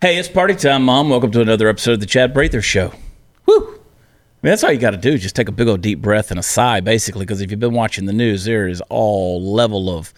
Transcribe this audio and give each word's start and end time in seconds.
Hey, 0.00 0.16
it's 0.16 0.28
party 0.28 0.54
time, 0.54 0.84
Mom. 0.84 1.10
Welcome 1.10 1.32
to 1.32 1.40
another 1.40 1.66
episode 1.66 1.94
of 1.94 2.00
the 2.00 2.06
Chad 2.06 2.32
Prather 2.32 2.62
Show. 2.62 2.92
Woo! 3.46 3.56
I 3.56 3.70
mean, 3.72 3.80
that's 4.42 4.62
all 4.62 4.70
you 4.70 4.78
got 4.78 4.92
to 4.92 4.96
do. 4.96 5.18
Just 5.18 5.34
take 5.34 5.48
a 5.48 5.52
big 5.52 5.66
old 5.66 5.80
deep 5.80 6.00
breath 6.00 6.30
and 6.30 6.38
a 6.38 6.42
sigh, 6.42 6.78
basically, 6.78 7.24
because 7.24 7.40
if 7.40 7.50
you've 7.50 7.58
been 7.58 7.74
watching 7.74 8.04
the 8.04 8.12
news, 8.12 8.44
there 8.44 8.68
is 8.68 8.80
all 8.90 9.42
level 9.42 9.90
of 9.90 10.14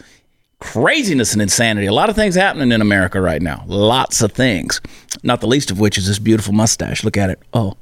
craziness 0.59 1.32
and 1.32 1.41
insanity. 1.41 1.87
A 1.87 1.95
lot 1.95 2.11
of 2.11 2.14
things 2.14 2.35
happening 2.35 2.73
in 2.73 2.82
America 2.82 3.23
right 3.23 3.41
now. 3.41 3.64
Lots 3.67 4.21
of 4.21 4.32
things. 4.32 4.82
Not 5.23 5.41
the 5.41 5.46
least 5.46 5.71
of 5.71 5.81
which 5.81 5.97
is 5.97 6.07
this 6.07 6.19
beautiful 6.19 6.53
mustache. 6.53 7.03
Look 7.03 7.17
at 7.17 7.31
it. 7.31 7.39
Oh, 7.55 7.79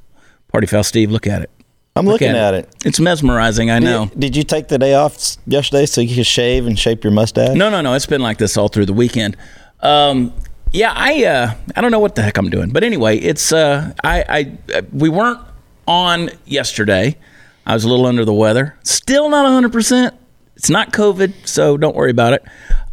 Party 0.47 0.67
Foul 0.67 0.85
Steve, 0.85 1.11
look 1.11 1.27
at 1.27 1.41
it. 1.41 1.49
I'm 1.97 2.05
Look 2.05 2.21
looking 2.21 2.29
at 2.29 2.53
it. 2.53 2.73
It's 2.85 3.01
mesmerizing, 3.01 3.71
I 3.71 3.79
know. 3.79 4.09
Did 4.17 4.37
you 4.37 4.43
take 4.43 4.69
the 4.69 4.77
day 4.77 4.93
off 4.93 5.35
yesterday 5.45 5.85
so 5.85 5.99
you 5.99 6.15
could 6.15 6.25
shave 6.25 6.65
and 6.65 6.79
shape 6.79 7.03
your 7.03 7.11
mustache? 7.11 7.57
No, 7.57 7.69
no, 7.69 7.81
no. 7.81 7.93
It's 7.93 8.05
been 8.05 8.21
like 8.21 8.37
this 8.37 8.55
all 8.55 8.69
through 8.69 8.85
the 8.85 8.93
weekend. 8.93 9.35
Um, 9.81 10.33
yeah, 10.71 10.93
I 10.95 11.25
uh, 11.25 11.53
I 11.75 11.81
don't 11.81 11.91
know 11.91 11.99
what 11.99 12.15
the 12.15 12.21
heck 12.21 12.37
I'm 12.37 12.49
doing, 12.49 12.69
but 12.69 12.83
anyway, 12.83 13.17
it's 13.17 13.51
uh, 13.51 13.93
I, 14.03 14.23
I 14.29 14.77
uh, 14.77 14.81
we 14.93 15.09
weren't 15.09 15.39
on 15.87 16.29
yesterday. 16.45 17.17
I 17.65 17.73
was 17.73 17.83
a 17.83 17.89
little 17.89 18.05
under 18.05 18.25
the 18.25 18.33
weather. 18.33 18.75
Still 18.83 19.29
not 19.29 19.43
100. 19.43 19.71
percent 19.71 20.15
It's 20.55 20.69
not 20.69 20.91
COVID, 20.91 21.47
so 21.47 21.77
don't 21.77 21.95
worry 21.95 22.11
about 22.11 22.33
it. 22.33 22.43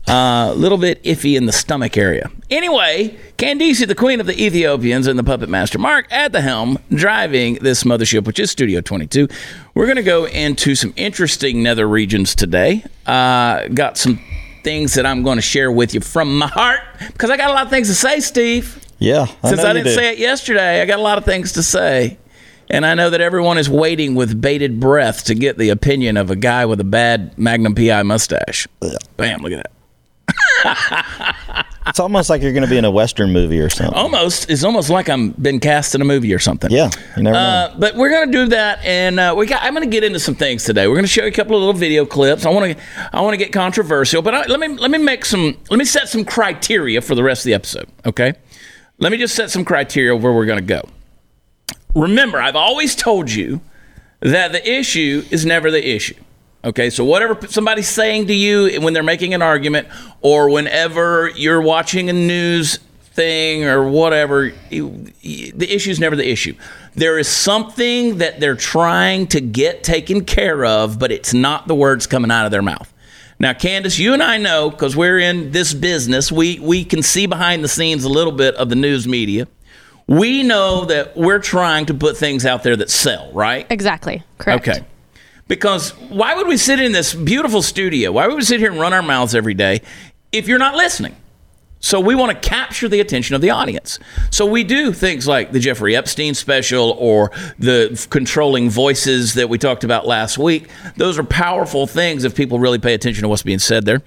A 0.08 0.54
little 0.54 0.78
bit 0.78 1.02
iffy 1.02 1.36
in 1.36 1.46
the 1.46 1.52
stomach 1.52 1.96
area. 1.96 2.30
Anyway, 2.48 3.18
Candace, 3.38 3.84
the 3.84 3.94
queen 3.94 4.20
of 4.20 4.26
the 4.26 4.40
Ethiopians, 4.40 5.08
and 5.08 5.18
the 5.18 5.24
puppet 5.24 5.48
master 5.48 5.78
Mark 5.78 6.06
at 6.12 6.30
the 6.32 6.40
helm, 6.40 6.78
driving 6.90 7.54
this 7.54 7.82
mothership, 7.82 8.24
which 8.24 8.38
is 8.38 8.50
Studio 8.50 8.80
22. 8.80 9.26
We're 9.74 9.86
going 9.86 9.96
to 9.96 10.04
go 10.04 10.26
into 10.26 10.76
some 10.76 10.94
interesting 10.96 11.62
nether 11.62 11.88
regions 11.88 12.36
today. 12.36 12.84
Uh, 13.04 13.66
got 13.68 13.98
some 13.98 14.20
things 14.66 14.94
that 14.94 15.06
I'm 15.06 15.22
going 15.22 15.36
to 15.36 15.42
share 15.42 15.70
with 15.70 15.94
you 15.94 16.00
from 16.00 16.38
my 16.38 16.48
heart 16.48 16.80
because 17.12 17.30
I 17.30 17.36
got 17.36 17.50
a 17.50 17.52
lot 17.52 17.66
of 17.66 17.70
things 17.70 17.86
to 17.86 17.94
say, 17.94 18.18
Steve. 18.18 18.84
Yeah. 18.98 19.26
Since 19.44 19.62
know 19.62 19.70
I 19.70 19.72
didn't 19.72 19.84
do. 19.84 19.94
say 19.94 20.12
it 20.12 20.18
yesterday, 20.18 20.82
I 20.82 20.86
got 20.86 20.98
a 20.98 21.02
lot 21.02 21.18
of 21.18 21.24
things 21.24 21.52
to 21.52 21.62
say. 21.62 22.18
And 22.68 22.84
I 22.84 22.94
know 22.94 23.08
that 23.10 23.20
everyone 23.20 23.58
is 23.58 23.70
waiting 23.70 24.16
with 24.16 24.40
bated 24.40 24.80
breath 24.80 25.22
to 25.26 25.36
get 25.36 25.56
the 25.56 25.68
opinion 25.68 26.16
of 26.16 26.32
a 26.32 26.36
guy 26.36 26.66
with 26.66 26.80
a 26.80 26.84
bad 26.84 27.38
Magnum 27.38 27.76
PI 27.76 28.02
mustache. 28.02 28.66
Bam, 29.16 29.40
look 29.40 29.52
at 29.52 29.70
that. 30.64 31.66
It's 31.88 32.00
almost 32.00 32.28
like 32.28 32.42
you're 32.42 32.52
going 32.52 32.64
to 32.64 32.70
be 32.70 32.78
in 32.78 32.84
a 32.84 32.90
Western 32.90 33.32
movie 33.32 33.60
or 33.60 33.68
something. 33.68 33.94
Almost, 33.94 34.50
it's 34.50 34.64
almost 34.64 34.90
like 34.90 35.08
I'm 35.08 35.30
been 35.30 35.60
cast 35.60 35.94
in 35.94 36.00
a 36.00 36.04
movie 36.04 36.34
or 36.34 36.38
something. 36.38 36.70
Yeah. 36.70 36.90
You 37.16 37.22
never 37.22 37.34
know. 37.34 37.40
Uh, 37.40 37.78
but 37.78 37.94
we're 37.94 38.10
gonna 38.10 38.32
do 38.32 38.48
that, 38.48 38.84
and 38.84 39.20
uh, 39.20 39.34
we 39.36 39.46
got. 39.46 39.62
I'm 39.62 39.72
gonna 39.72 39.86
get 39.86 40.02
into 40.04 40.18
some 40.18 40.34
things 40.34 40.64
today. 40.64 40.88
We're 40.88 40.96
gonna 40.96 41.06
show 41.06 41.22
you 41.22 41.28
a 41.28 41.32
couple 41.32 41.54
of 41.56 41.60
little 41.60 41.78
video 41.78 42.04
clips. 42.04 42.44
I 42.44 42.50
want 42.50 42.76
to. 42.76 42.82
I 43.12 43.20
want 43.20 43.34
to 43.34 43.38
get 43.38 43.52
controversial, 43.52 44.20
but 44.22 44.34
I, 44.34 44.46
let 44.46 44.58
me 44.58 44.68
let 44.68 44.90
me 44.90 44.98
make 44.98 45.24
some. 45.24 45.56
Let 45.70 45.78
me 45.78 45.84
set 45.84 46.08
some 46.08 46.24
criteria 46.24 47.00
for 47.00 47.14
the 47.14 47.22
rest 47.22 47.42
of 47.42 47.44
the 47.44 47.54
episode. 47.54 47.88
Okay. 48.04 48.34
Let 48.98 49.12
me 49.12 49.18
just 49.18 49.34
set 49.34 49.50
some 49.50 49.64
criteria 49.64 50.16
where 50.16 50.32
we're 50.32 50.46
gonna 50.46 50.60
go. 50.60 50.82
Remember, 51.94 52.40
I've 52.40 52.56
always 52.56 52.94
told 52.94 53.30
you 53.30 53.60
that 54.20 54.52
the 54.52 54.70
issue 54.70 55.22
is 55.30 55.46
never 55.46 55.70
the 55.70 55.86
issue. 55.88 56.14
Okay, 56.66 56.90
so 56.90 57.04
whatever 57.04 57.46
somebody's 57.46 57.88
saying 57.88 58.26
to 58.26 58.34
you 58.34 58.80
when 58.80 58.92
they're 58.92 59.04
making 59.04 59.34
an 59.34 59.40
argument, 59.40 59.86
or 60.20 60.50
whenever 60.50 61.30
you're 61.36 61.62
watching 61.62 62.10
a 62.10 62.12
news 62.12 62.80
thing 63.12 63.64
or 63.64 63.88
whatever, 63.88 64.50
the 64.70 65.66
issue 65.70 65.90
is 65.90 66.00
never 66.00 66.16
the 66.16 66.28
issue. 66.28 66.54
There 66.94 67.20
is 67.20 67.28
something 67.28 68.18
that 68.18 68.40
they're 68.40 68.56
trying 68.56 69.28
to 69.28 69.40
get 69.40 69.84
taken 69.84 70.24
care 70.24 70.64
of, 70.64 70.98
but 70.98 71.12
it's 71.12 71.32
not 71.32 71.68
the 71.68 71.74
words 71.74 72.08
coming 72.08 72.32
out 72.32 72.46
of 72.46 72.50
their 72.50 72.62
mouth. 72.62 72.92
Now, 73.38 73.52
Candace, 73.52 73.98
you 73.98 74.12
and 74.12 74.22
I 74.22 74.38
know 74.38 74.68
because 74.68 74.96
we're 74.96 75.20
in 75.20 75.52
this 75.52 75.72
business, 75.72 76.32
we, 76.32 76.58
we 76.58 76.84
can 76.84 77.02
see 77.02 77.26
behind 77.26 77.62
the 77.62 77.68
scenes 77.68 78.02
a 78.02 78.08
little 78.08 78.32
bit 78.32 78.56
of 78.56 78.70
the 78.70 78.76
news 78.76 79.06
media. 79.06 79.46
We 80.08 80.42
know 80.42 80.86
that 80.86 81.16
we're 81.16 81.38
trying 81.38 81.86
to 81.86 81.94
put 81.94 82.16
things 82.16 82.44
out 82.44 82.64
there 82.64 82.74
that 82.76 82.90
sell, 82.90 83.30
right? 83.32 83.66
Exactly. 83.70 84.24
Correct. 84.38 84.68
Okay. 84.68 84.86
Because 85.48 85.90
why 86.08 86.34
would 86.34 86.48
we 86.48 86.56
sit 86.56 86.80
in 86.80 86.92
this 86.92 87.14
beautiful 87.14 87.62
studio? 87.62 88.12
Why 88.12 88.26
would 88.26 88.36
we 88.36 88.42
sit 88.42 88.60
here 88.60 88.70
and 88.70 88.80
run 88.80 88.92
our 88.92 89.02
mouths 89.02 89.34
every 89.34 89.54
day 89.54 89.82
if 90.32 90.48
you're 90.48 90.58
not 90.58 90.74
listening? 90.74 91.14
So 91.78 92.00
we 92.00 92.14
want 92.14 92.32
to 92.32 92.48
capture 92.48 92.88
the 92.88 93.00
attention 93.00 93.36
of 93.36 93.42
the 93.42 93.50
audience. 93.50 93.98
So 94.30 94.44
we 94.46 94.64
do 94.64 94.92
things 94.92 95.28
like 95.28 95.52
the 95.52 95.60
Jeffrey 95.60 95.94
Epstein 95.94 96.34
special 96.34 96.96
or 96.98 97.30
the 97.58 98.04
controlling 98.10 98.70
voices 98.70 99.34
that 99.34 99.48
we 99.48 99.58
talked 99.58 99.84
about 99.84 100.06
last 100.06 100.36
week. 100.36 100.68
Those 100.96 101.18
are 101.18 101.22
powerful 101.22 101.86
things 101.86 102.24
if 102.24 102.34
people 102.34 102.58
really 102.58 102.78
pay 102.78 102.94
attention 102.94 103.22
to 103.22 103.28
what's 103.28 103.42
being 103.42 103.60
said 103.60 103.84
there. 103.84 104.02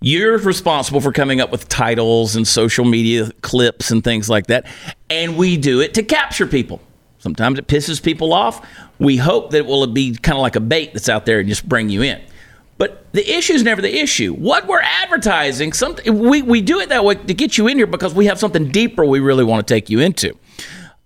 You're 0.00 0.38
responsible 0.38 1.00
for 1.00 1.12
coming 1.12 1.40
up 1.40 1.52
with 1.52 1.68
titles 1.68 2.34
and 2.34 2.46
social 2.46 2.84
media 2.84 3.30
clips 3.42 3.90
and 3.90 4.02
things 4.02 4.28
like 4.28 4.46
that. 4.46 4.66
And 5.10 5.36
we 5.36 5.56
do 5.56 5.80
it 5.80 5.94
to 5.94 6.02
capture 6.02 6.46
people. 6.46 6.80
Sometimes 7.18 7.58
it 7.58 7.66
pisses 7.66 8.02
people 8.02 8.32
off. 8.32 8.66
We 8.98 9.16
hope 9.16 9.50
that 9.50 9.58
it 9.58 9.66
will 9.66 9.86
be 9.86 10.14
kind 10.16 10.36
of 10.36 10.42
like 10.42 10.56
a 10.56 10.60
bait 10.60 10.92
that's 10.92 11.08
out 11.08 11.26
there 11.26 11.40
and 11.40 11.48
just 11.48 11.68
bring 11.68 11.88
you 11.88 12.02
in. 12.02 12.20
But 12.78 13.12
the 13.12 13.28
issue 13.28 13.54
is 13.54 13.64
never 13.64 13.82
the 13.82 14.00
issue. 14.00 14.32
What 14.32 14.68
we're 14.68 14.80
advertising, 14.80 15.72
something 15.72 16.18
we, 16.18 16.42
we 16.42 16.60
do 16.60 16.78
it 16.78 16.90
that 16.90 17.04
way 17.04 17.16
to 17.16 17.34
get 17.34 17.58
you 17.58 17.66
in 17.66 17.76
here 17.76 17.88
because 17.88 18.14
we 18.14 18.26
have 18.26 18.38
something 18.38 18.70
deeper 18.70 19.04
we 19.04 19.18
really 19.18 19.44
want 19.44 19.66
to 19.66 19.74
take 19.74 19.90
you 19.90 19.98
into. 19.98 20.36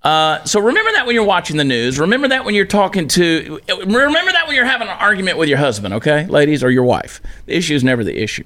Uh, 0.02 0.42
so 0.44 0.60
remember 0.60 0.92
that 0.92 1.06
when 1.06 1.14
you're 1.14 1.24
watching 1.24 1.56
the 1.56 1.64
news. 1.64 1.98
Remember 1.98 2.28
that 2.28 2.44
when 2.44 2.54
you're 2.54 2.66
talking 2.66 3.08
to. 3.08 3.60
Remember 3.68 4.32
that 4.32 4.44
when 4.46 4.56
you're 4.56 4.64
having 4.64 4.88
an 4.88 4.96
argument 4.98 5.38
with 5.38 5.48
your 5.48 5.58
husband, 5.58 5.94
okay, 5.94 6.26
ladies, 6.26 6.62
or 6.62 6.70
your 6.70 6.84
wife. 6.84 7.22
The 7.46 7.56
issue 7.56 7.74
is 7.74 7.84
never 7.84 8.04
the 8.04 8.20
issue. 8.20 8.44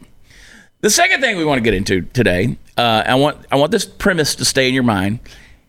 The 0.83 0.91
second 0.91 1.21
thing 1.21 1.38
we 1.38 1.44
want 1.44 1.59
to 1.59 1.62
get 1.62 1.75
into 1.75 2.03
today, 2.03 2.59
uh, 2.77 3.03
I 3.06 3.15
want 3.15 3.44
I 3.50 3.56
want 3.56 3.72
this 3.72 3.87
premise 3.87 4.34
to 4.37 4.44
stay 4.44 4.69
in 4.69 4.75
your 4.75 4.83
mind, 4.83 5.21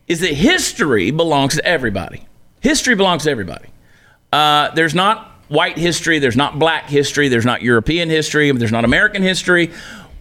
is 0.08 0.22
that 0.22 0.34
history 0.34 1.12
belongs 1.12 1.56
to 1.56 1.66
everybody. 1.66 2.28
History 2.62 2.96
belongs 2.96 3.24
to 3.24 3.32
everybody. 3.32 3.68
Uh, 4.32 4.72
there's 4.72 4.96
not 4.96 5.32
white 5.50 5.78
history. 5.78 6.20
There's 6.20 6.36
not 6.36 6.60
black 6.60 6.90
history. 6.90 7.28
There's 7.28 7.46
not 7.46 7.62
European 7.62 8.10
history. 8.10 8.52
There's 8.52 8.72
not 8.72 8.86
American 8.86 9.22
history. 9.22 9.72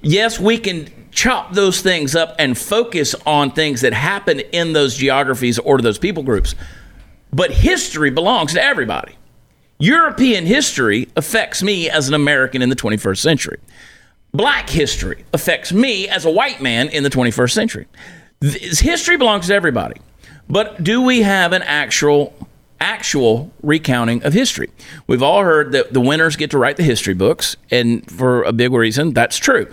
Yes, 0.02 0.38
we 0.38 0.58
can 0.58 0.88
chop 1.10 1.54
those 1.54 1.80
things 1.80 2.14
up 2.14 2.36
and 2.38 2.56
focus 2.56 3.14
on 3.24 3.50
things 3.50 3.80
that 3.80 3.92
happen 3.92 4.40
in 4.40 4.72
those 4.72 4.96
geographies 4.96 5.58
or 5.58 5.78
to 5.78 5.82
those 5.82 5.98
people 5.98 6.22
groups. 6.22 6.54
But 7.32 7.50
history 7.50 8.10
belongs 8.10 8.52
to 8.52 8.62
everybody. 8.62 9.16
European 9.78 10.46
history 10.46 11.08
affects 11.16 11.62
me 11.62 11.90
as 11.90 12.08
an 12.08 12.14
American 12.14 12.62
in 12.62 12.68
the 12.68 12.76
21st 12.76 13.18
century. 13.18 13.58
Black 14.32 14.68
history 14.68 15.24
affects 15.32 15.72
me 15.72 16.08
as 16.08 16.24
a 16.24 16.30
white 16.30 16.60
man 16.60 16.88
in 16.88 17.02
the 17.02 17.10
21st 17.10 17.52
century. 17.52 17.86
This 18.40 18.80
history 18.80 19.16
belongs 19.16 19.48
to 19.48 19.54
everybody. 19.54 20.00
But 20.48 20.82
do 20.82 21.02
we 21.02 21.22
have 21.22 21.52
an 21.52 21.62
actual 21.62 22.34
actual 22.80 23.50
recounting 23.62 24.22
of 24.22 24.32
history? 24.32 24.70
We've 25.06 25.22
all 25.22 25.42
heard 25.42 25.72
that 25.72 25.92
the 25.92 26.00
winners 26.00 26.36
get 26.36 26.50
to 26.52 26.58
write 26.58 26.76
the 26.76 26.82
history 26.82 27.14
books, 27.14 27.56
and 27.70 28.08
for 28.10 28.42
a 28.44 28.52
big 28.52 28.72
reason, 28.72 29.12
that's 29.12 29.38
true. 29.38 29.66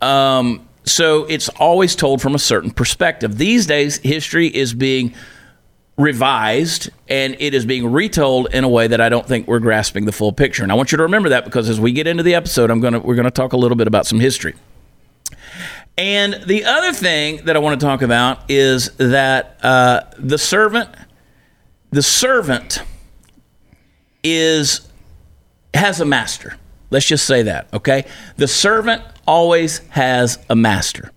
Um, 0.00 0.68
so 0.84 1.24
it's 1.24 1.48
always 1.50 1.96
told 1.96 2.20
from 2.20 2.34
a 2.34 2.38
certain 2.38 2.70
perspective. 2.70 3.38
These 3.38 3.66
days, 3.66 3.98
history 3.98 4.48
is 4.48 4.74
being 4.74 5.14
revised 5.98 6.90
and 7.08 7.36
it 7.38 7.54
is 7.54 7.66
being 7.66 7.92
retold 7.92 8.48
in 8.52 8.64
a 8.64 8.68
way 8.68 8.86
that 8.86 9.00
I 9.00 9.08
don't 9.08 9.26
think 9.26 9.46
we're 9.46 9.58
grasping 9.60 10.06
the 10.06 10.12
full 10.12 10.32
picture. 10.32 10.62
And 10.62 10.72
I 10.72 10.74
want 10.74 10.90
you 10.90 10.96
to 10.96 11.02
remember 11.02 11.28
that 11.28 11.44
because 11.44 11.68
as 11.68 11.78
we 11.78 11.92
get 11.92 12.06
into 12.06 12.22
the 12.22 12.34
episode, 12.34 12.70
I'm 12.70 12.80
gonna 12.80 12.98
we're 12.98 13.14
gonna 13.14 13.30
talk 13.30 13.52
a 13.52 13.56
little 13.56 13.76
bit 13.76 13.86
about 13.86 14.06
some 14.06 14.18
history. 14.18 14.54
And 15.98 16.42
the 16.46 16.64
other 16.64 16.92
thing 16.92 17.44
that 17.44 17.56
I 17.56 17.58
want 17.58 17.78
to 17.78 17.86
talk 17.86 18.02
about 18.02 18.50
is 18.50 18.90
that 18.96 19.58
uh, 19.62 20.02
the 20.18 20.38
servant, 20.38 20.88
the 21.90 22.02
servant, 22.02 22.82
is 24.24 24.88
has 25.74 26.00
a 26.00 26.04
master. 26.04 26.56
Let's 26.90 27.06
just 27.06 27.26
say 27.26 27.42
that, 27.44 27.72
okay? 27.72 28.04
The 28.36 28.46
servant 28.46 29.02
always 29.26 29.78
has 29.88 30.38
a 30.50 30.54
master. 30.54 31.10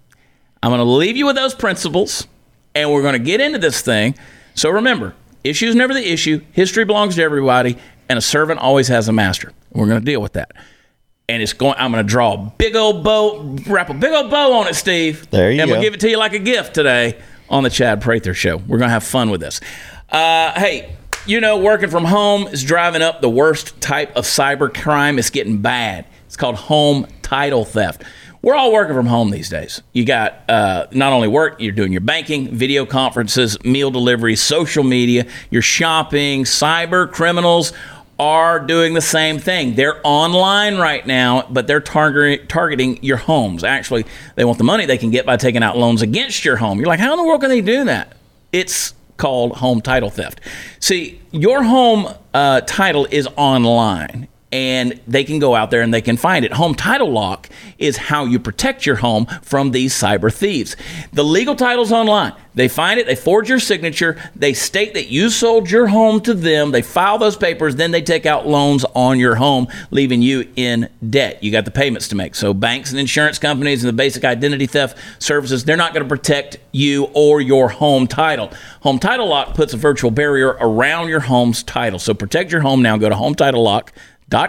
I'm 0.64 0.72
going 0.72 0.80
to 0.80 0.86
leave 0.86 1.18
you 1.18 1.26
with 1.26 1.36
those 1.36 1.54
principles, 1.54 2.28
and 2.74 2.92
we're 2.92 3.02
going 3.02 3.14
to 3.14 3.20
get 3.20 3.42
into 3.42 3.60
this 3.60 3.82
thing. 3.82 4.16
So 4.56 4.70
remember, 4.70 5.14
issue 5.44 5.68
is 5.68 5.76
never 5.76 5.94
the 5.94 6.10
issue. 6.10 6.42
History 6.54 6.86
belongs 6.86 7.16
to 7.16 7.24
everybody, 7.24 7.78
and 8.08 8.18
a 8.18 8.22
servant 8.22 8.60
always 8.62 8.88
has 8.88 9.10
a 9.10 9.14
master. 9.14 9.52
We're 9.72 9.88
going 9.88 10.00
to 10.00 10.06
deal 10.06 10.22
with 10.22 10.34
that. 10.34 10.54
And 11.28 11.42
it's 11.42 11.54
going. 11.54 11.76
I'm 11.78 11.92
going 11.92 12.06
to 12.06 12.08
draw 12.10 12.34
a 12.34 12.54
big 12.58 12.76
old 12.76 13.04
bow, 13.04 13.58
wrap 13.68 13.90
a 13.90 13.94
big 13.96 14.12
old 14.12 14.30
bow 14.30 14.54
on 14.54 14.68
it, 14.68 14.76
Steve. 14.76 15.28
There 15.32 15.50
you 15.50 15.58
go. 15.58 15.64
and 15.64 15.72
we'll 15.72 15.82
give 15.82 15.94
it 15.96 16.00
to 16.02 16.10
you 16.10 16.18
like 16.18 16.34
a 16.34 16.40
gift 16.40 16.76
today 16.76 17.20
on 17.50 17.64
the 17.64 17.70
Chad 17.70 18.02
Prather 18.02 18.34
Show. 18.36 18.58
We're 18.58 18.78
going 18.78 18.90
to 18.90 18.94
have 18.94 19.04
fun 19.04 19.32
with 19.32 19.42
this. 19.42 19.60
Uh, 20.10 20.52
hey, 20.60 20.96
you 21.26 21.42
know, 21.42 21.58
working 21.58 21.90
from 21.90 22.06
home 22.06 22.44
is 22.48 22.64
driving 22.64 23.02
up 23.02 23.22
the 23.22 23.30
worst 23.30 23.82
type 23.82 24.16
of 24.16 24.26
cyber 24.26 24.72
crime. 24.72 25.18
It's 25.18 25.32
getting 25.32 25.62
bad. 25.62 26.06
It's 26.28 26.38
called 26.38 26.56
home 26.56 27.08
title 27.24 27.66
theft. 27.66 28.04
We're 28.44 28.54
all 28.54 28.72
working 28.72 28.94
from 28.94 29.08
home 29.08 29.32
these 29.32 29.50
days. 29.50 29.82
You 29.92 30.06
got 30.06 30.48
uh, 30.48 30.86
not 30.92 31.12
only 31.14 31.28
work, 31.28 31.60
you're 31.60 31.72
doing 31.72 31.92
your 31.92 32.02
banking, 32.02 32.50
video 32.50 32.86
conferences, 32.86 33.58
meal 33.64 33.90
delivery, 33.90 34.36
social 34.36 34.84
media, 34.84 35.26
your 35.50 35.64
shopping, 35.64 36.44
cyber 36.44 37.12
criminals 37.12 37.74
are 38.18 38.60
doing 38.60 38.94
the 38.94 39.02
same 39.02 39.40
thing. 39.40 39.76
They're 39.76 40.00
online 40.04 40.78
right 40.78 41.06
now, 41.06 41.48
but 41.50 41.68
they're 41.68 41.82
targeting 41.82 42.48
targeting 42.48 43.04
your 43.04 43.18
homes. 43.18 43.64
Actually, 43.64 44.06
they 44.36 44.46
want 44.46 44.58
the 44.58 44.64
money 44.64 44.86
they 44.86 44.98
can 44.98 45.12
get 45.12 45.26
by 45.26 45.38
taking 45.38 45.64
out 45.64 45.78
loans 45.78 46.02
against 46.02 46.46
your 46.46 46.58
home. 46.58 46.80
You're 46.80 46.88
like, 46.88 47.00
how 47.00 47.14
in 47.14 47.18
the 47.18 47.26
world 47.26 47.42
can 47.42 47.50
they 47.50 47.62
do 47.62 47.84
that? 47.86 48.16
It's 48.54 48.94
called 49.18 49.58
home 49.58 49.82
title 49.82 50.10
theft. 50.10 50.40
See, 50.80 51.22
your 51.32 51.64
home 51.64 52.14
uh, 52.34 52.62
title 52.62 53.08
is 53.12 53.28
online 53.36 54.28
and 54.52 55.00
they 55.08 55.24
can 55.24 55.40
go 55.40 55.56
out 55.56 55.72
there 55.72 55.82
and 55.82 55.94
they 55.94 56.02
can 56.02 56.18
find 56.18 56.46
it. 56.46 56.54
Home 56.54 56.76
title 56.76 57.12
lock 57.12 57.50
is 57.78 57.98
how 57.98 58.26
you 58.26 58.40
protect 58.40 58.86
your 58.86 58.98
home 58.98 59.26
from 59.42 59.72
these 59.72 59.94
cyber 59.94 60.34
thieves. 60.34 60.76
The 61.14 61.24
legal 61.24 61.56
title's 61.56 61.92
online. 61.92 62.34
They 62.54 62.70
find 62.70 62.98
it, 62.98 63.06
they 63.06 63.16
forge 63.18 63.50
your 63.50 63.60
signature, 63.60 64.18
they 64.34 64.54
state 64.54 64.94
that 64.94 65.10
you 65.10 65.30
sold 65.30 65.70
your 65.70 65.88
home 65.88 66.22
to 66.22 66.34
them, 66.34 66.72
they 66.72 66.82
file 66.82 67.18
those 67.18 67.36
papers, 67.36 67.76
then 67.76 67.92
they 67.92 68.02
take 68.02 68.26
out 68.26 68.48
loans 68.48 68.86
on 68.96 69.20
your 69.20 69.36
home, 69.36 69.68
leaving 69.92 70.22
you 70.22 70.48
in 70.56 70.88
debt. 71.10 71.44
You 71.44 71.52
got 71.52 71.66
the 71.66 71.72
payments 71.72 72.08
to 72.10 72.16
make. 72.16 72.34
So 72.34 72.54
banks 72.54 72.92
and 72.92 73.00
insurance 73.00 73.40
companies 73.40 73.84
and 73.84 73.90
the 73.90 73.94
basic 73.94 74.24
identity 74.24 74.68
theft 74.68 74.98
services, 75.22 75.66
they're 75.66 75.76
not 75.76 75.94
going 75.94 76.04
to 76.04 76.10
protect 76.10 76.56
you 76.72 77.10
or 77.14 77.42
your 77.42 77.68
home 77.68 78.08
title. 78.08 78.50
Home 78.82 79.00
title 79.00 79.28
lock 79.28 79.54
puts 79.54 79.74
a 79.74 79.78
virtual 79.78 80.12
barrier 80.12 80.56
around 80.62 81.10
your 81.10 81.22
home's 81.22 81.62
title. 81.62 82.00
So 82.00 82.14
protect 82.14 82.54
your 82.54 82.62
home 82.62 82.82
now. 82.82 82.96
Go 82.96 83.10
to 83.10 83.16
home 83.16 83.36
title 83.36 83.64
lock 83.64 83.92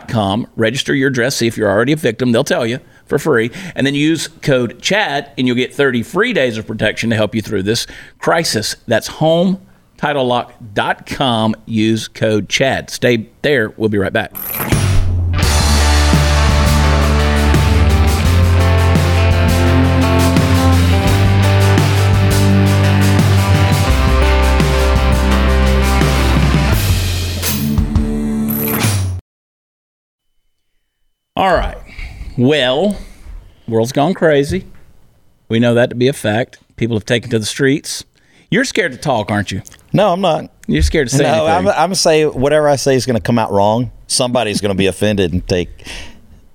com. 0.08 0.46
Register 0.56 0.94
your 0.94 1.08
address. 1.08 1.36
See 1.36 1.46
if 1.46 1.56
you're 1.56 1.70
already 1.70 1.92
a 1.92 1.96
victim. 1.96 2.32
They'll 2.32 2.44
tell 2.44 2.66
you 2.66 2.80
for 3.06 3.18
free. 3.18 3.50
And 3.74 3.86
then 3.86 3.94
use 3.94 4.28
code 4.28 4.82
CHAD 4.82 5.32
and 5.38 5.46
you'll 5.46 5.56
get 5.56 5.74
30 5.74 6.02
free 6.02 6.32
days 6.32 6.56
of 6.58 6.66
protection 6.66 7.10
to 7.10 7.16
help 7.16 7.34
you 7.34 7.42
through 7.42 7.64
this 7.64 7.86
crisis. 8.18 8.76
That's 8.86 9.08
HomeTitleLock.com. 9.08 11.54
Use 11.66 12.08
code 12.08 12.48
CHAD. 12.48 12.90
Stay 12.90 13.28
there. 13.42 13.70
We'll 13.70 13.88
be 13.88 13.98
right 13.98 14.12
back. 14.12 14.32
All 31.36 31.52
right. 31.54 31.76
Well, 32.38 32.96
world's 33.68 33.92
gone 33.92 34.14
crazy. 34.14 34.66
We 35.48 35.58
know 35.58 35.74
that 35.74 35.90
to 35.90 35.94
be 35.94 36.08
a 36.08 36.12
fact. 36.12 36.58
People 36.76 36.96
have 36.96 37.04
taken 37.04 37.30
to 37.30 37.38
the 37.38 37.44
streets. 37.46 38.04
You're 38.50 38.64
scared 38.64 38.92
to 38.92 38.98
talk, 38.98 39.30
aren't 39.30 39.50
you? 39.52 39.62
No, 39.92 40.12
I'm 40.12 40.20
not. 40.20 40.50
You're 40.66 40.82
scared 40.82 41.08
to 41.08 41.16
say 41.16 41.24
no, 41.24 41.46
anything. 41.46 41.48
I'm, 41.50 41.68
I'm 41.68 41.74
gonna 41.74 41.94
say 41.94 42.26
whatever 42.26 42.68
I 42.68 42.76
say 42.76 42.94
is 42.94 43.06
gonna 43.06 43.20
come 43.20 43.38
out 43.38 43.52
wrong. 43.52 43.90
Somebody's 44.06 44.60
gonna 44.60 44.74
be 44.74 44.86
offended 44.86 45.32
and 45.32 45.46
take. 45.46 45.68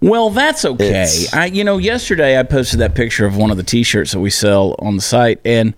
Well, 0.01 0.30
that's 0.31 0.66
okay. 0.66 0.86
It's- 0.89 1.34
I, 1.34 1.45
you 1.45 1.63
know, 1.63 1.77
yesterday 1.77 2.39
I 2.39 2.44
posted 2.44 2.80
that 2.80 2.95
picture 2.95 3.25
of 3.25 3.38
one 3.38 3.51
of 3.51 3.57
the 3.57 3.63
T-shirts 3.63 4.13
that 4.13 4.19
we 4.19 4.30
sell 4.31 4.75
on 4.80 4.95
the 4.95 5.01
site, 5.01 5.39
and 5.45 5.75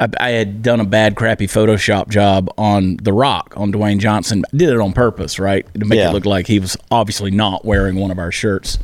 I, 0.00 0.08
I 0.18 0.30
had 0.30 0.62
done 0.62 0.80
a 0.80 0.84
bad, 0.84 1.14
crappy 1.14 1.46
Photoshop 1.46 2.08
job 2.08 2.52
on 2.58 2.96
The 3.02 3.12
Rock 3.12 3.54
on 3.56 3.72
Dwayne 3.72 3.98
Johnson. 3.98 4.42
I 4.52 4.56
did 4.56 4.70
it 4.70 4.78
on 4.80 4.92
purpose, 4.92 5.38
right, 5.38 5.66
to 5.74 5.84
make 5.84 5.98
Yeah. 5.98 6.10
it 6.10 6.12
look 6.14 6.26
like 6.26 6.46
he 6.46 6.58
was 6.58 6.76
obviously 6.90 7.30
not 7.30 7.64
wearing 7.64 7.96
one 7.96 8.10
of 8.10 8.18
our 8.18 8.32
shirts. 8.32 8.78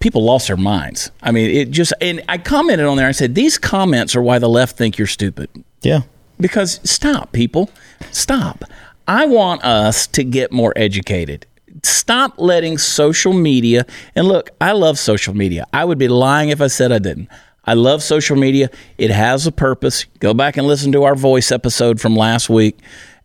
People 0.00 0.22
lost 0.24 0.48
their 0.48 0.56
minds. 0.56 1.10
I 1.22 1.30
mean, 1.32 1.50
it 1.50 1.70
just 1.70 1.92
and 2.00 2.22
I 2.28 2.38
commented 2.38 2.86
on 2.86 2.96
there. 2.96 3.08
I 3.08 3.12
said 3.12 3.34
these 3.34 3.56
comments 3.58 4.14
are 4.14 4.22
why 4.22 4.38
the 4.38 4.48
left 4.48 4.76
think 4.76 4.98
you're 4.98 5.06
stupid 5.08 5.48
Yeah. 5.82 6.02
because 6.40 6.78
stop 6.88 7.32
people 7.32 7.70
stop 8.12 8.62
i 9.08 9.26
want 9.26 9.64
us 9.64 10.06
to 10.06 10.22
get 10.22 10.52
more 10.52 10.72
educated 10.76 11.44
stop 11.82 12.34
letting 12.38 12.78
social 12.78 13.32
media 13.32 13.84
and 14.14 14.28
look 14.28 14.50
i 14.60 14.70
love 14.72 14.98
social 14.98 15.34
media 15.34 15.66
i 15.72 15.84
would 15.84 15.98
be 15.98 16.06
lying 16.08 16.48
if 16.50 16.60
i 16.60 16.66
said 16.68 16.92
i 16.92 16.98
didn't 16.98 17.28
i 17.68 17.74
love 17.74 18.02
social 18.02 18.36
media 18.36 18.68
it 18.96 19.10
has 19.10 19.46
a 19.46 19.52
purpose 19.52 20.04
go 20.18 20.34
back 20.34 20.56
and 20.56 20.66
listen 20.66 20.90
to 20.92 21.04
our 21.04 21.14
voice 21.14 21.52
episode 21.52 22.00
from 22.00 22.16
last 22.16 22.48
week 22.48 22.78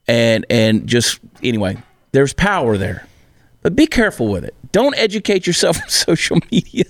and 0.07 0.45
and 0.49 0.85
just 0.87 1.19
anyway 1.41 1.75
there's 2.11 2.33
power 2.33 2.77
there 2.77 3.07
but 3.63 3.77
be 3.77 3.87
careful 3.87 4.27
with 4.27 4.43
it. 4.43 4.53
Don't 4.71 4.95
educate 4.95 5.47
yourself 5.47 5.77
on 5.81 5.89
social 5.89 6.37
media, 6.51 6.83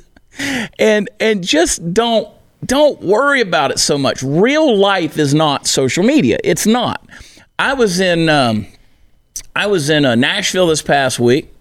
and 0.77 1.09
and 1.21 1.41
just 1.43 1.93
don't 1.93 2.27
don't 2.65 2.99
worry 3.01 3.39
about 3.39 3.71
it 3.71 3.79
so 3.79 3.97
much. 3.97 4.21
Real 4.21 4.75
life 4.75 5.17
is 5.17 5.33
not 5.33 5.67
social 5.67 6.03
media. 6.03 6.39
It's 6.43 6.65
not. 6.65 7.07
I 7.57 7.75
was 7.75 7.99
in 8.01 8.27
um, 8.27 8.65
I 9.55 9.67
was 9.67 9.89
in 9.89 10.03
uh, 10.03 10.15
Nashville 10.15 10.67
this 10.67 10.81
past 10.81 11.19
week, 11.19 11.53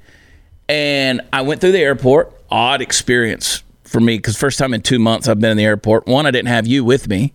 and 0.68 1.20
I 1.32 1.42
went 1.42 1.60
through 1.60 1.72
the 1.72 1.82
airport. 1.82 2.32
Odd 2.50 2.82
experience 2.82 3.62
for 3.92 4.00
me 4.00 4.16
because 4.16 4.36
first 4.36 4.58
time 4.58 4.74
in 4.74 4.82
two 4.82 4.98
months 4.98 5.28
I've 5.28 5.38
been 5.40 5.50
in 5.52 5.56
the 5.56 5.64
airport. 5.64 6.06
One, 6.06 6.26
I 6.26 6.30
didn't 6.30 6.48
have 6.48 6.66
you 6.66 6.84
with 6.84 7.08
me. 7.08 7.34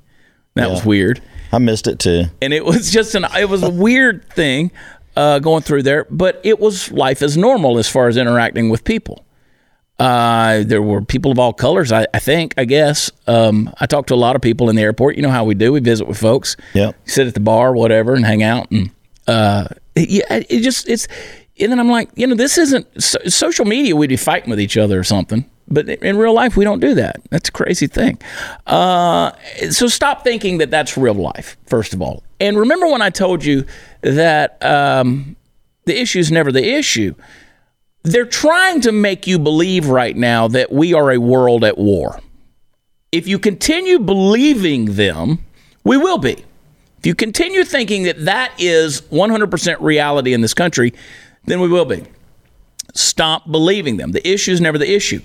That 0.55 0.69
was 0.71 0.83
weird 0.83 1.21
I 1.53 1.59
missed 1.59 1.87
it 1.87 1.99
too. 1.99 2.25
and 2.41 2.51
it 2.51 2.65
was 2.65 2.91
just 2.91 3.15
an 3.15 3.25
it 3.37 3.47
was 3.47 3.63
a 3.63 3.69
weird 3.69 4.27
thing 4.31 4.71
uh, 5.15 5.39
going 5.39 5.63
through 5.63 5.83
there, 5.83 6.05
but 6.09 6.39
it 6.43 6.59
was 6.59 6.91
life 6.91 7.21
as 7.21 7.35
normal 7.35 7.77
as 7.79 7.89
far 7.89 8.07
as 8.07 8.17
interacting 8.17 8.69
with 8.69 8.83
people. 8.83 9.25
Uh, 9.99 10.63
there 10.63 10.81
were 10.81 11.01
people 11.01 11.31
of 11.31 11.39
all 11.39 11.53
colors, 11.53 11.91
I, 11.91 12.05
I 12.13 12.19
think, 12.19 12.53
I 12.55 12.65
guess. 12.65 13.09
Um, 13.25 13.73
I 13.79 13.87
talked 13.87 14.09
to 14.09 14.13
a 14.13 14.15
lot 14.15 14.35
of 14.35 14.43
people 14.43 14.69
in 14.69 14.75
the 14.75 14.83
airport. 14.83 15.15
You 15.15 15.23
know 15.23 15.31
how 15.31 15.43
we 15.43 15.55
do. 15.55 15.71
We 15.71 15.79
visit 15.79 16.07
with 16.07 16.19
folks. 16.19 16.55
Yep. 16.75 16.95
Sit 17.05 17.25
at 17.25 17.33
the 17.33 17.39
bar, 17.39 17.73
whatever, 17.73 18.13
and 18.13 18.23
hang 18.23 18.43
out. 18.43 18.69
And 18.69 18.91
uh, 19.25 19.69
it, 19.95 20.09
yeah, 20.09 20.43
it 20.49 20.61
just 20.61 20.87
it's. 20.87 21.07
And 21.59 21.71
then 21.71 21.79
I'm 21.79 21.89
like, 21.89 22.09
you 22.13 22.27
know, 22.27 22.35
this 22.35 22.59
isn't 22.59 23.01
so, 23.01 23.17
social 23.25 23.65
media. 23.65 23.95
We'd 23.95 24.07
be 24.07 24.17
fighting 24.17 24.51
with 24.51 24.59
each 24.59 24.77
other 24.77 24.99
or 24.99 25.03
something, 25.03 25.49
but 25.67 25.89
in 25.89 26.17
real 26.17 26.33
life, 26.33 26.55
we 26.55 26.63
don't 26.63 26.79
do 26.79 26.93
that. 26.95 27.17
That's 27.29 27.49
a 27.49 27.51
crazy 27.51 27.87
thing. 27.87 28.19
Uh, 28.65 29.31
so 29.69 29.87
stop 29.87 30.23
thinking 30.23 30.59
that 30.59 30.71
that's 30.71 30.97
real 30.97 31.13
life. 31.13 31.57
First 31.65 31.93
of 31.93 32.01
all, 32.01 32.23
and 32.39 32.57
remember 32.57 32.87
when 32.87 33.01
I 33.01 33.09
told 33.09 33.43
you 33.43 33.65
that 34.01 34.63
um, 34.63 35.35
the 35.85 35.99
issue 35.99 36.19
is 36.19 36.31
never 36.31 36.51
the 36.51 36.65
issue 36.65 37.15
they're 38.07 38.25
trying 38.25 38.81
to 38.81 38.91
make 38.91 39.27
you 39.27 39.37
believe 39.37 39.87
right 39.87 40.15
now 40.15 40.47
that 40.47 40.71
we 40.71 40.93
are 40.93 41.11
a 41.11 41.17
world 41.17 41.63
at 41.63 41.77
war. 41.77 42.19
If 43.11 43.27
you 43.27 43.39
continue 43.39 43.99
believing 43.99 44.95
them, 44.95 45.39
we 45.83 45.97
will 45.97 46.17
be. 46.17 46.45
If 46.99 47.05
you 47.05 47.15
continue 47.15 47.63
thinking 47.63 48.03
that 48.03 48.25
that 48.25 48.53
is 48.57 49.01
100% 49.01 49.77
reality 49.81 50.33
in 50.33 50.41
this 50.41 50.53
country, 50.53 50.93
then 51.45 51.59
we 51.59 51.67
will 51.67 51.85
be. 51.85 52.03
Stop 52.93 53.49
believing 53.49 53.97
them. 53.97 54.11
The 54.11 54.27
issue 54.27 54.51
is 54.51 54.61
never 54.61 54.77
the 54.77 54.91
issue. 54.91 55.21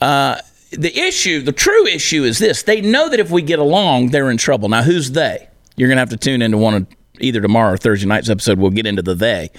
Uh, 0.00 0.40
the 0.70 0.98
issue, 0.98 1.40
the 1.40 1.52
true 1.52 1.86
issue 1.86 2.24
is 2.24 2.38
this 2.38 2.62
they 2.62 2.80
know 2.80 3.08
that 3.08 3.20
if 3.20 3.30
we 3.30 3.42
get 3.42 3.58
along, 3.58 4.10
they're 4.10 4.30
in 4.30 4.36
trouble. 4.36 4.68
Now, 4.68 4.82
who's 4.82 5.12
they? 5.12 5.48
You're 5.76 5.88
going 5.88 5.96
to 5.96 6.00
have 6.00 6.10
to 6.10 6.16
tune 6.16 6.42
into 6.42 6.58
one 6.58 6.74
of 6.74 6.86
either 7.20 7.40
tomorrow 7.40 7.74
or 7.74 7.76
Thursday 7.76 8.06
night's 8.06 8.28
episode. 8.28 8.58
We'll 8.58 8.70
get 8.70 8.86
into 8.86 9.02
the 9.02 9.14
they. 9.14 9.50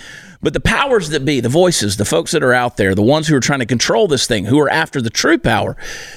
But 0.41 0.53
the 0.53 0.59
powers 0.59 1.09
that 1.09 1.25
be, 1.25 1.39
the 1.39 1.49
voices, 1.49 1.97
the 1.97 2.05
folks 2.05 2.31
that 2.31 2.43
are 2.43 2.53
out 2.53 2.77
there, 2.77 2.93
the 2.93 3.01
ones 3.01 3.27
who 3.27 3.35
are 3.35 3.39
trying 3.39 3.59
to 3.59 3.65
control 3.65 4.07
this 4.07 4.27
thing, 4.27 4.45
who 4.45 4.59
are 4.59 4.69
after 4.69 5.01
the 5.01 5.09
true 5.09 5.37
power, 5.37 5.75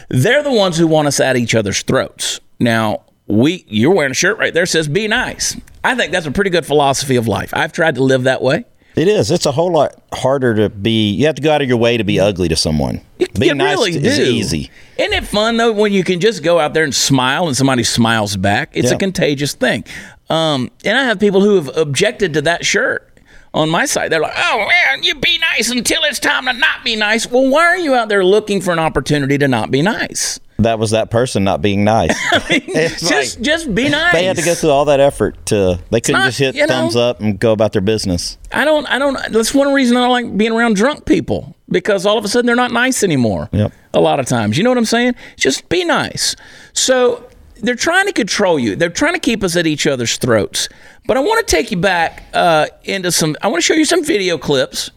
they're 0.09 0.43
the 0.43 0.53
ones 0.53 0.77
who 0.77 0.87
want 0.87 1.09
us 1.09 1.21
at 1.21 1.37
each 1.37 1.55
other's 1.55 1.83
throats. 1.83 2.41
Now, 2.59 3.05
we 3.27 3.65
you're 3.69 3.95
wearing 3.95 4.11
a 4.11 4.15
shirt 4.15 4.39
right 4.39 4.53
there 4.53 4.67
says 4.67 4.89
be 4.89 5.07
nice. 5.07 5.57
I 5.85 5.95
think 5.95 6.13
that's 6.13 6.27
a 6.27 6.33
pretty 6.33 6.51
good 6.51 6.67
philosophy 6.67 7.17
of 7.17 7.29
life. 7.29 7.55
I've 7.55 7.73
tried 7.73 7.95
to 7.95 8.03
live 8.03 8.25
that 8.25 8.43
way. 8.43 8.65
It 9.01 9.09
is. 9.09 9.31
It's 9.31 9.47
a 9.47 9.53
whole 9.53 9.73
lot 9.73 9.95
harder 10.13 10.55
to 10.57 10.69
be. 10.69 11.13
You 11.13 11.25
have 11.25 11.37
to 11.37 11.41
go 11.41 11.51
out 11.51 11.63
of 11.63 11.69
your 11.69 11.79
way 11.79 11.97
to 11.97 12.05
be 12.05 12.21
ugly 12.21 12.49
to 12.49 12.57
someone. 12.57 13.01
Being 13.39 13.53
you 13.53 13.55
nice 13.55 13.79
really 13.79 13.97
is 13.97 14.19
do. 14.19 14.23
easy. 14.25 14.71
Isn't 14.99 15.15
it 15.15 15.25
fun 15.25 15.57
though 15.57 15.73
when 15.73 15.95
you 15.95 16.05
can 16.05 16.21
just 16.21 16.43
go 16.43 16.59
out 16.59 16.75
there 16.75 16.85
and 16.85 16.95
smile 16.95 17.47
and 17.47 17.57
somebody 17.57 17.83
smiles 17.83 18.37
back? 18.37 18.73
It's 18.75 18.91
a 18.91 18.99
contagious 18.99 19.55
thing. 19.55 19.85
Um, 20.29 20.71
and 20.85 20.99
I 20.99 21.05
have 21.05 21.19
people 21.19 21.41
who 21.41 21.55
have 21.55 21.75
objected 21.79 22.35
to 22.35 22.43
that 22.43 22.67
shirt 22.67 23.19
on 23.55 23.71
my 23.71 23.87
side. 23.87 24.13
They're 24.13 24.21
like, 24.21 24.37
"Oh 24.37 24.69
man, 24.69 25.03
you 25.03 25.15
be 25.15 25.39
nice 25.39 25.71
until 25.71 26.03
it's 26.05 26.19
time 26.19 26.45
to 26.45 26.53
not 26.53 26.85
be 26.85 26.95
nice." 26.95 27.27
Well, 27.27 27.49
why 27.49 27.65
are 27.65 27.79
you 27.79 27.95
out 27.95 28.11
there 28.11 28.23
looking 28.23 28.61
for 28.61 28.71
an 28.71 28.79
opportunity 28.79 29.39
to 29.39 29.49
not 29.49 29.71
be 29.71 29.81
nice? 29.81 30.39
That 30.63 30.79
was 30.79 30.91
that 30.91 31.11
person 31.11 31.45
not 31.45 31.63
being 31.63 31.85
nice. 31.85 32.15
It's 32.73 33.01
just 33.01 33.39
like 33.39 33.45
just 33.45 33.75
be 33.75 33.89
nice. 33.89 34.13
they 34.13 34.25
had 34.25 34.37
to 34.37 34.43
go 34.43 34.55
through 34.55 34.71
all 34.71 34.85
that 34.87 35.01
effort 35.01 35.45
to. 35.47 35.79
They 35.91 36.01
couldn't 36.01 36.21
not, 36.21 36.27
just 36.27 36.39
hit 36.39 36.55
you 36.55 36.63
know- 36.63 36.69
thumbs 36.69 36.97
up 36.97 37.21
and 37.21 37.39
go 37.39 37.53
about 37.53 37.73
their 37.73 37.83
business. 37.83 38.39
I 38.53 38.65
don't. 38.65 38.87
I 38.87 38.99
don't. 38.99 39.17
That's 39.33 39.55
one 39.55 39.73
reason 39.73 39.97
I 39.97 40.01
don't 40.01 40.11
like 40.11 40.37
being 40.37 40.53
around 40.53 40.77
drunk 40.77 41.05
people 41.05 41.55
because 41.69 42.07
all 42.07 42.19
of 42.19 42.25
a 42.25 42.29
sudden 42.29 42.47
they're 42.47 42.57
not 42.57 42.73
nice 42.73 43.03
anymore. 43.03 43.49
Yep. 43.53 43.73
A 43.95 44.01
lot 44.01 44.21
of 44.21 44.27
times, 44.27 44.57
you 44.57 44.65
know 44.65 44.71
what 44.71 44.79
I'm 44.79 44.85
saying? 44.85 45.15
Just 45.37 45.69
be 45.69 45.85
nice. 45.85 46.37
So 46.73 47.29
they're 47.57 47.75
trying 47.75 48.07
to 48.07 48.13
control 48.13 48.59
you. 48.59 48.77
They're 48.77 48.89
trying 48.89 49.15
to 49.15 49.21
keep 49.21 49.43
us 49.43 49.57
at 49.57 49.67
each 49.67 49.87
other's 49.87 50.17
throats. 50.17 50.69
But 51.07 51.17
I 51.17 51.21
want 51.21 51.47
to 51.47 51.57
take 51.57 51.71
you 51.71 51.77
back 51.77 52.25
uh, 52.35 52.67
into 52.85 53.11
some. 53.13 53.37
I 53.43 53.49
want 53.49 53.63
to 53.63 53.67
show 53.67 53.75
you 53.75 53.85
some 53.85 54.05
video 54.05 54.39
clips. 54.39 54.91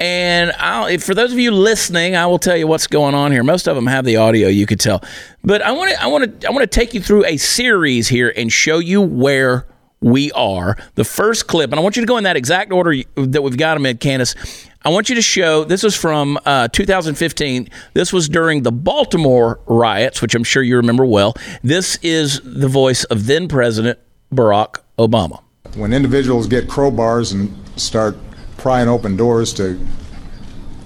And 0.00 0.52
I'll, 0.52 0.96
for 0.98 1.14
those 1.14 1.32
of 1.32 1.38
you 1.38 1.50
listening, 1.50 2.14
I 2.14 2.26
will 2.26 2.38
tell 2.38 2.56
you 2.56 2.66
what's 2.66 2.86
going 2.86 3.14
on 3.14 3.32
here. 3.32 3.42
Most 3.42 3.66
of 3.66 3.74
them 3.74 3.86
have 3.86 4.04
the 4.04 4.16
audio, 4.16 4.48
you 4.48 4.66
could 4.66 4.80
tell. 4.80 5.02
But 5.42 5.62
I 5.62 5.72
want 5.72 5.90
to, 5.90 6.02
I 6.02 6.06
want 6.06 6.40
to, 6.40 6.48
I 6.48 6.50
want 6.50 6.62
to 6.62 6.66
take 6.78 6.94
you 6.94 7.00
through 7.00 7.24
a 7.24 7.36
series 7.36 8.08
here 8.08 8.32
and 8.36 8.52
show 8.52 8.78
you 8.78 9.02
where 9.02 9.66
we 10.00 10.30
are. 10.32 10.76
The 10.94 11.04
first 11.04 11.48
clip, 11.48 11.70
and 11.72 11.80
I 11.80 11.82
want 11.82 11.96
you 11.96 12.02
to 12.02 12.06
go 12.06 12.16
in 12.16 12.24
that 12.24 12.36
exact 12.36 12.72
order 12.72 12.94
that 13.16 13.42
we've 13.42 13.56
got 13.56 13.74
them 13.74 13.86
in, 13.86 13.98
Candace. 13.98 14.34
I 14.82 14.90
want 14.90 15.08
you 15.08 15.16
to 15.16 15.22
show 15.22 15.64
this 15.64 15.82
is 15.82 15.96
from 15.96 16.38
uh, 16.44 16.68
2015. 16.68 17.68
This 17.94 18.12
was 18.12 18.28
during 18.28 18.62
the 18.62 18.70
Baltimore 18.70 19.60
riots, 19.66 20.22
which 20.22 20.36
I'm 20.36 20.44
sure 20.44 20.62
you 20.62 20.76
remember 20.76 21.04
well. 21.04 21.34
This 21.64 21.98
is 22.02 22.40
the 22.44 22.68
voice 22.68 23.02
of 23.04 23.26
then 23.26 23.48
President 23.48 23.98
Barack 24.32 24.76
Obama. 24.98 25.42
When 25.74 25.92
individuals 25.92 26.46
get 26.46 26.68
crowbars 26.68 27.32
and 27.32 27.52
start 27.78 28.16
prying 28.58 28.88
open 28.88 29.16
doors 29.16 29.54
to 29.54 29.80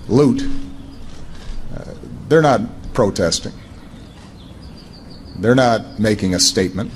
loot, 0.07 0.43
uh, 1.75 1.85
they're 2.29 2.43
not 2.43 2.61
protesting. 2.95 3.53
They're 5.37 5.57
not 5.57 5.99
making 5.99 6.35
a 6.35 6.41
statement. 6.41 6.93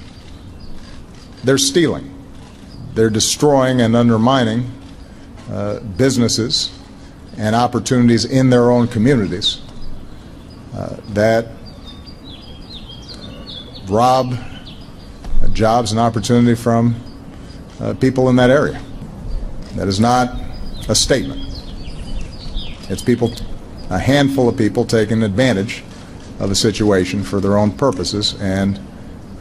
They're 1.43 1.59
stealing. 1.59 2.13
They're 2.95 3.11
destroying 3.11 3.81
and 3.81 3.97
undermining 3.97 4.71
uh, 5.51 5.81
businesses 5.81 6.71
and 7.37 7.57
opportunities 7.57 8.25
in 8.25 8.51
their 8.51 8.71
own 8.71 8.89
communities 8.89 9.61
uh, 10.75 10.97
that 11.11 11.49
rob 13.89 14.35
jobs 15.53 15.91
and 15.91 16.01
opportunity 16.01 16.55
from 16.55 16.95
uh, 17.81 17.95
people 17.95 18.29
in 18.29 18.37
that 18.37 18.51
area. 18.51 18.81
That 19.75 19.89
is 19.89 20.01
not 20.01 20.46
a 20.89 20.95
statement. 20.95 21.41
It's 22.89 23.03
people, 23.03 23.33
a 23.91 23.99
handful 23.99 24.49
of 24.49 24.57
people 24.57 24.85
taking 24.85 25.23
advantage 25.23 25.83
of 26.39 26.51
a 26.51 26.55
situation 26.55 27.23
for 27.23 27.41
their 27.41 27.57
own 27.57 27.73
purposes, 27.73 28.41
and 28.41 28.81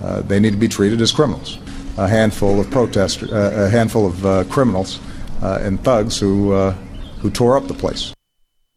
uh, 0.02 0.22
they 0.22 0.40
need 0.40 0.52
to 0.52 0.58
be 0.58 0.68
treated 0.68 1.02
as 1.02 1.12
criminals. 1.12 1.60
A 1.98 2.08
handful 2.08 2.60
of 2.60 2.70
protesters, 2.72 3.32
uh, 3.32 3.68
a 3.68 3.70
handful 3.70 4.08
of 4.08 4.26
uh, 4.26 4.44
criminals 4.46 5.00
uh, 5.42 5.60
and 5.62 5.82
thugs 5.84 6.20
who 6.20 6.52
uh, 6.52 6.72
who 7.20 7.30
tore 7.30 7.58
up 7.58 7.68
the 7.68 7.74
place. 7.74 8.14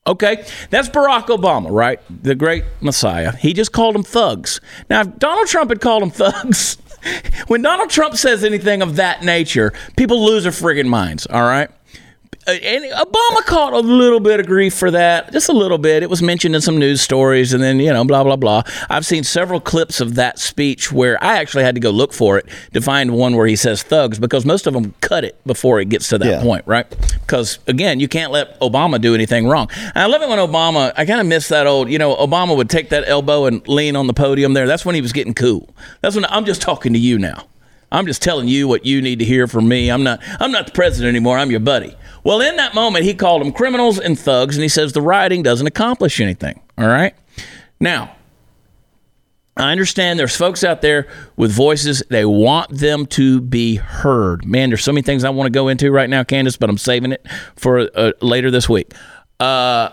Okay, 0.06 0.46
that's 0.70 0.88
Barack 0.88 1.26
Obama, 1.26 1.70
right? 1.70 2.00
The 2.22 2.34
great 2.34 2.64
Messiah. 2.80 3.36
He 3.36 3.52
just 3.52 3.72
called 3.72 3.94
them 3.94 4.02
thugs. 4.02 4.58
Now, 4.88 5.02
if 5.02 5.18
Donald 5.18 5.48
Trump 5.48 5.70
had 5.70 5.80
called 5.82 6.02
them 6.02 6.10
thugs, 6.32 6.78
when 7.48 7.60
Donald 7.60 7.90
Trump 7.90 8.16
says 8.16 8.42
anything 8.42 8.80
of 8.80 8.96
that 8.96 9.22
nature, 9.22 9.74
people 9.96 10.24
lose 10.24 10.44
their 10.44 10.52
friggin' 10.52 10.88
minds, 10.88 11.26
all 11.26 11.42
right? 11.42 11.70
Uh, 12.48 12.52
and 12.52 12.84
Obama 12.92 13.44
caught 13.44 13.74
a 13.74 13.78
little 13.78 14.20
bit 14.20 14.40
of 14.40 14.46
grief 14.46 14.72
for 14.74 14.90
that, 14.90 15.30
just 15.32 15.50
a 15.50 15.52
little 15.52 15.76
bit. 15.76 16.02
It 16.02 16.08
was 16.08 16.22
mentioned 16.22 16.54
in 16.54 16.62
some 16.62 16.78
news 16.78 17.02
stories, 17.02 17.52
and 17.52 17.62
then 17.62 17.78
you 17.78 17.92
know, 17.92 18.04
blah 18.04 18.24
blah 18.24 18.36
blah. 18.36 18.62
I've 18.88 19.04
seen 19.04 19.22
several 19.22 19.60
clips 19.60 20.00
of 20.00 20.14
that 20.14 20.38
speech 20.38 20.90
where 20.90 21.22
I 21.22 21.36
actually 21.38 21.64
had 21.64 21.74
to 21.74 21.80
go 21.80 21.90
look 21.90 22.14
for 22.14 22.38
it 22.38 22.46
to 22.72 22.80
find 22.80 23.10
one 23.12 23.36
where 23.36 23.46
he 23.46 23.54
says 23.54 23.82
thugs 23.82 24.18
because 24.18 24.46
most 24.46 24.66
of 24.66 24.72
them 24.72 24.94
cut 25.02 25.24
it 25.24 25.36
before 25.44 25.78
it 25.78 25.90
gets 25.90 26.08
to 26.08 26.16
that 26.18 26.26
Yeah. 26.26 26.42
point, 26.42 26.64
right? 26.66 26.86
Because 27.20 27.58
again, 27.66 28.00
you 28.00 28.08
can't 28.08 28.32
let 28.32 28.58
Obama 28.60 28.98
do 28.98 29.14
anything 29.14 29.46
wrong. 29.46 29.68
And 29.94 29.98
I 29.98 30.06
love 30.06 30.22
it 30.22 30.28
when 30.30 30.38
Obama. 30.38 30.92
I 30.96 31.04
kind 31.04 31.20
of 31.20 31.26
miss 31.26 31.48
that 31.48 31.66
old. 31.66 31.90
You 31.90 31.98
know, 31.98 32.16
Obama 32.16 32.56
would 32.56 32.70
take 32.70 32.88
that 32.88 33.04
elbow 33.06 33.44
and 33.44 33.66
lean 33.68 33.94
on 33.94 34.06
the 34.06 34.14
podium 34.14 34.54
there. 34.54 34.66
That's 34.66 34.86
when 34.86 34.94
he 34.94 35.02
was 35.02 35.12
getting 35.12 35.34
cool. 35.34 35.68
That's 36.00 36.14
when 36.16 36.24
I'm 36.26 36.46
just 36.46 36.62
talking 36.62 36.94
to 36.94 36.98
you 36.98 37.18
now. 37.18 37.44
I'm 37.90 38.06
just 38.06 38.22
telling 38.22 38.48
you 38.48 38.68
what 38.68 38.84
you 38.84 39.00
need 39.00 39.18
to 39.20 39.24
hear 39.24 39.46
from 39.46 39.68
me. 39.68 39.90
I'm 39.90 40.02
not 40.02 40.20
I'm 40.40 40.52
not 40.52 40.66
the 40.66 40.72
president 40.72 41.08
anymore. 41.08 41.38
I'm 41.38 41.50
your 41.50 41.60
buddy. 41.60 41.96
Well, 42.24 42.40
in 42.40 42.56
that 42.56 42.74
moment, 42.74 43.04
he 43.04 43.14
called 43.14 43.42
them 43.42 43.52
criminals 43.52 43.98
and 43.98 44.18
thugs, 44.18 44.56
and 44.56 44.62
he 44.62 44.68
says 44.68 44.92
the 44.92 45.00
rioting 45.00 45.42
doesn't 45.42 45.66
accomplish 45.66 46.20
anything. 46.20 46.60
All 46.76 46.86
right. 46.86 47.14
Now, 47.80 48.16
I 49.56 49.72
understand 49.72 50.20
there's 50.20 50.36
folks 50.36 50.62
out 50.62 50.82
there 50.82 51.08
with 51.36 51.50
voices. 51.50 52.02
They 52.10 52.24
want 52.24 52.70
them 52.70 53.06
to 53.06 53.40
be 53.40 53.76
heard. 53.76 54.44
Man, 54.44 54.70
there's 54.70 54.84
so 54.84 54.92
many 54.92 55.02
things 55.02 55.24
I 55.24 55.30
want 55.30 55.46
to 55.46 55.50
go 55.50 55.68
into 55.68 55.90
right 55.90 56.08
now, 56.08 56.22
Candace, 56.22 56.56
but 56.56 56.70
I'm 56.70 56.78
saving 56.78 57.12
it 57.12 57.26
for 57.56 57.88
uh, 57.94 58.12
later 58.20 58.50
this 58.50 58.68
week. 58.68 58.92
Uh, 59.40 59.90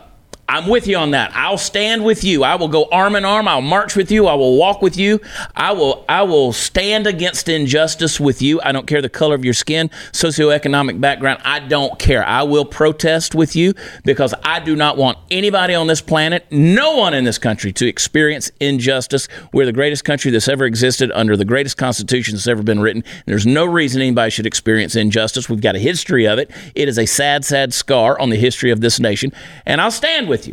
I'm 0.47 0.67
with 0.67 0.85
you 0.85 0.97
on 0.97 1.11
that. 1.11 1.31
I'll 1.35 1.57
stand 1.57 2.05
with 2.05 2.23
you. 2.23 2.43
I 2.43 2.55
will 2.55 2.67
go 2.67 2.85
arm 2.91 3.15
in 3.15 3.25
arm. 3.25 3.47
I'll 3.47 3.61
march 3.61 3.95
with 3.95 4.11
you. 4.11 4.27
I 4.27 4.35
will 4.35 4.57
walk 4.57 4.81
with 4.81 4.95
you. 4.95 5.19
I 5.55 5.71
will 5.71 6.05
I 6.07 6.21
will 6.21 6.53
stand 6.53 7.07
against 7.07 7.49
injustice 7.49 8.19
with 8.19 8.43
you. 8.43 8.61
I 8.61 8.71
don't 8.71 8.85
care 8.85 9.01
the 9.01 9.09
color 9.09 9.33
of 9.33 9.43
your 9.43 9.55
skin, 9.55 9.89
socioeconomic 10.11 11.01
background. 11.01 11.41
I 11.43 11.59
don't 11.59 11.97
care. 11.97 12.23
I 12.23 12.43
will 12.43 12.63
protest 12.63 13.33
with 13.33 13.55
you 13.55 13.73
because 14.03 14.35
I 14.43 14.59
do 14.59 14.75
not 14.75 14.97
want 14.97 15.17
anybody 15.31 15.73
on 15.73 15.87
this 15.87 16.01
planet, 16.01 16.45
no 16.51 16.95
one 16.95 17.15
in 17.15 17.23
this 17.23 17.39
country 17.39 17.73
to 17.73 17.87
experience 17.87 18.51
injustice. 18.59 19.27
We're 19.51 19.65
the 19.65 19.73
greatest 19.73 20.05
country 20.05 20.29
that's 20.29 20.47
ever 20.47 20.65
existed 20.65 21.11
under 21.15 21.35
the 21.35 21.45
greatest 21.45 21.77
constitution 21.77 22.35
that's 22.35 22.47
ever 22.47 22.61
been 22.61 22.81
written. 22.81 23.03
There's 23.25 23.47
no 23.47 23.65
reason 23.65 24.01
anybody 24.01 24.29
should 24.29 24.45
experience 24.45 24.95
injustice. 24.95 25.49
We've 25.49 25.59
got 25.59 25.75
a 25.75 25.79
history 25.79 26.27
of 26.27 26.37
it. 26.37 26.51
It 26.75 26.87
is 26.87 26.99
a 26.99 27.07
sad, 27.07 27.43
sad 27.43 27.73
scar 27.73 28.19
on 28.19 28.29
the 28.29 28.37
history 28.37 28.69
of 28.69 28.81
this 28.81 28.99
nation, 28.99 29.33
and 29.65 29.81
I'll 29.81 29.89
stand 29.89 30.27
with. 30.29 30.44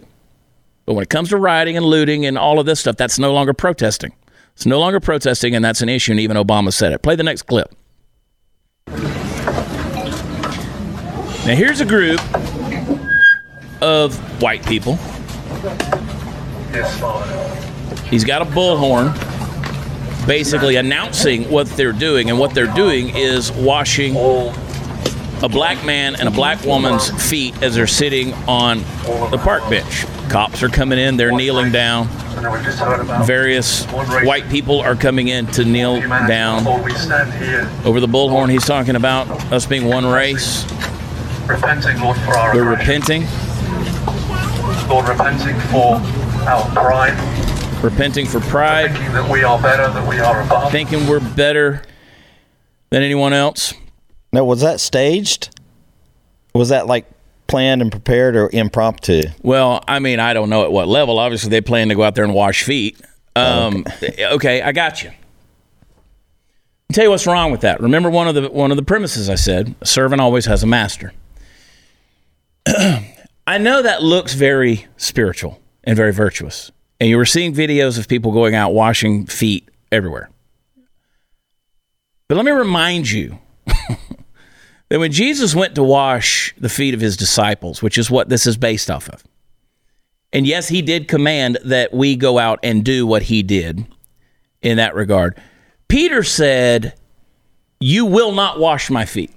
But 0.85 0.95
when 0.95 1.03
it 1.03 1.09
comes 1.09 1.29
to 1.31 1.37
rioting 1.37 1.77
and 1.77 1.87
looting 1.87 2.27
and 2.27 2.37
all 2.37 2.59
of 2.59 2.67
this 2.67 2.81
stuff, 2.81 2.97
that's 2.97 3.19
no 3.19 3.33
longer 3.33 3.53
protesting. 3.53 4.13
It's 4.55 4.67
no 4.67 4.81
longer 4.81 5.01
protesting, 5.01 5.55
and 5.55 5.65
that's 5.65 5.81
an 5.81 5.89
issue, 5.89 6.13
and 6.13 6.21
even 6.21 6.37
Obama 6.37 6.73
said 6.73 6.93
it. 6.93 7.03
Play 7.03 7.17
the 7.17 7.23
next 7.23 7.43
clip. 7.43 7.75
Now, 11.45 11.57
here's 11.57 11.81
a 11.81 11.87
group 11.87 12.21
of 13.81 14.17
white 14.41 14.65
people. 14.67 14.97
He's 18.09 18.25
got 18.25 18.43
a 18.43 18.45
bullhorn 18.45 19.17
basically 20.27 20.77
announcing 20.77 21.51
what 21.51 21.67
they're 21.71 21.93
doing, 21.93 22.31
and 22.31 22.39
what 22.39 22.55
they're 22.55 22.73
doing 22.75 23.17
is 23.17 23.51
washing 23.53 24.15
a 25.43 25.49
black 25.49 25.85
man 25.85 26.15
and 26.17 26.29
a 26.29 26.31
black 26.31 26.65
woman's 26.65 27.11
feet 27.31 27.61
as 27.63 27.75
they're 27.75 27.87
sitting 27.87 28.33
on 28.47 28.79
the 29.31 29.41
park 29.43 29.69
bench. 29.69 30.05
Cops 30.31 30.63
are 30.63 30.69
coming 30.69 30.99
in, 30.99 31.17
they're 31.17 31.33
kneeling 31.37 31.73
down. 31.73 32.07
Various 33.25 33.85
white 33.87 34.49
people 34.49 34.81
are 34.81 34.95
coming 34.97 35.29
in 35.29 35.47
to 35.49 35.65
kneel 35.65 36.01
down. 36.01 36.83
We 36.83 36.93
stand 36.95 37.33
here 37.35 37.71
Over 37.85 38.01
the 38.01 38.07
bullhorn, 38.07 38.51
he's 38.51 38.65
talking 38.65 38.97
about 38.97 39.29
us 39.53 39.67
being 39.67 39.87
one 39.87 40.07
race. 40.07 40.65
repenting, 41.47 42.01
Lord, 42.01 42.17
for 42.19 42.37
our 42.37 42.55
We're 42.55 42.71
repenting, 42.71 43.23
Lord, 44.89 45.09
repenting 45.09 45.59
for 45.71 45.97
our 46.49 46.65
pride, 46.73 47.83
repenting 47.83 48.27
for 48.27 48.41
pride, 48.41 48.93
thinking 48.93 49.13
that 49.13 49.31
we 49.31 49.43
are 49.45 49.61
better, 49.61 49.89
that 49.93 50.09
we 50.09 50.19
are 50.19 50.43
above. 50.43 50.73
thinking 50.73 51.07
we're 51.07 51.21
better 51.21 51.83
than 52.91 53.03
anyone 53.03 53.33
else. 53.33 53.75
Now, 54.33 54.45
was 54.45 54.63
that 54.63 54.81
staged? 54.81 55.51
Was 56.55 56.71
that 56.71 56.87
like 56.87 57.07
planned 57.47 57.83
and 57.83 57.91
prepared 57.91 58.35
or 58.35 58.49
impromptu? 58.53 59.25
Well, 59.43 59.85
I 59.87 59.99
mean, 59.99 60.21
I 60.21 60.33
don't 60.33 60.49
know 60.49 60.65
at 60.65 60.73
what 60.73 60.89
level. 60.89 61.19
Obviously, 61.19 61.51
they 61.51 61.61
plan 61.61 61.89
to 61.89 61.95
go 61.95 62.03
out 62.03 62.15
there 62.15 62.25
and 62.25 62.35
wash 62.35 62.63
feet. 62.63 63.01
Um, 63.37 63.85
okay. 64.19 64.63
I 64.63 64.73
got 64.73 65.03
you. 65.03 65.11
I'll 65.11 66.95
tell 66.95 67.05
you 67.05 67.11
what's 67.11 67.27
wrong 67.27 67.51
with 67.53 67.63
that. 67.63 67.81
Remember 67.81 68.11
one 68.11 68.29
of 68.29 68.35
the 68.35 68.51
one 68.51 68.71
of 68.71 68.77
the 68.77 68.83
premises 68.83 69.29
I 69.29 69.35
said: 69.35 69.75
a 69.81 69.87
servant 69.87 70.21
always 70.21 70.47
has 70.47 70.63
a 70.63 70.67
master. 70.67 71.13
I 72.67 73.59
know 73.59 73.83
that 73.83 74.03
looks 74.03 74.35
very 74.35 74.87
spiritual 74.97 75.61
and 75.85 75.97
very 75.97 76.13
virtuous, 76.13 76.71
and 77.01 77.11
you 77.11 77.17
were 77.17 77.27
seeing 77.27 77.55
videos 77.55 77.99
of 77.99 78.09
people 78.09 78.33
going 78.33 78.55
out 78.55 78.73
washing 78.73 79.27
feet 79.27 79.69
everywhere. 79.91 80.31
But 82.29 82.37
let 82.37 82.45
me 82.45 82.53
remind 82.53 83.11
you 83.11 83.39
that 84.93 84.99
when 84.99 85.11
Jesus 85.11 85.55
went 85.55 85.75
to 85.77 85.83
wash 85.83 86.55
the 86.59 86.69
feet 86.69 86.93
of 86.93 87.01
his 87.01 87.17
disciples, 87.17 87.81
which 87.81 87.97
is 87.97 88.11
what 88.11 88.29
this 88.29 88.47
is 88.47 88.59
based 88.59 88.91
off 88.91 89.09
of, 89.09 89.25
and 90.35 90.47
yes, 90.47 90.69
he 90.69 90.83
did 90.83 91.09
command 91.09 91.57
that 91.65 91.95
we 91.95 92.15
go 92.15 92.39
out 92.39 92.59
and 92.63 92.85
do 92.85 93.07
what 93.07 93.23
he 93.23 93.43
did 93.43 93.87
in 94.61 94.77
that 94.77 94.95
regard. 94.95 95.41
Peter 95.89 96.23
said, 96.23 96.93
You 97.81 98.05
will 98.05 98.33
not 98.33 98.59
wash 98.61 98.91
my 98.91 99.07
feet, 99.07 99.31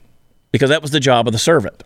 because 0.52 0.72
that 0.72 0.82
was 0.82 0.92
the 0.92 1.00
job 1.00 1.26
of 1.26 1.32
the 1.32 1.40
servant. 1.40 1.86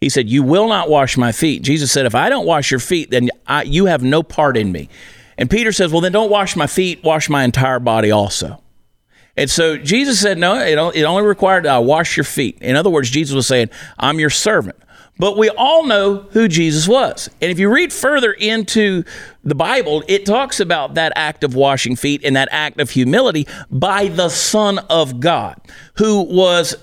He 0.00 0.08
said, 0.08 0.30
You 0.30 0.42
will 0.42 0.66
not 0.66 0.88
wash 0.88 1.18
my 1.18 1.30
feet. 1.30 1.60
Jesus 1.60 1.92
said, 1.92 2.06
If 2.06 2.14
I 2.14 2.30
don't 2.30 2.46
wash 2.46 2.70
your 2.70 2.80
feet, 2.80 3.10
then 3.10 3.28
I, 3.46 3.64
you 3.64 3.84
have 3.84 4.02
no 4.02 4.22
part 4.22 4.56
in 4.56 4.72
me. 4.72 4.88
And 5.36 5.50
Peter 5.50 5.72
says, 5.72 5.92
Well, 5.92 6.00
then 6.00 6.12
don't 6.12 6.30
wash 6.30 6.56
my 6.56 6.66
feet, 6.66 7.04
wash 7.04 7.28
my 7.28 7.44
entire 7.44 7.80
body 7.80 8.10
also. 8.10 8.62
And 9.38 9.48
so 9.48 9.76
Jesus 9.78 10.20
said, 10.20 10.36
No, 10.36 10.58
it 10.58 10.74
only, 10.76 11.22
required 11.22 11.64
I 11.64 11.78
wash 11.78 12.16
your 12.16 12.24
feet. 12.24 12.58
In 12.60 12.74
other 12.74 12.90
words, 12.90 13.08
Jesus 13.08 13.36
was 13.36 13.46
saying, 13.46 13.70
I'm 13.96 14.18
your 14.18 14.30
servant. 14.30 14.76
But 15.16 15.38
we 15.38 15.48
all 15.50 15.86
know 15.86 16.26
who 16.30 16.48
Jesus 16.48 16.88
was. 16.88 17.30
And 17.40 17.50
if 17.50 17.58
you 17.58 17.72
read 17.72 17.92
further 17.92 18.32
into 18.32 19.04
the 19.44 19.54
Bible, 19.54 20.02
it 20.08 20.26
talks 20.26 20.58
about 20.58 20.94
that 20.94 21.12
act 21.14 21.44
of 21.44 21.54
washing 21.54 21.94
feet 21.94 22.22
and 22.24 22.34
that 22.34 22.48
act 22.50 22.80
of 22.80 22.90
humility 22.90 23.46
by 23.70 24.08
the 24.08 24.28
Son 24.28 24.78
of 24.90 25.20
God, 25.20 25.60
who 25.98 26.22
was, 26.22 26.74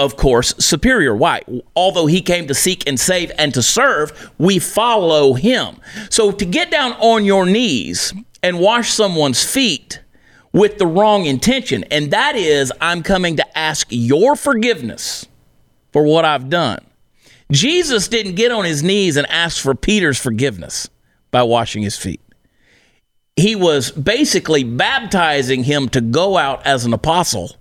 of 0.00 0.16
course, 0.16 0.52
superior. 0.58 1.14
Why? 1.14 1.42
Although 1.76 2.06
he 2.06 2.22
came 2.22 2.48
to 2.48 2.54
seek 2.54 2.88
and 2.88 2.98
save 2.98 3.30
and 3.38 3.54
to 3.54 3.62
serve, 3.62 4.32
we 4.36 4.58
follow 4.58 5.34
him. 5.34 5.76
So 6.10 6.32
to 6.32 6.44
get 6.44 6.72
down 6.72 6.92
on 6.94 7.24
your 7.24 7.46
knees 7.46 8.12
and 8.42 8.58
wash 8.58 8.92
someone's 8.92 9.44
feet, 9.44 10.00
with 10.52 10.78
the 10.78 10.86
wrong 10.86 11.26
intention, 11.26 11.84
and 11.90 12.10
that 12.10 12.36
is, 12.36 12.72
I'm 12.80 13.02
coming 13.02 13.36
to 13.36 13.58
ask 13.58 13.86
your 13.90 14.36
forgiveness 14.36 15.26
for 15.92 16.04
what 16.04 16.24
I've 16.24 16.50
done. 16.50 16.84
Jesus 17.52 18.08
didn't 18.08 18.34
get 18.34 18.52
on 18.52 18.64
his 18.64 18.82
knees 18.82 19.16
and 19.16 19.28
ask 19.28 19.62
for 19.62 19.74
Peter's 19.74 20.18
forgiveness 20.18 20.88
by 21.30 21.42
washing 21.42 21.82
his 21.82 21.96
feet. 21.96 22.20
He 23.36 23.56
was 23.56 23.90
basically 23.90 24.64
baptizing 24.64 25.64
him 25.64 25.88
to 25.90 26.00
go 26.00 26.36
out 26.36 26.66
as 26.66 26.84
an 26.84 26.92
apostle 26.92 27.56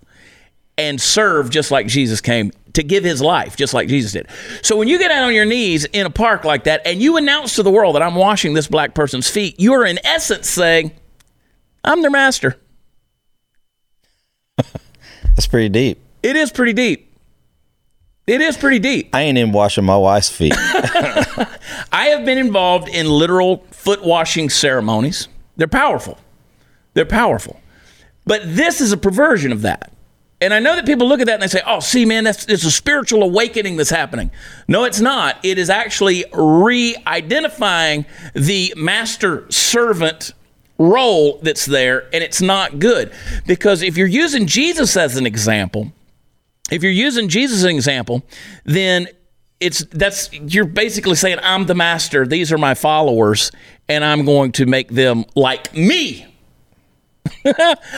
and 0.77 1.00
serve 1.00 1.50
just 1.50 1.72
like 1.72 1.88
Jesus 1.88 2.22
came 2.22 2.51
to 2.74 2.84
give 2.84 3.03
his 3.03 3.22
life 3.22 3.55
just 3.55 3.74
like 3.74 3.88
Jesus 3.88 4.12
did. 4.12 4.27
So 4.62 4.77
when 4.77 4.88
you 4.88 4.98
get 5.00 5.12
out 5.12 5.24
on 5.24 5.34
your 5.34 5.46
knees 5.46 5.86
in 5.86 6.05
a 6.05 6.10
park 6.10 6.43
like 6.43 6.65
that 6.65 6.81
and 6.86 7.01
you 7.01 7.17
announce 7.17 7.55
to 7.55 7.63
the 7.63 7.72
world 7.72 7.96
that 7.96 8.01
I'm 8.01 8.15
washing 8.15 8.53
this 8.53 8.67
black 8.67 8.93
person's 8.93 9.29
feet, 9.29 9.55
you're 9.58 9.86
in 9.86 10.00
essence 10.05 10.50
saying, 10.50 10.91
I'm 11.84 12.01
their 12.01 12.12
master. 12.12 12.58
That's 15.39 15.48
pretty 15.48 15.69
deep. 15.69 16.01
It 16.22 16.36
is 16.36 16.51
pretty 16.51 16.74
deep. 16.74 17.15
It 18.27 18.41
is 18.41 18.58
pretty 18.58 18.77
deep. 18.77 19.15
I 19.15 19.22
ain't 19.22 19.38
even 19.38 19.53
washing 19.53 19.86
my 19.86 19.96
wife's 19.96 20.29
feet. 20.29 20.51
I 20.58 22.08
have 22.12 22.25
been 22.25 22.38
involved 22.38 22.89
in 22.89 23.08
literal 23.10 23.63
foot 23.72 24.03
washing 24.03 24.50
ceremonies. 24.50 25.29
They're 25.55 25.69
powerful. 25.69 26.17
They're 26.93 27.05
powerful. 27.05 27.58
But 28.25 28.41
this 28.48 28.81
is 28.81 28.91
a 28.91 28.98
perversion 28.98 29.53
of 29.53 29.62
that. 29.62 29.93
And 30.41 30.53
I 30.53 30.60
know 30.60 30.75
that 30.75 30.86
people 30.86 31.08
look 31.08 31.22
at 31.22 31.27
that 31.27 31.36
and 31.36 31.43
they 31.43 31.48
say, 31.48 31.62
"Oh, 31.65 31.79
see, 31.79 32.03
man, 32.03 32.25
that's 32.25 32.46
it's 32.48 32.65
a 32.65 32.72
spiritual 32.72 33.24
awakening 33.24 33.77
that's 33.77 33.91
happening." 33.91 34.31
No, 34.67 34.84
it's 34.84 35.00
not. 35.00 35.38
It 35.41 35.58
is 35.58 35.69
actually 35.69 36.25
re-identifying 36.34 38.05
the 38.34 38.74
master 38.75 39.50
servant 39.50 40.34
role 40.79 41.38
that's 41.43 41.65
there, 41.65 42.07
and 42.12 42.24
it's 42.24 42.41
not 42.41 42.79
good 42.79 43.12
because 43.45 43.83
if 43.83 43.98
you're 43.98 44.07
using 44.07 44.48
Jesus 44.48 44.98
as 44.98 45.17
an 45.17 45.27
example, 45.27 45.91
if 46.71 46.81
you're 46.81 46.91
using 46.91 47.29
Jesus 47.29 47.59
as 47.59 47.63
an 47.65 47.75
example, 47.75 48.24
then 48.63 49.07
it's 49.59 49.83
that's 49.91 50.31
you're 50.33 50.65
basically 50.65 51.15
saying 51.15 51.38
I'm 51.43 51.65
the 51.65 51.75
master. 51.75 52.25
These 52.25 52.51
are 52.51 52.57
my 52.57 52.74
followers, 52.74 53.51
and 53.88 54.03
I'm 54.03 54.25
going 54.25 54.53
to 54.53 54.65
make 54.65 54.89
them 54.89 55.25
like 55.36 55.74
me. 55.75 56.25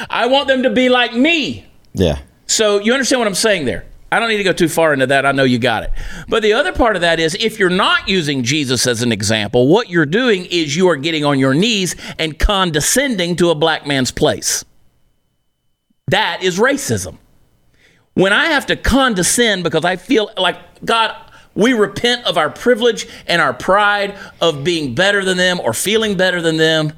I 0.09 0.25
want 0.27 0.47
them 0.47 0.63
to 0.63 0.69
be 0.69 0.89
like 0.89 1.13
me. 1.13 1.65
yeah. 1.93 2.19
So 2.47 2.79
you 2.79 2.91
understand 2.91 3.21
what 3.21 3.27
I'm 3.29 3.35
saying 3.35 3.63
there? 3.63 3.85
I 4.11 4.19
don't 4.19 4.27
need 4.27 4.37
to 4.37 4.43
go 4.43 4.51
too 4.51 4.67
far 4.67 4.91
into 4.91 5.07
that. 5.07 5.25
I 5.25 5.31
know 5.31 5.45
you 5.45 5.57
got 5.57 5.83
it. 5.83 5.91
But 6.27 6.43
the 6.43 6.53
other 6.53 6.73
part 6.73 6.95
of 6.97 7.01
that 7.01 7.19
is 7.19 7.33
if 7.35 7.57
you're 7.57 7.69
not 7.69 8.09
using 8.09 8.43
Jesus 8.43 8.85
as 8.85 9.01
an 9.01 9.11
example, 9.13 9.69
what 9.69 9.89
you're 9.89 10.05
doing 10.05 10.45
is 10.47 10.75
you 10.75 10.89
are 10.89 10.97
getting 10.97 11.23
on 11.23 11.39
your 11.39 11.53
knees 11.53 11.95
and 12.19 12.37
condescending 12.37 13.37
to 13.37 13.51
a 13.51 13.55
black 13.55 13.87
man's 13.87 14.11
place. 14.11 14.65
That 16.07 16.43
is 16.43 16.59
racism. 16.59 17.17
When 18.13 18.33
I 18.33 18.47
have 18.47 18.65
to 18.65 18.75
condescend 18.75 19.63
because 19.63 19.85
I 19.85 19.95
feel 19.95 20.29
like, 20.35 20.83
God, 20.83 21.15
we 21.55 21.71
repent 21.71 22.25
of 22.25 22.37
our 22.37 22.49
privilege 22.49 23.07
and 23.27 23.41
our 23.41 23.53
pride 23.53 24.17
of 24.41 24.65
being 24.65 24.93
better 24.93 25.23
than 25.23 25.37
them 25.37 25.61
or 25.61 25.73
feeling 25.73 26.17
better 26.17 26.41
than 26.41 26.57
them. 26.57 26.91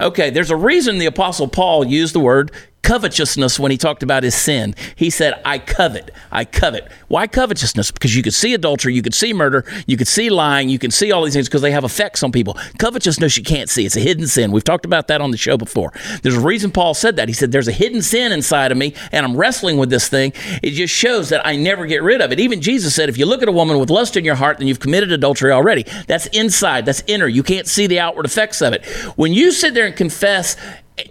Okay, 0.00 0.30
there's 0.30 0.50
a 0.50 0.56
reason 0.56 0.98
the 0.98 1.06
Apostle 1.06 1.46
Paul 1.46 1.84
used 1.84 2.14
the 2.14 2.20
word 2.20 2.50
covetousness 2.88 3.60
when 3.60 3.70
he 3.70 3.76
talked 3.76 4.02
about 4.02 4.22
his 4.22 4.34
sin. 4.34 4.74
He 4.96 5.10
said, 5.10 5.38
I 5.44 5.58
covet, 5.58 6.10
I 6.32 6.46
covet. 6.46 6.90
Why 7.08 7.26
covetousness? 7.26 7.90
Because 7.90 8.16
you 8.16 8.22
could 8.22 8.32
see 8.32 8.54
adultery, 8.54 8.94
you 8.94 9.02
could 9.02 9.12
see 9.12 9.34
murder, 9.34 9.66
you 9.86 9.98
could 9.98 10.08
see 10.08 10.30
lying, 10.30 10.70
you 10.70 10.78
can 10.78 10.90
see 10.90 11.12
all 11.12 11.22
these 11.22 11.34
things 11.34 11.48
because 11.48 11.60
they 11.60 11.70
have 11.70 11.84
effects 11.84 12.22
on 12.22 12.32
people. 12.32 12.56
Covetousness 12.78 13.36
you 13.36 13.42
can't 13.42 13.68
see, 13.68 13.84
it's 13.84 13.96
a 13.96 14.00
hidden 14.00 14.26
sin. 14.26 14.52
We've 14.52 14.64
talked 14.64 14.86
about 14.86 15.08
that 15.08 15.20
on 15.20 15.32
the 15.32 15.36
show 15.36 15.58
before. 15.58 15.92
There's 16.22 16.36
a 16.36 16.40
reason 16.40 16.70
Paul 16.70 16.94
said 16.94 17.16
that. 17.16 17.28
He 17.28 17.34
said, 17.34 17.52
There's 17.52 17.68
a 17.68 17.72
hidden 17.72 18.00
sin 18.00 18.32
inside 18.32 18.72
of 18.72 18.78
me, 18.78 18.94
and 19.12 19.26
I'm 19.26 19.36
wrestling 19.36 19.76
with 19.76 19.90
this 19.90 20.08
thing. 20.08 20.32
It 20.62 20.70
just 20.70 20.94
shows 20.94 21.28
that 21.28 21.46
I 21.46 21.56
never 21.56 21.84
get 21.84 22.02
rid 22.02 22.22
of 22.22 22.32
it. 22.32 22.40
Even 22.40 22.62
Jesus 22.62 22.94
said, 22.94 23.10
If 23.10 23.18
you 23.18 23.26
look 23.26 23.42
at 23.42 23.48
a 23.48 23.52
woman 23.52 23.78
with 23.78 23.90
lust 23.90 24.16
in 24.16 24.24
your 24.24 24.36
heart, 24.36 24.56
then 24.56 24.66
you've 24.66 24.80
committed 24.80 25.12
adultery 25.12 25.52
already. 25.52 25.84
That's 26.06 26.24
inside, 26.28 26.86
that's 26.86 27.02
inner. 27.06 27.28
You 27.28 27.42
can't 27.42 27.66
see 27.66 27.86
the 27.86 28.00
outward 28.00 28.24
effects 28.24 28.62
of 28.62 28.72
it. 28.72 28.86
When 29.16 29.34
you 29.34 29.52
sit 29.52 29.74
there 29.74 29.84
and 29.84 29.94
confess, 29.94 30.56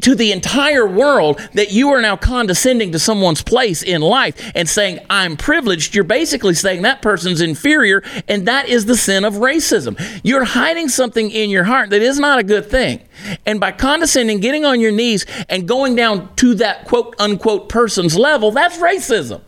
to 0.01 0.15
the 0.15 0.31
entire 0.31 0.85
world 0.85 1.39
that 1.53 1.71
you 1.71 1.89
are 1.89 2.01
now 2.01 2.15
condescending 2.15 2.91
to 2.91 2.99
someone's 2.99 3.41
place 3.41 3.83
in 3.83 4.01
life 4.01 4.51
and 4.55 4.67
saying, 4.67 4.99
I'm 5.09 5.37
privileged, 5.37 5.95
you're 5.95 6.03
basically 6.03 6.53
saying 6.53 6.83
that 6.83 7.01
person's 7.01 7.41
inferior, 7.41 8.03
and 8.27 8.47
that 8.47 8.67
is 8.67 8.85
the 8.85 8.97
sin 8.97 9.25
of 9.25 9.35
racism. 9.35 9.99
You're 10.23 10.43
hiding 10.43 10.89
something 10.89 11.31
in 11.31 11.49
your 11.49 11.63
heart 11.63 11.89
that 11.91 12.01
is 12.01 12.19
not 12.19 12.39
a 12.39 12.43
good 12.43 12.69
thing. 12.69 13.01
And 13.45 13.59
by 13.59 13.71
condescending, 13.71 14.39
getting 14.39 14.65
on 14.65 14.79
your 14.79 14.91
knees, 14.91 15.25
and 15.49 15.67
going 15.67 15.95
down 15.95 16.33
to 16.35 16.55
that 16.55 16.85
quote 16.85 17.15
unquote 17.19 17.69
person's 17.69 18.17
level, 18.17 18.51
that's 18.51 18.77
racism. 18.77 19.41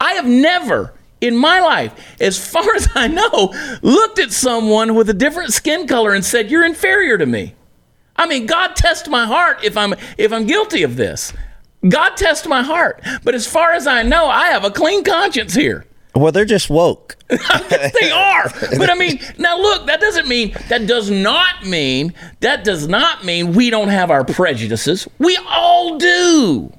I 0.00 0.14
have 0.14 0.26
never 0.26 0.94
in 1.20 1.36
my 1.36 1.60
life, 1.60 2.16
as 2.20 2.38
far 2.38 2.74
as 2.76 2.88
I 2.94 3.08
know, 3.08 3.54
looked 3.82 4.18
at 4.18 4.32
someone 4.32 4.94
with 4.94 5.08
a 5.10 5.14
different 5.14 5.52
skin 5.52 5.86
color 5.86 6.12
and 6.12 6.24
said, 6.24 6.50
You're 6.50 6.64
inferior 6.64 7.18
to 7.18 7.26
me. 7.26 7.54
I 8.16 8.26
mean, 8.26 8.46
God 8.46 8.76
test 8.76 9.08
my 9.08 9.26
heart 9.26 9.64
if 9.64 9.76
I'm 9.76 9.94
if 10.18 10.32
I'm 10.32 10.46
guilty 10.46 10.82
of 10.82 10.96
this. 10.96 11.32
God 11.88 12.16
test 12.16 12.48
my 12.48 12.62
heart. 12.62 13.02
But 13.24 13.34
as 13.34 13.46
far 13.46 13.72
as 13.72 13.86
I 13.86 14.02
know, 14.02 14.26
I 14.26 14.46
have 14.48 14.64
a 14.64 14.70
clean 14.70 15.04
conscience 15.04 15.54
here. 15.54 15.84
Well, 16.14 16.30
they're 16.30 16.44
just 16.44 16.70
woke. 16.70 17.16
they 17.28 18.10
are. 18.10 18.48
But 18.78 18.88
I 18.88 18.94
mean, 18.94 19.20
now 19.38 19.58
look, 19.58 19.86
that 19.86 20.00
doesn't 20.00 20.28
mean 20.28 20.56
that 20.68 20.86
does 20.86 21.10
not 21.10 21.66
mean 21.66 22.14
that 22.40 22.64
does 22.64 22.86
not 22.86 23.24
mean 23.24 23.52
we 23.52 23.68
don't 23.70 23.88
have 23.88 24.10
our 24.10 24.24
prejudices. 24.24 25.08
We 25.18 25.36
all 25.48 25.98
do. 25.98 26.72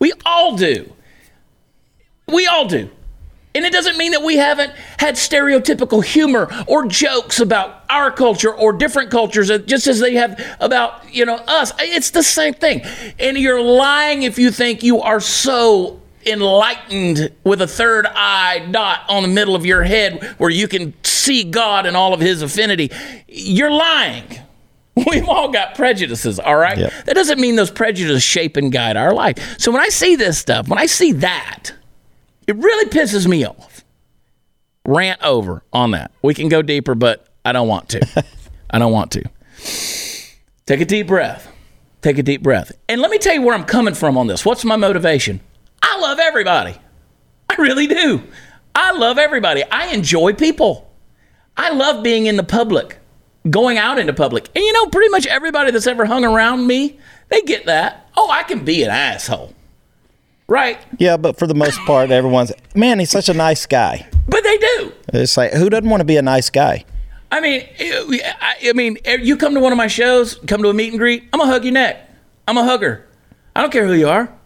We 0.00 0.12
all 0.26 0.56
do. 0.56 0.92
We 2.26 2.46
all 2.46 2.66
do. 2.66 2.90
And 3.54 3.64
it 3.64 3.72
doesn't 3.72 3.98
mean 3.98 4.12
that 4.12 4.22
we 4.22 4.36
haven't 4.36 4.72
had 4.98 5.16
stereotypical 5.16 6.04
humor 6.04 6.48
or 6.68 6.86
jokes 6.86 7.40
about 7.40 7.84
our 7.90 8.12
culture 8.12 8.54
or 8.54 8.72
different 8.72 9.10
cultures, 9.10 9.50
uh, 9.50 9.58
just 9.58 9.88
as 9.88 9.98
they 9.98 10.14
have 10.14 10.40
about, 10.60 11.12
you 11.12 11.26
know, 11.26 11.34
us. 11.34 11.72
It's 11.80 12.10
the 12.10 12.22
same 12.22 12.54
thing. 12.54 12.82
And 13.18 13.36
you're 13.36 13.60
lying 13.60 14.22
if 14.22 14.38
you 14.38 14.52
think 14.52 14.84
you 14.84 15.00
are 15.00 15.18
so 15.18 16.00
enlightened 16.26 17.32
with 17.42 17.60
a 17.60 17.66
third 17.66 18.06
eye 18.06 18.68
dot 18.70 19.00
on 19.08 19.22
the 19.22 19.28
middle 19.28 19.56
of 19.56 19.66
your 19.66 19.82
head 19.82 20.22
where 20.38 20.50
you 20.50 20.68
can 20.68 20.94
see 21.02 21.42
God 21.42 21.86
and 21.86 21.96
all 21.96 22.14
of 22.14 22.20
his 22.20 22.42
affinity. 22.42 22.90
You're 23.26 23.72
lying. 23.72 24.26
We've 25.10 25.28
all 25.28 25.50
got 25.50 25.74
prejudices, 25.74 26.38
all 26.38 26.56
right? 26.56 26.78
Yep. 26.78 26.92
That 27.06 27.14
doesn't 27.14 27.40
mean 27.40 27.56
those 27.56 27.70
prejudices 27.70 28.22
shape 28.22 28.56
and 28.56 28.70
guide 28.70 28.96
our 28.96 29.12
life. 29.12 29.58
So 29.58 29.72
when 29.72 29.80
I 29.80 29.88
see 29.88 30.14
this 30.14 30.38
stuff, 30.38 30.68
when 30.68 30.78
I 30.78 30.86
see 30.86 31.12
that, 31.12 31.72
it 32.50 32.56
really 32.56 32.90
pisses 32.90 33.28
me 33.28 33.46
off. 33.46 33.84
Rant 34.84 35.22
over 35.22 35.62
on 35.72 35.92
that. 35.92 36.10
We 36.20 36.34
can 36.34 36.48
go 36.48 36.62
deeper, 36.62 36.96
but 36.96 37.28
I 37.44 37.52
don't 37.52 37.68
want 37.68 37.90
to. 37.90 38.24
I 38.70 38.80
don't 38.80 38.90
want 38.90 39.12
to. 39.12 39.22
Take 40.66 40.80
a 40.80 40.84
deep 40.84 41.06
breath. 41.06 41.46
Take 42.02 42.18
a 42.18 42.24
deep 42.24 42.42
breath. 42.42 42.72
And 42.88 43.00
let 43.00 43.12
me 43.12 43.18
tell 43.18 43.34
you 43.34 43.42
where 43.42 43.54
I'm 43.54 43.64
coming 43.64 43.94
from 43.94 44.18
on 44.18 44.26
this. 44.26 44.44
What's 44.44 44.64
my 44.64 44.74
motivation? 44.74 45.38
I 45.80 46.00
love 46.00 46.18
everybody. 46.18 46.74
I 47.48 47.54
really 47.54 47.86
do. 47.86 48.20
I 48.74 48.92
love 48.94 49.18
everybody. 49.18 49.62
I 49.62 49.92
enjoy 49.92 50.32
people. 50.32 50.90
I 51.56 51.70
love 51.70 52.02
being 52.02 52.26
in 52.26 52.36
the 52.36 52.42
public, 52.42 52.98
going 53.48 53.78
out 53.78 54.00
into 54.00 54.12
public. 54.12 54.48
And 54.56 54.64
you 54.64 54.72
know, 54.72 54.86
pretty 54.86 55.10
much 55.10 55.24
everybody 55.26 55.70
that's 55.70 55.86
ever 55.86 56.04
hung 56.04 56.24
around 56.24 56.66
me, 56.66 56.98
they 57.28 57.42
get 57.42 57.66
that. 57.66 58.10
Oh, 58.16 58.28
I 58.28 58.42
can 58.42 58.64
be 58.64 58.82
an 58.82 58.90
asshole. 58.90 59.54
Right? 60.50 60.78
Yeah, 60.98 61.16
but 61.16 61.38
for 61.38 61.46
the 61.46 61.54
most 61.54 61.78
part, 61.86 62.10
everyone's 62.10 62.50
man. 62.74 62.98
He's 62.98 63.08
such 63.08 63.28
a 63.28 63.34
nice 63.34 63.66
guy. 63.66 64.08
But 64.26 64.42
they 64.42 64.58
do. 64.58 64.92
It's 65.14 65.36
like 65.36 65.52
who 65.52 65.70
doesn't 65.70 65.88
want 65.88 66.00
to 66.00 66.04
be 66.04 66.16
a 66.16 66.22
nice 66.22 66.50
guy? 66.50 66.84
I 67.30 67.40
mean, 67.40 67.68
I, 67.78 68.56
I 68.64 68.72
mean, 68.72 68.98
er, 69.06 69.14
you 69.18 69.36
come 69.36 69.54
to 69.54 69.60
one 69.60 69.70
of 69.70 69.78
my 69.78 69.86
shows, 69.86 70.34
come 70.48 70.60
to 70.64 70.68
a 70.68 70.74
meet 70.74 70.88
and 70.88 70.98
greet, 70.98 71.22
I'm 71.32 71.38
gonna 71.38 71.52
hug 71.52 71.62
your 71.62 71.72
neck. 71.72 72.10
I'm 72.48 72.58
a 72.58 72.64
hugger. 72.64 73.06
I 73.54 73.60
don't 73.60 73.70
care 73.70 73.86
who 73.86 73.92
you 73.92 74.08
are. 74.08 74.36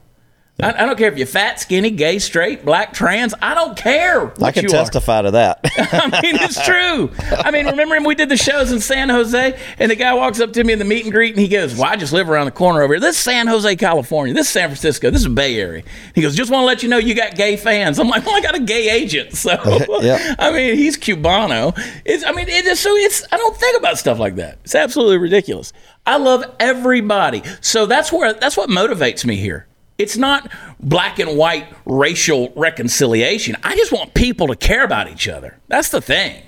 I, 0.62 0.68
I 0.84 0.86
don't 0.86 0.96
care 0.96 1.10
if 1.10 1.18
you're 1.18 1.26
fat, 1.26 1.58
skinny, 1.58 1.90
gay, 1.90 2.20
straight, 2.20 2.64
black, 2.64 2.92
trans. 2.92 3.34
I 3.42 3.54
don't 3.54 3.76
care. 3.76 4.26
What 4.26 4.42
I 4.42 4.52
can 4.52 4.62
you 4.62 4.68
testify 4.68 5.22
to 5.22 5.32
that. 5.32 5.58
I 5.76 6.20
mean, 6.22 6.36
it's 6.36 6.64
true. 6.64 7.10
I 7.44 7.50
mean, 7.50 7.66
remember 7.66 7.96
when 7.96 8.04
we 8.04 8.14
did 8.14 8.28
the 8.28 8.36
shows 8.36 8.70
in 8.70 8.78
San 8.78 9.08
Jose, 9.08 9.58
and 9.80 9.90
the 9.90 9.96
guy 9.96 10.14
walks 10.14 10.38
up 10.38 10.52
to 10.52 10.62
me 10.62 10.72
in 10.72 10.78
the 10.78 10.84
meet 10.84 11.02
and 11.04 11.12
greet, 11.12 11.32
and 11.32 11.40
he 11.40 11.48
goes, 11.48 11.74
"Well, 11.74 11.84
I 11.90 11.96
just 11.96 12.12
live 12.12 12.30
around 12.30 12.44
the 12.44 12.52
corner 12.52 12.82
over 12.82 12.94
here. 12.94 13.00
This 13.00 13.16
is 13.16 13.22
San 13.22 13.48
Jose, 13.48 13.74
California. 13.76 14.32
This 14.32 14.46
is 14.46 14.52
San 14.52 14.68
Francisco. 14.68 15.10
This 15.10 15.22
is 15.22 15.28
Bay 15.28 15.58
Area." 15.58 15.82
He 16.14 16.22
goes, 16.22 16.36
"Just 16.36 16.52
want 16.52 16.62
to 16.62 16.66
let 16.66 16.84
you 16.84 16.88
know 16.88 16.98
you 16.98 17.16
got 17.16 17.34
gay 17.34 17.56
fans." 17.56 17.98
I'm 17.98 18.08
like, 18.08 18.24
"Well, 18.24 18.36
I 18.36 18.40
got 18.40 18.54
a 18.54 18.60
gay 18.60 18.90
agent." 18.90 19.34
So, 19.34 19.50
Yeah. 20.02 20.36
I 20.38 20.52
mean, 20.52 20.76
he's 20.76 20.96
Cubano. 20.96 21.76
It's, 22.04 22.24
I 22.24 22.30
mean, 22.30 22.46
it's 22.48 22.80
so 22.80 22.94
it's. 22.94 23.26
I 23.32 23.38
don't 23.38 23.56
think 23.56 23.76
about 23.76 23.98
stuff 23.98 24.20
like 24.20 24.36
that. 24.36 24.58
It's 24.62 24.76
absolutely 24.76 25.18
ridiculous. 25.18 25.72
I 26.06 26.18
love 26.18 26.44
everybody. 26.60 27.42
So 27.60 27.86
that's 27.86 28.12
where 28.12 28.34
that's 28.34 28.56
what 28.56 28.70
motivates 28.70 29.24
me 29.24 29.34
here. 29.34 29.66
It's 29.98 30.16
not 30.16 30.50
black 30.80 31.18
and 31.18 31.36
white 31.38 31.66
racial 31.86 32.52
reconciliation. 32.56 33.56
I 33.62 33.76
just 33.76 33.92
want 33.92 34.14
people 34.14 34.48
to 34.48 34.56
care 34.56 34.84
about 34.84 35.08
each 35.08 35.28
other. 35.28 35.58
That's 35.68 35.88
the 35.90 36.00
thing. 36.00 36.42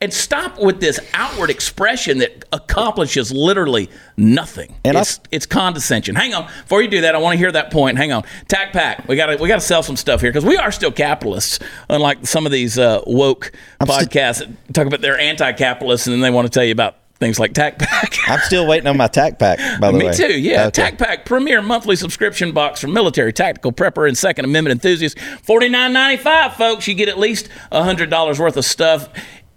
and 0.00 0.12
stop 0.14 0.60
with 0.60 0.78
this 0.80 1.00
outward 1.12 1.50
expression 1.50 2.18
that 2.18 2.44
accomplishes 2.52 3.32
literally 3.32 3.90
nothing. 4.16 4.76
And 4.84 4.96
I- 4.96 5.00
it's, 5.00 5.18
it's 5.32 5.44
condescension. 5.46 6.14
Hang 6.14 6.34
on, 6.34 6.44
before 6.44 6.82
you 6.82 6.88
do 6.88 7.00
that, 7.00 7.16
I 7.16 7.18
want 7.18 7.34
to 7.34 7.38
hear 7.38 7.50
that 7.50 7.72
point. 7.72 7.98
Hang 7.98 8.12
on, 8.12 8.22
Tac 8.46 8.72
Pack, 8.72 9.08
we 9.08 9.16
got 9.16 9.26
to 9.26 9.36
we 9.42 9.48
got 9.48 9.56
to 9.56 9.60
sell 9.60 9.82
some 9.82 9.96
stuff 9.96 10.20
here 10.20 10.30
because 10.30 10.44
we 10.44 10.56
are 10.56 10.70
still 10.70 10.92
capitalists, 10.92 11.58
unlike 11.88 12.24
some 12.28 12.46
of 12.46 12.52
these 12.52 12.78
uh, 12.78 13.00
woke 13.08 13.50
podcasts 13.80 14.38
that 14.38 14.72
talk 14.72 14.86
about 14.86 15.00
they're 15.00 15.18
anti-capitalists 15.18 16.06
and 16.06 16.14
then 16.14 16.20
they 16.20 16.30
want 16.30 16.46
to 16.46 16.50
tell 16.50 16.64
you 16.64 16.70
about 16.72 16.94
things 17.20 17.38
like 17.38 17.52
Tac 17.52 17.78
Pack. 17.78 18.14
I'm 18.28 18.40
still 18.40 18.66
waiting 18.66 18.86
on 18.86 18.96
my 18.96 19.08
tac 19.08 19.38
pack, 19.38 19.58
by 19.80 19.90
the 19.90 19.98
Me 19.98 20.04
way. 20.06 20.10
Me 20.10 20.16
too, 20.16 20.40
yeah. 20.40 20.66
Okay. 20.66 20.82
Tac 20.82 20.98
Pack 20.98 21.24
Premier 21.24 21.62
Monthly 21.62 21.96
Subscription 21.96 22.52
Box 22.52 22.80
for 22.80 22.88
military, 22.88 23.32
tactical 23.32 23.72
prepper, 23.72 24.06
and 24.06 24.16
Second 24.16 24.44
Amendment 24.44 24.72
enthusiasts. 24.72 25.20
Forty 25.42 25.68
nine 25.68 25.92
ninety 25.92 26.22
five, 26.22 26.54
folks. 26.54 26.86
You 26.86 26.94
get 26.94 27.08
at 27.08 27.18
least 27.18 27.48
hundred 27.72 28.10
dollars 28.10 28.38
worth 28.38 28.56
of 28.56 28.64
stuff 28.64 29.08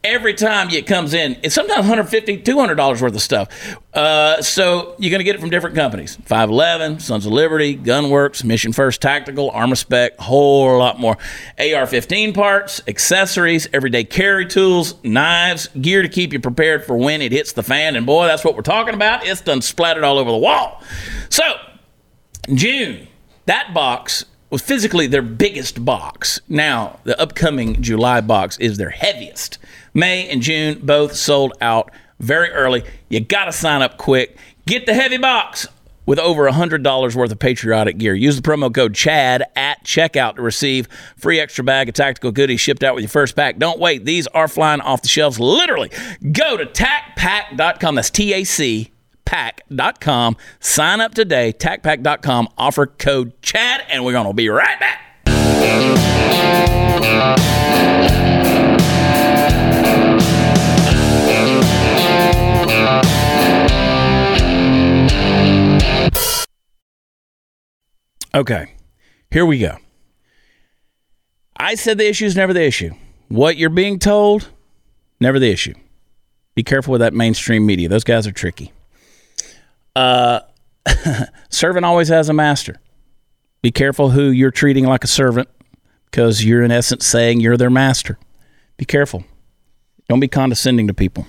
every 0.03 0.33
time 0.33 0.69
it 0.69 0.87
comes 0.87 1.13
in. 1.13 1.37
It's 1.43 1.53
sometimes 1.55 1.81
150 1.81 2.37
200 2.37 2.75
dollars 2.75 3.01
worth 3.01 3.15
of 3.15 3.21
stuff. 3.21 3.77
Uh, 3.93 4.41
so 4.41 4.95
you're 4.97 5.11
going 5.11 5.19
to 5.19 5.23
get 5.23 5.35
it 5.35 5.41
from 5.41 5.49
different 5.49 5.75
companies: 5.75 6.15
511, 6.25 6.99
Sons 6.99 7.25
of 7.25 7.31
Liberty, 7.31 7.77
Gunworks, 7.77 8.43
Mission 8.43 8.73
First 8.73 9.01
Tactical, 9.01 9.51
Armor 9.51 9.75
Spec, 9.75 10.17
whole 10.19 10.77
lot 10.77 10.99
more. 10.99 11.17
AR-15 11.59 12.33
parts, 12.33 12.81
accessories, 12.87 13.67
everyday 13.73 14.03
carry 14.03 14.45
tools, 14.45 14.95
knives, 15.03 15.67
gear 15.79 16.01
to 16.01 16.09
keep 16.09 16.33
you 16.33 16.39
prepared 16.39 16.85
for 16.85 16.97
when 16.97 17.21
it 17.21 17.31
hits 17.31 17.53
the 17.53 17.63
fan. 17.63 17.95
And 17.95 18.05
boy, 18.05 18.27
that's 18.27 18.43
what 18.43 18.55
we're 18.55 18.61
talking 18.61 18.93
about. 18.93 19.25
It's 19.25 19.41
done 19.41 19.61
splattered 19.61 20.03
all 20.03 20.17
over 20.17 20.31
the 20.31 20.37
wall. 20.37 20.81
So 21.29 21.43
June, 22.53 23.07
that 23.45 23.73
box 23.73 24.25
was 24.51 24.61
physically 24.61 25.07
their 25.07 25.21
biggest 25.21 25.83
box. 25.83 26.41
Now, 26.47 26.99
the 27.05 27.19
upcoming 27.19 27.81
July 27.81 28.21
box 28.21 28.57
is 28.57 28.77
their 28.77 28.89
heaviest. 28.89 29.57
May 29.93 30.29
and 30.29 30.41
June 30.41 30.79
both 30.83 31.15
sold 31.15 31.53
out 31.61 31.89
very 32.19 32.49
early. 32.51 32.83
You 33.09 33.21
got 33.21 33.45
to 33.45 33.51
sign 33.51 33.81
up 33.81 33.97
quick. 33.97 34.37
Get 34.67 34.85
the 34.85 34.93
heavy 34.93 35.17
box 35.17 35.67
with 36.05 36.19
over 36.19 36.49
$100 36.49 37.15
worth 37.15 37.31
of 37.31 37.39
patriotic 37.39 37.97
gear. 37.97 38.13
Use 38.13 38.35
the 38.35 38.41
promo 38.41 38.73
code 38.73 38.93
CHAD 38.93 39.43
at 39.55 39.83
checkout 39.85 40.35
to 40.35 40.41
receive 40.41 40.87
free 41.15 41.39
extra 41.39 41.63
bag 41.63 41.89
of 41.89 41.95
tactical 41.95 42.31
goodies 42.31 42.59
shipped 42.59 42.83
out 42.83 42.95
with 42.95 43.03
your 43.03 43.09
first 43.09 43.35
pack. 43.35 43.57
Don't 43.57 43.79
wait. 43.79 44.03
These 44.05 44.27
are 44.27 44.47
flying 44.47 44.81
off 44.81 45.01
the 45.01 45.07
shelves 45.07 45.39
literally. 45.39 45.89
Go 46.31 46.57
to 46.57 46.65
tacpack.com. 46.65 47.95
That's 47.95 48.09
T 48.09 48.33
A 48.33 48.43
C 48.43 48.90
pack.com. 49.31 50.35
Sign 50.59 50.99
up 50.99 51.13
today, 51.15 51.53
tacpack.com, 51.53 52.49
offer 52.57 52.85
code 52.85 53.31
CHAD, 53.41 53.85
and 53.89 54.03
we're 54.03 54.11
going 54.11 54.27
to 54.27 54.33
be 54.33 54.49
right 54.49 54.77
back. 54.77 55.07
Okay, 68.33 68.73
here 69.29 69.45
we 69.45 69.59
go. 69.59 69.77
I 71.55 71.75
said 71.75 71.97
the 71.97 72.07
issue 72.07 72.25
is 72.25 72.35
never 72.35 72.51
the 72.51 72.63
issue. 72.63 72.91
What 73.29 73.55
you're 73.55 73.69
being 73.69 73.97
told, 73.97 74.49
never 75.21 75.39
the 75.39 75.51
issue. 75.51 75.75
Be 76.53 76.63
careful 76.63 76.91
with 76.91 76.99
that 76.99 77.13
mainstream 77.13 77.65
media. 77.65 77.87
Those 77.87 78.03
guys 78.03 78.27
are 78.27 78.33
tricky. 78.33 78.73
Uh, 79.95 80.41
servant 81.49 81.85
always 81.85 82.07
has 82.07 82.29
a 82.29 82.33
master. 82.33 82.79
Be 83.61 83.71
careful 83.71 84.09
who 84.09 84.29
you're 84.29 84.51
treating 84.51 84.85
like 84.85 85.03
a 85.03 85.07
servant 85.07 85.49
because 86.05 86.43
you're, 86.43 86.63
in 86.63 86.71
essence, 86.71 87.05
saying 87.05 87.39
you're 87.39 87.57
their 87.57 87.69
master. 87.69 88.17
Be 88.77 88.85
careful. 88.85 89.23
Don't 90.09 90.19
be 90.19 90.27
condescending 90.27 90.87
to 90.87 90.93
people. 90.93 91.27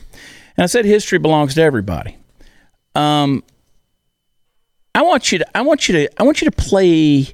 And 0.56 0.64
I 0.64 0.66
said 0.66 0.84
history 0.84 1.18
belongs 1.18 1.54
to 1.54 1.62
everybody. 1.62 2.16
Um, 2.94 3.44
I 4.94 5.02
want 5.02 5.32
you 5.32 5.38
to. 5.38 5.56
I 5.56 5.62
want 5.62 5.88
you 5.88 5.94
to. 5.94 6.20
I 6.20 6.24
want 6.24 6.42
you 6.42 6.50
to 6.50 6.56
play 6.56 7.28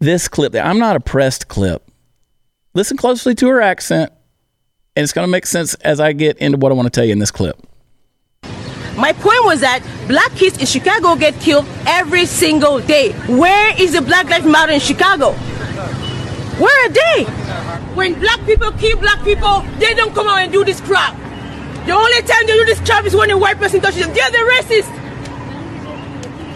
this 0.00 0.28
clip. 0.28 0.54
I'm 0.54 0.78
not 0.78 0.96
a 0.96 1.00
pressed 1.00 1.48
clip. 1.48 1.90
Listen 2.74 2.96
closely 2.96 3.34
to 3.36 3.48
her 3.48 3.62
accent, 3.62 4.12
and 4.96 5.02
it's 5.02 5.12
going 5.12 5.26
to 5.26 5.30
make 5.30 5.46
sense 5.46 5.74
as 5.74 6.00
I 6.00 6.12
get 6.12 6.38
into 6.38 6.58
what 6.58 6.72
I 6.72 6.74
want 6.74 6.86
to 6.86 6.90
tell 6.90 7.04
you 7.04 7.12
in 7.12 7.18
this 7.18 7.30
clip. 7.30 7.56
My 8.96 9.12
point 9.12 9.44
was 9.44 9.60
that 9.60 9.82
black 10.06 10.30
kids 10.36 10.58
in 10.58 10.66
Chicago 10.66 11.16
get 11.16 11.34
killed 11.40 11.66
every 11.86 12.26
single 12.26 12.78
day. 12.78 13.12
Where 13.26 13.74
is 13.80 13.92
the 13.92 14.02
Black 14.02 14.28
Lives 14.30 14.46
Matter 14.46 14.72
in 14.72 14.80
Chicago? 14.80 15.32
Where 16.62 16.86
are 16.86 16.88
they? 16.88 17.24
When 17.94 18.14
black 18.20 18.44
people 18.46 18.70
kill 18.72 18.98
black 18.98 19.24
people, 19.24 19.62
they 19.78 19.94
don't 19.94 20.14
come 20.14 20.28
out 20.28 20.38
and 20.38 20.52
do 20.52 20.64
this 20.64 20.80
crap. 20.80 21.16
The 21.86 21.92
only 21.92 22.22
time 22.22 22.46
they 22.46 22.52
do 22.54 22.64
this 22.64 22.80
crap 22.80 23.04
is 23.04 23.16
when 23.16 23.30
a 23.30 23.36
white 23.36 23.58
person 23.58 23.80
touches 23.80 24.06
them. 24.06 24.14
They 24.14 24.20
are 24.20 24.30
the 24.30 24.38
racist. 24.38 25.04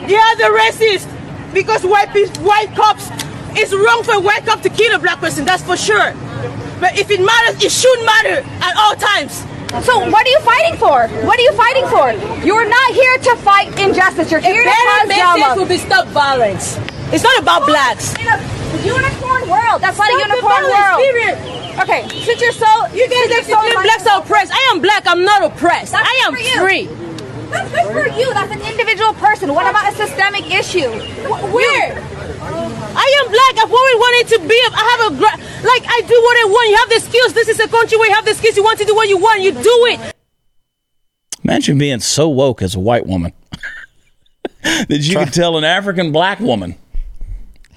They 0.07 0.16
are 0.16 0.37
the 0.37 0.51
racist. 0.57 1.53
Because 1.53 1.83
white 1.85 2.14
white 2.38 2.74
cops, 2.77 3.09
it's 3.59 3.72
wrong 3.72 4.05
for 4.05 4.14
a 4.14 4.20
white 4.20 4.46
cop 4.46 4.62
to 4.62 4.68
kill 4.68 4.94
a 4.94 4.98
black 4.98 5.18
person, 5.18 5.44
that's 5.44 5.62
for 5.62 5.77
sure. 5.77 6.14
But 6.79 6.96
if 6.96 7.11
it 7.11 7.20
matters, 7.20 7.62
it 7.64 7.72
should 7.72 8.05
matter 8.05 8.46
at 8.62 8.77
all 8.77 8.94
times. 8.94 9.42
So 9.85 9.98
what 10.11 10.26
are 10.26 10.31
you 10.31 10.40
fighting 10.40 10.76
for? 10.81 11.07
What 11.28 11.38
are 11.38 11.42
you 11.42 11.52
fighting 11.52 11.87
for? 11.92 12.07
You're 12.44 12.68
not 12.68 12.88
here 12.94 13.18
to 13.18 13.37
fight 13.37 13.68
injustice. 13.78 14.31
You're 14.31 14.40
here 14.40 14.64
to 14.64 14.68
better 14.70 15.09
cause 15.09 15.37
drama. 15.37 15.61
will 15.61 15.68
be 15.68 15.76
stop 15.76 16.07
violence. 16.09 16.78
It's 17.12 17.22
not 17.22 17.38
about 17.38 17.66
blacks. 17.66 18.14
In 18.16 18.26
a 18.28 18.37
unicorn 18.85 19.48
world. 19.48 19.81
That's 19.83 19.98
not 19.98 20.09
a 20.09 20.18
unicorn 20.18 20.64
world. 20.72 20.98
period. 21.04 21.37
Okay, 21.85 22.09
since 22.24 22.40
you're 22.40 22.52
so 22.52 22.66
You 22.92 23.09
guys 23.09 23.31
are 23.38 23.44
so 23.44 23.83
blacks 23.83 24.07
are 24.07 24.20
oppressed. 24.22 24.52
I 24.52 24.72
am 24.72 24.81
black. 24.81 25.04
I'm 25.07 25.24
not 25.24 25.44
oppressed. 25.44 25.92
That's 25.92 26.09
I 26.09 26.26
am 26.26 26.35
you. 26.37 26.61
free. 26.61 26.85
That's 27.52 27.70
good 27.70 27.87
for 27.92 28.09
you. 28.18 28.33
That's 28.35 28.52
an 28.52 28.62
individual 28.62 29.12
person. 29.14 29.54
What 29.54 29.68
about 29.68 29.92
a 29.92 29.96
systemic 29.96 30.50
issue? 30.52 30.88
Wh- 31.28 31.54
Where? 31.54 32.02
I 32.98 33.22
am 33.22 33.30
black. 33.30 33.64
I've 33.64 33.70
always 33.72 33.94
wanted 33.94 34.26
to 34.34 34.48
be. 34.48 34.58
I 34.74 34.84
have 34.98 35.12
a 35.12 35.16
gra- 35.16 35.38
like 35.68 35.84
I 35.87 36.00
do 36.06 36.14
what 36.14 36.37
I 36.37 36.44
want. 36.50 36.70
You 36.70 36.76
have 36.76 36.90
the 36.90 37.00
skills. 37.08 37.32
This 37.32 37.48
is 37.48 37.61
a 37.61 37.68
country 37.68 37.96
where 37.96 38.08
you 38.08 38.14
have 38.14 38.24
the 38.24 38.34
skills. 38.34 38.56
You 38.56 38.64
want 38.64 38.78
to 38.80 38.84
do 38.84 38.94
what 38.94 39.08
you 39.08 39.18
want. 39.18 39.42
You 39.42 39.52
do 39.52 39.87
it. 39.92 40.14
Imagine 41.44 41.78
being 41.78 42.00
so 42.00 42.28
woke 42.28 42.61
as 42.61 42.74
a 42.74 42.80
white 42.80 43.06
woman 43.06 43.32
that 44.62 45.00
you 45.00 45.16
could 45.16 45.32
tell 45.32 45.56
an 45.56 45.64
African 45.64 46.11
black 46.12 46.40
woman 46.40 46.74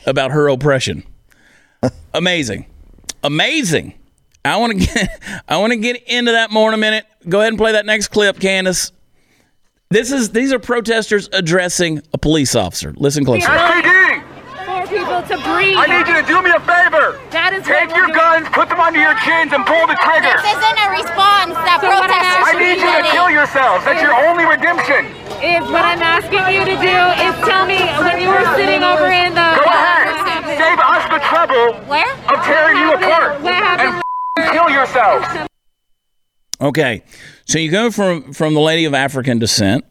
about 0.06 0.32
her 0.32 0.50
oppression. 0.50 1.04
Amazing, 2.14 2.66
amazing. 3.24 3.94
I 4.44 4.58
want 4.58 4.74
to 4.74 4.86
get 4.86 5.22
I 5.48 5.58
want 5.58 5.72
to 5.72 5.78
get 5.78 6.04
into 6.08 6.34
that 6.34 6.52
more 6.52 6.68
in 6.68 6.74
a 6.74 6.78
minute. 6.78 7.06
Go 7.30 7.40
ahead 7.40 7.50
and 7.54 7.58
play 7.58 7.72
that 7.74 7.86
next 7.86 8.10
clip, 8.10 8.40
Candace. 8.40 8.92
This 9.90 10.12
is 10.12 10.32
these 10.32 10.52
are 10.52 10.60
protesters 10.60 11.30
addressing 11.32 12.02
a 12.14 12.18
police 12.18 12.56
officer. 12.56 12.94
Listen 12.98 13.24
closely. 13.24 13.48
SPD, 15.22 15.30
for 15.30 15.38
people 15.38 15.38
to 15.38 15.38
breathe. 15.50 15.78
I 15.78 15.86
need 15.88 16.08
you 16.08 16.16
to 16.22 16.26
do 16.26 16.42
me 16.42 16.50
a 16.52 16.60
favor. 16.62 17.20
That 17.32 17.54
is 17.54 17.64
Take 17.66 17.90
your 17.96 18.08
doing. 18.10 18.18
guns, 18.18 18.48
put 18.54 18.70
them 18.70 18.80
under 18.80 19.00
your 19.00 19.14
chins, 19.22 19.54
and 19.54 19.66
pull 19.66 19.86
the 19.88 19.98
trigger. 20.02 20.34
This 20.42 20.58
isn't 20.58 20.80
a 20.82 20.90
response 20.92 21.56
that 21.66 21.80
So 21.82 21.88
what 21.90 22.10
I'm 22.10 22.10
protesters 22.10 22.48
I 22.48 22.54
need 22.58 22.78
be 22.78 22.86
you 22.86 22.92
to 22.92 23.04
kill 23.14 23.30
yourselves. 23.30 23.86
That's 23.86 24.02
your 24.02 24.16
only 24.28 24.46
redemption. 24.46 25.08
Is 25.42 25.66
what 25.74 25.82
I'm 25.86 26.02
asking 26.02 26.46
you 26.54 26.62
to 26.66 26.78
do 26.78 26.98
is 27.18 27.34
tell 27.50 27.66
me 27.66 27.82
when 28.06 28.22
you 28.22 28.30
were 28.30 28.46
sitting 28.54 28.84
over 28.86 29.10
in 29.10 29.34
the. 29.34 29.48
Go 29.58 29.66
ahead. 29.66 30.14
Save 30.54 30.78
us 30.78 31.04
the 31.10 31.20
trouble 31.26 31.74
Where? 31.90 32.14
of 32.30 32.38
tearing 32.46 32.78
you 32.78 32.94
apart. 32.94 33.42
What 33.42 33.54
happened? 33.56 34.02
And 34.38 34.52
kill 34.52 34.70
yourselves. 34.70 35.26
Okay, 36.62 37.02
so 37.46 37.58
you 37.58 37.72
go 37.72 37.90
from 37.90 38.34
from 38.34 38.54
the 38.54 38.60
lady 38.60 38.86
of 38.86 38.94
African 38.94 39.40
descent 39.40 39.84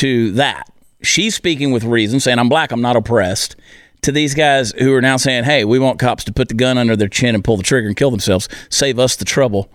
to 0.00 0.32
that. 0.32 0.64
She's 1.02 1.34
speaking 1.34 1.72
with 1.72 1.84
reason, 1.84 2.20
saying, 2.20 2.38
"I'm 2.38 2.48
black. 2.48 2.72
I'm 2.72 2.80
not 2.80 2.96
oppressed." 2.96 3.56
To 4.02 4.12
these 4.12 4.34
guys 4.34 4.72
who 4.72 4.94
are 4.94 5.02
now 5.02 5.16
saying, 5.16 5.44
"Hey, 5.44 5.64
we 5.64 5.78
want 5.78 5.98
cops 5.98 6.24
to 6.24 6.32
put 6.32 6.48
the 6.48 6.54
gun 6.54 6.78
under 6.78 6.96
their 6.96 7.08
chin 7.08 7.34
and 7.34 7.44
pull 7.44 7.56
the 7.56 7.62
trigger 7.62 7.86
and 7.86 7.96
kill 7.96 8.10
themselves. 8.10 8.48
Save 8.70 8.98
us 8.98 9.16
the 9.16 9.24
trouble." 9.24 9.70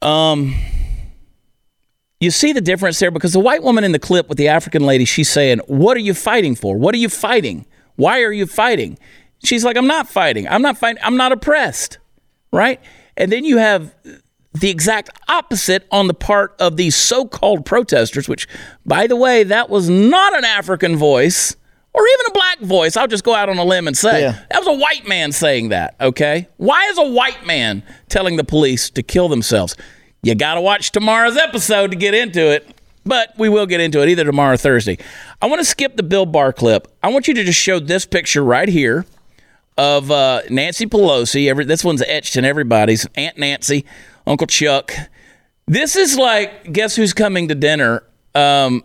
Um, 0.00 0.54
you 2.20 2.30
see 2.30 2.52
the 2.52 2.60
difference 2.60 2.98
there 2.98 3.10
because 3.10 3.32
the 3.32 3.40
white 3.40 3.62
woman 3.62 3.84
in 3.84 3.92
the 3.92 3.98
clip 3.98 4.28
with 4.28 4.38
the 4.38 4.48
African 4.48 4.84
lady, 4.86 5.04
she's 5.04 5.28
saying, 5.28 5.60
"What 5.66 5.96
are 5.96 6.00
you 6.00 6.14
fighting 6.14 6.54
for? 6.54 6.76
What 6.76 6.94
are 6.94 6.98
you 6.98 7.08
fighting? 7.08 7.66
Why 7.96 8.22
are 8.22 8.32
you 8.32 8.46
fighting?" 8.46 8.98
She's 9.42 9.64
like, 9.64 9.76
"I'm 9.76 9.86
not 9.86 10.08
fighting. 10.08 10.46
I'm 10.48 10.62
not 10.62 10.78
fighting. 10.78 11.02
I'm 11.02 11.16
not 11.16 11.32
oppressed." 11.32 11.98
Right? 12.52 12.80
And 13.16 13.32
then 13.32 13.44
you 13.44 13.58
have 13.58 13.94
the 14.52 14.70
exact 14.70 15.10
opposite 15.28 15.84
on 15.90 16.06
the 16.06 16.14
part 16.14 16.54
of 16.60 16.76
these 16.76 16.94
so-called 16.94 17.66
protesters, 17.66 18.28
which, 18.28 18.46
by 18.86 19.08
the 19.08 19.16
way, 19.16 19.42
that 19.42 19.68
was 19.68 19.88
not 19.88 20.36
an 20.36 20.44
African 20.44 20.96
voice 20.96 21.56
or 21.94 22.02
even 22.06 22.26
a 22.28 22.32
black 22.32 22.58
voice. 22.60 22.96
I'll 22.96 23.06
just 23.06 23.24
go 23.24 23.34
out 23.34 23.48
on 23.48 23.56
a 23.58 23.64
limb 23.64 23.86
and 23.86 23.96
say 23.96 24.20
Yeah. 24.22 24.32
that 24.50 24.58
was 24.58 24.66
a 24.68 24.78
white 24.78 25.06
man 25.08 25.32
saying 25.32 25.70
that. 25.70 25.94
Okay, 26.00 26.48
why 26.58 26.84
is 26.88 26.98
a 26.98 27.08
white 27.08 27.46
man 27.46 27.82
telling 28.08 28.36
the 28.36 28.44
police 28.44 28.90
to 28.90 29.02
kill 29.02 29.28
themselves? 29.28 29.76
You 30.22 30.34
got 30.34 30.54
to 30.54 30.60
watch 30.60 30.90
tomorrow's 30.92 31.36
episode 31.36 31.90
to 31.92 31.96
get 31.96 32.14
into 32.14 32.50
it. 32.50 32.68
But 33.06 33.34
we 33.36 33.50
will 33.50 33.66
get 33.66 33.80
into 33.82 34.00
it 34.02 34.08
either 34.08 34.24
tomorrow 34.24 34.54
or 34.54 34.56
Thursday. 34.56 34.96
I 35.42 35.46
want 35.46 35.60
to 35.60 35.64
skip 35.66 35.96
the 35.98 36.02
Bill 36.02 36.24
Barr 36.24 36.54
clip. 36.54 36.88
I 37.02 37.10
want 37.10 37.28
you 37.28 37.34
to 37.34 37.44
just 37.44 37.58
show 37.60 37.78
this 37.78 38.06
picture 38.06 38.42
right 38.42 38.66
here 38.66 39.04
of 39.76 40.10
uh, 40.10 40.40
Nancy 40.48 40.86
Pelosi. 40.86 41.50
Every 41.50 41.66
this 41.66 41.84
one's 41.84 42.00
etched 42.00 42.36
in 42.36 42.46
everybody's 42.46 43.06
Aunt 43.14 43.36
Nancy 43.36 43.84
Uncle 44.26 44.46
Chuck. 44.46 44.94
This 45.66 45.96
is 45.96 46.16
like, 46.16 46.72
guess 46.72 46.96
who's 46.96 47.12
coming 47.12 47.48
to 47.48 47.54
dinner? 47.54 48.02
Um, 48.34 48.82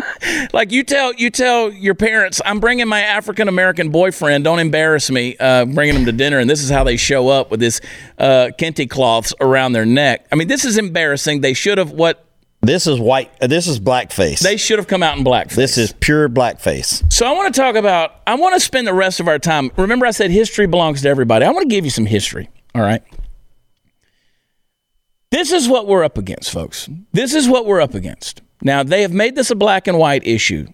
like 0.52 0.72
you 0.72 0.82
tell 0.84 1.12
you 1.14 1.30
tell 1.30 1.72
your 1.72 1.94
parents, 1.94 2.40
I'm 2.44 2.60
bringing 2.60 2.88
my 2.88 3.00
African 3.00 3.48
American 3.48 3.90
boyfriend. 3.90 4.44
Don't 4.44 4.58
embarrass 4.58 5.10
me. 5.10 5.36
Uh, 5.38 5.64
bringing 5.64 5.94
him 5.96 6.04
to 6.06 6.12
dinner, 6.12 6.38
and 6.38 6.48
this 6.48 6.62
is 6.62 6.70
how 6.70 6.84
they 6.84 6.96
show 6.96 7.28
up 7.28 7.50
with 7.50 7.60
this 7.60 7.80
uh, 8.18 8.50
kente 8.58 8.88
cloths 8.88 9.34
around 9.40 9.72
their 9.72 9.86
neck. 9.86 10.26
I 10.32 10.36
mean, 10.36 10.48
this 10.48 10.64
is 10.64 10.78
embarrassing. 10.78 11.40
They 11.40 11.54
should 11.54 11.78
have 11.78 11.90
what 11.90 12.24
This 12.60 12.86
is 12.86 13.00
white. 13.00 13.30
uh, 13.40 13.46
This 13.48 13.66
is 13.66 13.80
blackface. 13.80 14.38
they 14.40 14.56
should 14.56 14.78
have 14.78 14.86
come 14.88 15.02
out 15.02 15.18
in 15.18 15.24
blackface. 15.24 15.54
this 15.56 15.76
is 15.78 15.92
pure 16.00 16.28
blackface. 16.28 17.02
So 17.12 17.26
I 17.26 17.32
want 17.32 17.52
to 17.54 17.60
talk 17.60 17.74
about. 17.76 18.20
I 18.26 18.34
want 18.36 18.54
to 18.54 18.60
spend 18.60 18.86
the 18.86 18.94
rest 18.94 19.20
of 19.20 19.28
our 19.28 19.38
time. 19.38 19.70
Remember, 19.76 20.06
I 20.06 20.10
said 20.12 20.30
history 20.30 20.66
belongs 20.66 21.02
to 21.02 21.08
everybody. 21.08 21.44
I 21.44 21.50
want 21.50 21.68
to 21.68 21.74
give 21.74 21.84
you 21.84 21.90
some 21.90 22.06
history. 22.06 22.48
All 22.74 22.82
right. 22.82 23.02
This 25.30 25.50
is 25.50 25.66
what 25.68 25.86
we're 25.86 26.04
up 26.04 26.18
against, 26.18 26.50
folks. 26.52 26.88
This 27.12 27.34
is 27.34 27.48
what 27.48 27.64
we're 27.64 27.80
up 27.80 27.94
against. 27.94 28.42
Now 28.62 28.82
they 28.82 29.02
have 29.02 29.12
made 29.12 29.34
this 29.34 29.50
a 29.50 29.54
black 29.54 29.86
and 29.86 29.98
white 29.98 30.26
issue. 30.26 30.66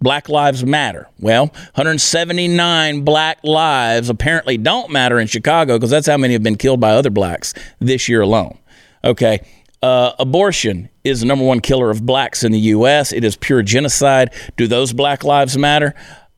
Black 0.00 0.28
lives 0.28 0.64
matter. 0.64 1.08
Well, 1.20 1.46
179 1.46 3.02
black 3.02 3.38
lives 3.44 4.08
apparently 4.08 4.56
don't 4.56 4.90
matter 4.90 5.20
in 5.20 5.28
Chicago 5.28 5.76
because 5.78 5.90
that's 5.90 6.08
how 6.08 6.16
many 6.16 6.32
have 6.32 6.42
been 6.42 6.56
killed 6.56 6.80
by 6.80 6.90
other 6.92 7.10
blacks 7.10 7.54
this 7.78 8.08
year 8.08 8.20
alone. 8.20 8.58
Okay. 9.04 9.46
Uh, 9.80 10.12
abortion 10.18 10.88
is 11.04 11.20
the 11.20 11.26
number 11.26 11.44
one 11.44 11.60
killer 11.60 11.90
of 11.90 12.06
blacks 12.06 12.44
in 12.44 12.52
the 12.52 12.58
U.S. 12.58 13.12
It 13.12 13.24
is 13.24 13.36
pure 13.36 13.62
genocide. 13.62 14.32
Do 14.56 14.66
those 14.68 14.92
black 14.92 15.24
lives 15.24 15.58
matter? 15.58 15.94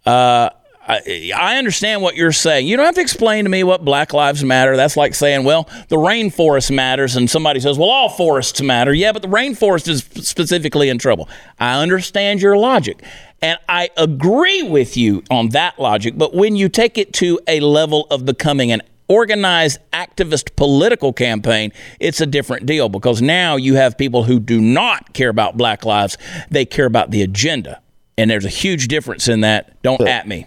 Uh, 0.06 0.50
I, 0.86 1.32
I 1.34 1.56
understand 1.56 2.02
what 2.02 2.14
you're 2.14 2.32
saying. 2.32 2.66
You 2.66 2.76
don't 2.76 2.84
have 2.84 2.94
to 2.96 3.00
explain 3.00 3.44
to 3.44 3.50
me 3.50 3.64
what 3.64 3.84
Black 3.84 4.12
Lives 4.12 4.44
Matter. 4.44 4.76
That's 4.76 4.96
like 4.96 5.14
saying, 5.14 5.44
well, 5.44 5.68
the 5.88 5.96
rainforest 5.96 6.70
matters, 6.70 7.16
and 7.16 7.28
somebody 7.28 7.60
says, 7.60 7.78
well, 7.78 7.88
all 7.88 8.10
forests 8.10 8.60
matter. 8.60 8.92
Yeah, 8.92 9.12
but 9.12 9.22
the 9.22 9.28
rainforest 9.28 9.88
is 9.88 10.04
specifically 10.26 10.90
in 10.90 10.98
trouble. 10.98 11.28
I 11.58 11.82
understand 11.82 12.42
your 12.42 12.56
logic, 12.58 13.02
and 13.40 13.58
I 13.68 13.90
agree 13.96 14.62
with 14.62 14.96
you 14.96 15.22
on 15.30 15.50
that 15.50 15.78
logic. 15.78 16.18
But 16.18 16.34
when 16.34 16.54
you 16.54 16.68
take 16.68 16.98
it 16.98 17.14
to 17.14 17.40
a 17.48 17.60
level 17.60 18.06
of 18.10 18.26
becoming 18.26 18.70
an 18.70 18.82
organized 19.08 19.78
activist 19.92 20.54
political 20.56 21.12
campaign, 21.12 21.72
it's 21.98 22.20
a 22.20 22.26
different 22.26 22.66
deal 22.66 22.88
because 22.88 23.22
now 23.22 23.56
you 23.56 23.74
have 23.74 23.96
people 23.96 24.24
who 24.24 24.38
do 24.38 24.60
not 24.60 25.14
care 25.14 25.28
about 25.28 25.56
black 25.56 25.84
lives, 25.84 26.18
they 26.50 26.64
care 26.64 26.86
about 26.86 27.10
the 27.10 27.22
agenda. 27.22 27.80
And 28.16 28.30
there's 28.30 28.44
a 28.44 28.50
huge 28.50 28.88
difference 28.88 29.28
in 29.28 29.40
that. 29.40 29.82
Don't 29.82 30.00
at 30.02 30.28
me. 30.28 30.46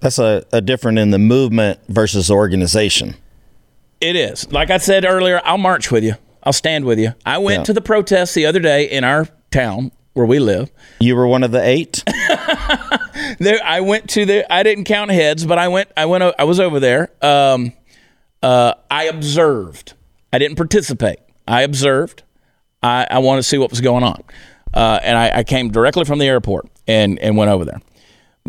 That's 0.00 0.18
a, 0.18 0.44
a 0.52 0.60
different 0.60 0.98
in 0.98 1.10
the 1.10 1.18
movement 1.18 1.78
versus 1.88 2.30
organization. 2.30 3.16
It 4.00 4.16
is. 4.16 4.50
Like 4.50 4.70
I 4.70 4.78
said 4.78 5.04
earlier, 5.04 5.40
I'll 5.44 5.58
march 5.58 5.90
with 5.90 6.04
you. 6.04 6.14
I'll 6.42 6.54
stand 6.54 6.84
with 6.86 6.98
you. 6.98 7.12
I 7.26 7.38
went 7.38 7.60
Yeah. 7.60 7.64
to 7.64 7.72
the 7.74 7.80
protests 7.82 8.32
the 8.34 8.46
other 8.46 8.60
day 8.60 8.84
in 8.84 9.04
our 9.04 9.28
town 9.50 9.92
where 10.14 10.24
we 10.26 10.38
live. 10.38 10.70
You 11.00 11.16
were 11.16 11.26
one 11.26 11.42
of 11.44 11.50
the 11.52 11.62
eight. 11.62 12.02
There, 13.38 13.58
I 13.64 13.80
went 13.80 14.10
to 14.10 14.26
the. 14.26 14.50
I 14.52 14.62
didn't 14.62 14.84
count 14.84 15.10
heads, 15.10 15.46
but 15.46 15.58
I 15.58 15.68
went. 15.68 15.90
I 15.96 16.06
went. 16.06 16.24
I 16.38 16.44
was 16.44 16.58
over 16.58 16.80
there. 16.80 17.10
Um, 17.22 17.72
uh, 18.42 18.74
I 18.90 19.04
observed. 19.04 19.92
I 20.32 20.38
didn't 20.38 20.56
participate. 20.56 21.20
I 21.46 21.62
observed. 21.62 22.22
I, 22.82 23.06
I 23.10 23.18
wanted 23.18 23.40
to 23.42 23.48
see 23.48 23.56
what 23.58 23.70
was 23.70 23.80
going 23.80 24.02
on, 24.04 24.22
uh, 24.74 24.98
and 25.02 25.16
I, 25.16 25.38
I 25.38 25.44
came 25.44 25.70
directly 25.70 26.04
from 26.04 26.18
the 26.18 26.26
airport 26.26 26.68
and 26.88 27.18
and 27.20 27.36
went 27.36 27.50
over 27.50 27.64
there. 27.64 27.80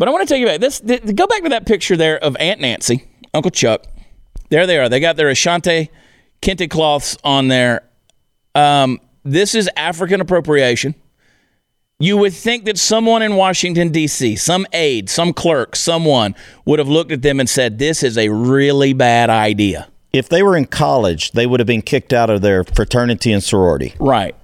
But 0.02 0.08
I 0.08 0.10
want 0.10 0.26
to 0.26 0.34
take 0.34 0.40
you 0.40 0.46
back. 0.46 0.58
This 0.58 0.80
th- 0.80 1.14
go 1.14 1.28
back 1.28 1.44
to 1.44 1.50
that 1.50 1.64
picture 1.64 1.96
there 1.96 2.18
of 2.18 2.36
Aunt 2.40 2.58
Nancy, 2.60 3.04
Uncle 3.32 3.52
Chuck. 3.52 3.84
There 4.48 4.66
they 4.66 4.76
are. 4.76 4.88
They 4.88 4.98
got 4.98 5.14
their 5.14 5.28
Ashanti 5.28 5.90
kente 6.40 6.68
cloths 6.68 7.16
on 7.22 7.46
there. 7.46 7.82
Um, 8.56 8.98
this 9.22 9.54
is 9.54 9.70
African 9.76 10.20
appropriation. 10.20 10.96
You 12.00 12.16
would 12.16 12.32
think 12.32 12.64
that 12.64 12.78
someone 12.78 13.22
in 13.22 13.36
Washington, 13.36 13.90
D.C., 13.90 14.34
some 14.34 14.66
aide, 14.72 15.08
some 15.08 15.32
clerk, 15.32 15.76
someone 15.76 16.34
would 16.64 16.80
have 16.80 16.88
looked 16.88 17.12
at 17.12 17.22
them 17.22 17.38
and 17.38 17.48
said, 17.48 17.78
This 17.78 18.02
is 18.02 18.18
a 18.18 18.28
really 18.28 18.94
bad 18.94 19.30
idea. 19.30 19.88
if 20.12 20.28
they 20.28 20.42
were 20.42 20.56
in 20.56 20.64
college, 20.64 21.30
they 21.30 21.46
would 21.46 21.60
have 21.60 21.68
been 21.68 21.80
kicked 21.80 22.12
out 22.12 22.28
of 22.28 22.40
their 22.40 22.64
fraternity 22.64 23.32
and 23.32 23.44
sorority. 23.44 23.94
Right. 24.00 24.34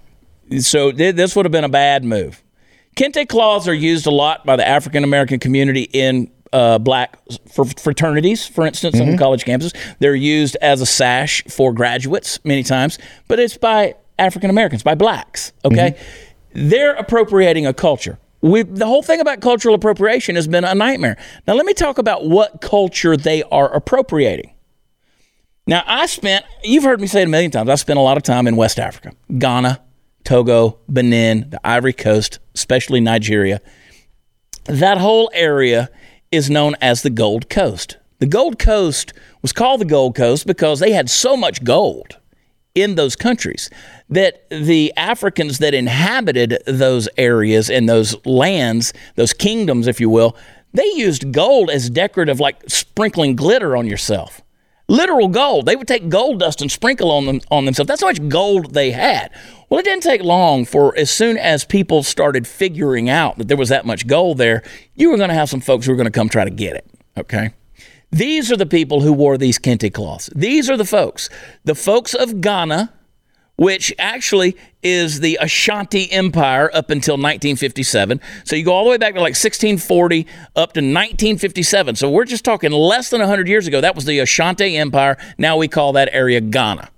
So 0.60 0.92
th- 0.92 1.16
this 1.16 1.34
would 1.34 1.46
have 1.46 1.52
been 1.52 1.64
a 1.64 1.68
bad 1.68 2.04
move. 2.04 2.44
Kente 2.98 3.28
cloths 3.28 3.68
are 3.68 3.74
used 3.74 4.08
a 4.08 4.11
lot 4.11 4.44
by 4.44 4.56
the 4.56 4.66
African 4.66 5.04
American 5.04 5.38
community 5.38 5.82
in 5.92 6.28
uh, 6.52 6.78
black 6.80 7.16
for 7.48 7.64
fraternities, 7.64 8.44
for 8.44 8.66
instance, 8.66 9.00
on 9.00 9.16
college 9.16 9.44
campuses. 9.44 9.72
They're 10.00 10.16
used 10.16 10.56
as 10.61 10.80
a 10.80 10.87
sash 10.87 11.44
for 11.44 11.72
graduates 11.72 12.44
many 12.44 12.64
times, 12.64 12.98
but 13.28 13.38
it's 13.38 13.56
by 13.56 13.94
African 14.18 14.50
Americans, 14.50 14.82
by 14.82 14.96
blacks. 14.96 15.52
Okay, 15.64 15.96
they're 16.54 16.94
appropriating 16.94 17.68
a 17.68 17.72
culture. 17.72 18.18
We, 18.40 18.62
the 18.62 18.87
whole 18.87 19.04
thing 19.04 19.20
about 19.20 19.40
cultural 19.42 19.76
appropriation 19.76 20.34
has 20.34 20.48
been 20.48 20.64
a 20.64 20.74
nightmare. 20.74 21.16
Now, 21.46 21.54
let 21.54 21.66
me 21.66 21.74
talk 21.74 21.98
about 21.98 22.26
what 22.26 22.61
culture 22.61 23.16
they 23.16 23.44
are 23.44 23.72
appropriating. 23.72 24.54
Now, 25.68 25.84
I 25.87 26.06
spent, 26.06 26.44
you've 26.64 26.84
heard 26.84 27.00
me 27.00 27.06
say 27.06 27.22
it 27.22 27.26
a 27.26 27.30
million 27.30 27.50
times, 27.52 27.68
I 27.68 27.76
spent 27.76 27.98
a 27.98 28.02
lot 28.02 28.16
of 28.16 28.24
time 28.24 28.48
in 28.48 28.56
West 28.56 28.78
Africa, 28.78 29.12
Ghana, 29.38 29.80
Togo, 30.24 30.78
Benin, 30.88 31.50
the 31.50 31.61
Ivory 31.66 31.92
Coast, 31.92 32.38
especially 32.54 33.00
Nigeria. 33.00 33.61
That 34.64 34.98
whole 34.98 35.31
area 35.33 35.90
is 36.31 36.50
known 36.50 36.74
as 36.81 37.02
the 37.02 37.11
Gold 37.11 37.48
Coast. 37.48 37.96
The 38.18 38.26
Gold 38.26 38.59
Coast 38.59 39.12
was 39.42 39.52
called 39.52 39.81
the 39.81 39.87
Gold 39.87 40.14
Coast 40.14 40.46
because 40.46 40.81
they 40.81 40.92
had 40.92 41.09
so 41.09 41.37
much 41.37 41.64
gold 41.64 42.18
in 42.74 42.94
those 42.94 43.16
countries 43.16 43.70
that 44.09 44.48
the 44.50 44.92
Africans 44.96 45.59
that 45.59 45.74
inhabited 45.74 46.59
those 46.66 47.09
areas 47.16 47.70
and 47.70 47.88
those 47.88 48.14
lands, 48.26 48.92
those 49.16 49.33
kingdoms, 49.33 49.87
if 49.87 50.00
you 50.00 50.11
will, 50.11 50.37
they 50.72 50.87
used 50.94 51.33
gold 51.33 51.70
as 51.70 51.88
decorative, 51.90 52.40
like 52.40 52.62
sprinkling 52.68 53.37
glitter 53.37 53.76
on 53.76 53.87
yourself. 53.87 54.42
Literal 54.88 55.28
gold. 55.28 55.66
They 55.66 55.76
would 55.76 55.88
take 55.88 56.09
gold 56.09 56.40
dust 56.40 56.62
and 56.62 56.70
sprinkle 56.70 57.11
on 57.11 57.26
them 57.26 57.40
on 57.50 57.64
themselves. 57.66 57.88
That's 57.88 58.00
how 58.00 58.09
much 58.09 58.26
gold 58.28 58.72
they 58.72 58.90
had. 58.90 59.31
Well, 59.68 59.81
it 59.81 59.85
didn't 59.85 60.02
take 60.02 60.22
long 60.22 60.64
for 60.64 60.96
as 60.96 61.11
soon 61.11 61.37
as 61.37 61.64
people 61.64 62.02
started 62.02 62.46
figuring 62.46 63.11
out 63.11 63.37
that 63.37 63.48
there 63.48 63.57
was 63.57 63.68
that 63.68 63.85
much 63.85 64.07
gold 64.07 64.38
there, 64.38 64.62
you 64.94 65.11
were 65.11 65.16
going 65.18 65.28
to 65.28 65.35
have 65.35 65.50
some 65.50 65.61
folks 65.61 65.85
who 65.85 65.92
were 65.92 65.96
going 65.96 66.07
to 66.07 66.11
come 66.11 66.28
try 66.28 66.44
to 66.44 66.50
get 66.50 66.74
it. 66.74 66.87
Okay. 67.18 67.50
These 68.11 68.50
are 68.50 68.57
the 68.57 68.66
people 68.66 69.02
who 69.02 69.12
wore 69.12 69.37
these 69.37 69.59
kente 69.59 69.92
cloths. 69.92 70.31
These 70.35 70.70
are 70.70 70.76
the 70.78 70.87
folks. 70.87 71.28
The 71.64 71.74
folks 71.74 72.14
of 72.14 72.40
Ghana, 72.40 72.94
which 73.57 73.92
actually 73.98 74.57
is 74.83 75.20
the 75.20 75.37
Ashanti 75.38 76.11
Empire 76.11 76.70
up 76.72 76.88
until 76.88 77.14
1957. 77.14 78.20
So 78.44 78.57
you 78.57 78.64
go 78.64 78.72
all 78.72 78.85
the 78.85 78.90
way 78.90 78.96
back 78.96 79.12
to 79.14 79.20
like 79.20 79.37
1640 79.37 80.22
up 80.57 80.72
to 80.72 80.81
1957. 80.81 81.96
So 81.96 82.09
we're 82.09 82.24
just 82.24 82.44
talking 82.44 82.70
less 82.70 83.11
than 83.11 83.20
100 83.20 83.46
years 83.46 83.66
ago. 83.66 83.83
That 83.83 83.94
was 83.94 84.07
the 84.07 84.20
Ashanti 84.20 84.78
Empire. 84.78 85.18
Now 85.37 85.59
we 85.59 85.68
call 85.68 85.92
that 85.92 86.09
area 86.12 86.40
Ghana. 86.40 86.88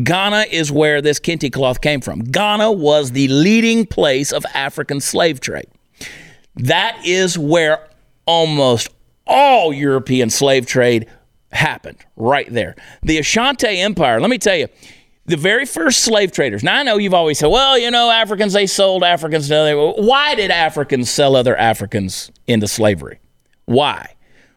Ghana 0.00 0.46
is 0.50 0.72
where 0.72 1.02
this 1.02 1.20
kente 1.20 1.52
cloth 1.52 1.80
came 1.80 2.00
from. 2.00 2.20
Ghana 2.20 2.72
was 2.72 3.12
the 3.12 3.28
leading 3.28 3.86
place 3.86 4.32
of 4.32 4.44
African 4.54 5.00
slave 5.00 5.40
trade. 5.40 5.66
That 6.56 6.98
is 7.04 7.38
where 7.38 7.86
almost 8.26 8.88
all 9.26 9.72
European 9.72 10.30
slave 10.30 10.66
trade 10.66 11.08
happened, 11.52 11.98
right 12.16 12.50
there. 12.50 12.74
The 13.02 13.18
Ashanti 13.18 13.80
Empire, 13.80 14.20
let 14.20 14.30
me 14.30 14.38
tell 14.38 14.56
you, 14.56 14.68
the 15.26 15.36
very 15.36 15.66
first 15.66 16.00
slave 16.00 16.32
traders. 16.32 16.62
Now, 16.62 16.78
I 16.78 16.82
know 16.82 16.96
you've 16.96 17.14
always 17.14 17.38
said, 17.38 17.48
well, 17.48 17.78
you 17.78 17.90
know, 17.90 18.10
Africans, 18.10 18.54
they 18.54 18.66
sold 18.66 19.04
Africans 19.04 19.48
to 19.48 19.56
other. 19.56 19.76
Why 19.76 20.34
did 20.34 20.50
Africans 20.50 21.10
sell 21.10 21.36
other 21.36 21.56
Africans 21.56 22.32
into 22.46 22.66
slavery? 22.66 23.20
Why? 23.66 24.14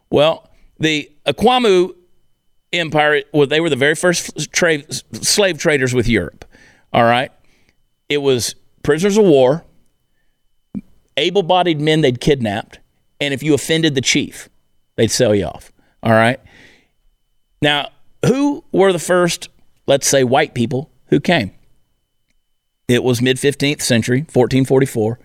Well, 0.09 0.49
the 0.79 1.11
Akwamu 1.25 1.93
Empire, 2.79 3.23
well, 3.33 3.47
they 3.47 3.59
were 3.59 3.69
the 3.69 3.75
very 3.75 3.95
first 3.95 4.51
trade, 4.51 4.85
slave 5.13 5.57
traders 5.57 5.93
with 5.93 6.07
Europe. 6.07 6.45
All 6.93 7.03
right. 7.03 7.31
It 8.09 8.19
was 8.19 8.55
prisoners 8.83 9.17
of 9.17 9.25
war, 9.25 9.65
able 11.17 11.43
bodied 11.43 11.81
men 11.81 12.01
they'd 12.01 12.21
kidnapped, 12.21 12.79
and 13.19 13.33
if 13.33 13.41
you 13.41 13.53
offended 13.53 13.95
the 13.95 14.01
chief, 14.01 14.49
they'd 14.95 15.11
sell 15.11 15.33
you 15.33 15.45
off. 15.45 15.71
All 16.03 16.11
right. 16.11 16.39
Now, 17.61 17.89
who 18.25 18.63
were 18.71 18.93
the 18.93 18.99
first, 18.99 19.49
let's 19.88 20.07
say, 20.07 20.23
white 20.23 20.53
people 20.53 20.91
who 21.07 21.19
came? 21.19 21.51
It 22.88 23.03
was 23.03 23.21
mid 23.21 23.38
15th 23.38 23.81
century, 23.81 24.19
1444. 24.19 25.19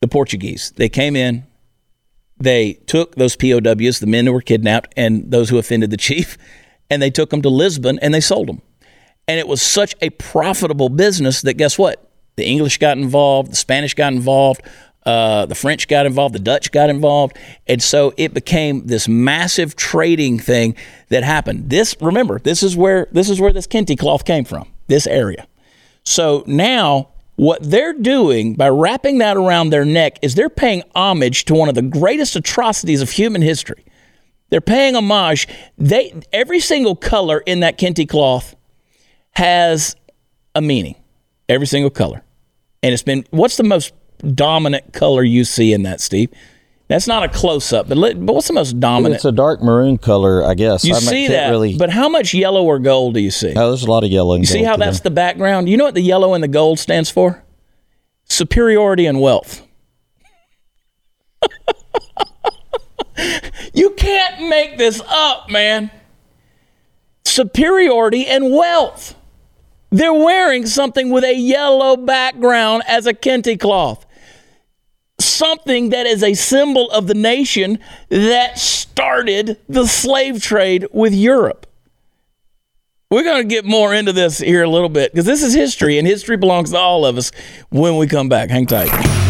The 0.00 0.08
Portuguese. 0.08 0.72
They 0.76 0.88
came 0.88 1.16
in, 1.16 1.44
they 2.40 2.74
took 2.86 3.16
those 3.16 3.36
POWs, 3.36 3.98
the 4.00 4.06
men 4.06 4.26
who 4.26 4.32
were 4.32 4.40
kidnapped, 4.40 4.92
and 4.96 5.30
those 5.30 5.50
who 5.50 5.58
offended 5.58 5.90
the 5.90 5.96
chief, 5.96 6.38
and 6.90 7.02
they 7.02 7.10
took 7.10 7.30
them 7.30 7.42
to 7.42 7.48
Lisbon 7.48 7.98
and 8.00 8.14
they 8.14 8.20
sold 8.20 8.48
them. 8.48 8.62
And 9.26 9.38
it 9.38 9.46
was 9.46 9.60
such 9.60 9.94
a 10.00 10.10
profitable 10.10 10.88
business 10.88 11.42
that 11.42 11.54
guess 11.54 11.78
what? 11.78 12.10
The 12.36 12.46
English 12.46 12.78
got 12.78 12.96
involved, 12.96 13.52
the 13.52 13.56
Spanish 13.56 13.94
got 13.94 14.12
involved, 14.12 14.62
Uh, 15.06 15.46
the 15.46 15.54
French 15.54 15.88
got 15.88 16.04
involved, 16.04 16.34
the 16.34 16.38
Dutch 16.38 16.70
got 16.70 16.90
involved, 16.90 17.38
and 17.66 17.82
so 17.82 18.12
it 18.18 18.34
became 18.34 18.86
this 18.88 19.08
massive 19.08 19.74
trading 19.74 20.38
thing 20.38 20.76
that 21.08 21.24
happened. 21.24 21.70
This, 21.70 21.96
remember, 22.00 22.38
this 22.40 22.62
is 22.62 22.76
where 22.76 23.06
this 23.10 23.30
is 23.30 23.40
where 23.40 23.52
this 23.52 23.66
kente 23.66 23.96
cloth 23.96 24.24
came 24.26 24.44
from. 24.44 24.66
This 24.88 25.06
area. 25.06 25.46
So 26.04 26.44
now 26.46 27.08
what 27.38 27.62
they're 27.62 27.92
doing 27.92 28.54
by 28.54 28.68
wrapping 28.68 29.18
that 29.18 29.36
around 29.36 29.70
their 29.70 29.84
neck 29.84 30.18
is 30.22 30.34
they're 30.34 30.50
paying 30.50 30.82
homage 30.96 31.44
to 31.44 31.54
one 31.54 31.68
of 31.68 31.76
the 31.76 31.82
greatest 31.82 32.34
atrocities 32.34 33.00
of 33.00 33.12
human 33.12 33.42
history. 33.42 33.84
They're 34.50 34.60
paying 34.60 34.96
homage. 34.96 35.46
They 35.78 36.20
every 36.32 36.58
single 36.58 36.96
color 36.96 37.38
in 37.38 37.60
that 37.60 37.78
kente 37.78 38.08
cloth 38.08 38.56
has 39.30 39.94
a 40.56 40.60
meaning. 40.60 40.96
Every 41.48 41.68
single 41.68 41.90
color. 41.90 42.24
And 42.82 42.92
it's 42.92 43.04
been 43.04 43.24
what's 43.30 43.56
the 43.56 43.62
most 43.62 43.94
dominant 44.34 44.92
color 44.92 45.22
you 45.22 45.44
see 45.44 45.72
in 45.72 45.84
that, 45.84 46.00
Steve? 46.00 46.30
That's 46.88 47.06
not 47.06 47.22
a 47.22 47.28
close 47.28 47.70
up, 47.72 47.86
but, 47.88 47.98
let- 47.98 48.24
but 48.24 48.32
what's 48.34 48.46
the 48.48 48.54
most 48.54 48.80
dominant? 48.80 49.16
It's 49.16 49.24
a 49.26 49.32
dark 49.32 49.62
maroon 49.62 49.98
color, 49.98 50.42
I 50.42 50.54
guess. 50.54 50.84
you 50.84 50.94
I 50.94 50.98
see 51.00 51.28
that, 51.28 51.50
Really, 51.50 51.76
but 51.76 51.90
how 51.90 52.08
much 52.08 52.32
yellow 52.32 52.64
or 52.64 52.78
gold 52.78 53.12
do 53.14 53.20
you 53.20 53.30
see? 53.30 53.52
oh, 53.54 53.68
there's 53.68 53.82
a 53.82 53.90
lot 53.90 54.04
of 54.04 54.10
yellow. 54.10 54.34
And 54.34 54.42
You 54.42 54.46
see 54.46 54.62
how 54.62 54.76
that's 54.78 55.00
them. 55.00 55.04
the 55.12 55.14
background? 55.14 55.68
You 55.68 55.76
know 55.76 55.84
what 55.84 55.94
the 55.94 56.00
yellow 56.00 56.32
and 56.34 56.42
the 56.42 56.48
gold 56.48 56.78
stands 56.78 57.10
for? 57.10 57.44
Superiority 58.24 59.04
and 59.04 59.20
wealth. 59.20 59.62
you 63.74 63.90
can't 63.90 64.48
make 64.48 64.78
this 64.78 65.00
up, 65.08 65.50
man. 65.50 65.90
Superiority 67.24 68.26
and 68.26 68.50
wealth. 68.52 69.14
They're 69.90 70.12
wearing 70.12 70.66
something 70.66 71.10
with 71.10 71.24
a 71.24 71.34
yellow 71.34 71.96
background 71.96 72.82
as 72.86 73.06
a 73.06 73.14
kente 73.14 73.58
cloth. 73.58 74.04
Something 75.20 75.90
that 75.90 76.06
is 76.06 76.22
a 76.22 76.34
symbol 76.34 76.90
of 76.90 77.06
the 77.06 77.14
nation 77.14 77.78
that 78.08 78.58
started 78.58 79.58
the 79.68 79.86
slave 79.86 80.42
trade 80.42 80.86
with 80.92 81.14
Europe. 81.14 81.66
We're 83.10 83.24
going 83.24 83.42
to 83.42 83.48
get 83.48 83.64
more 83.64 83.94
into 83.94 84.12
this 84.12 84.38
here 84.38 84.62
a 84.62 84.68
little 84.68 84.90
bit 84.90 85.12
because 85.12 85.24
this 85.24 85.42
is 85.42 85.54
history 85.54 85.98
and 85.98 86.06
history 86.06 86.36
belongs 86.36 86.72
to 86.72 86.76
all 86.76 87.06
of 87.06 87.16
us 87.16 87.32
when 87.70 87.96
we 87.96 88.06
come 88.06 88.28
back. 88.28 88.50
Hang 88.50 88.66
tight. 88.66 89.27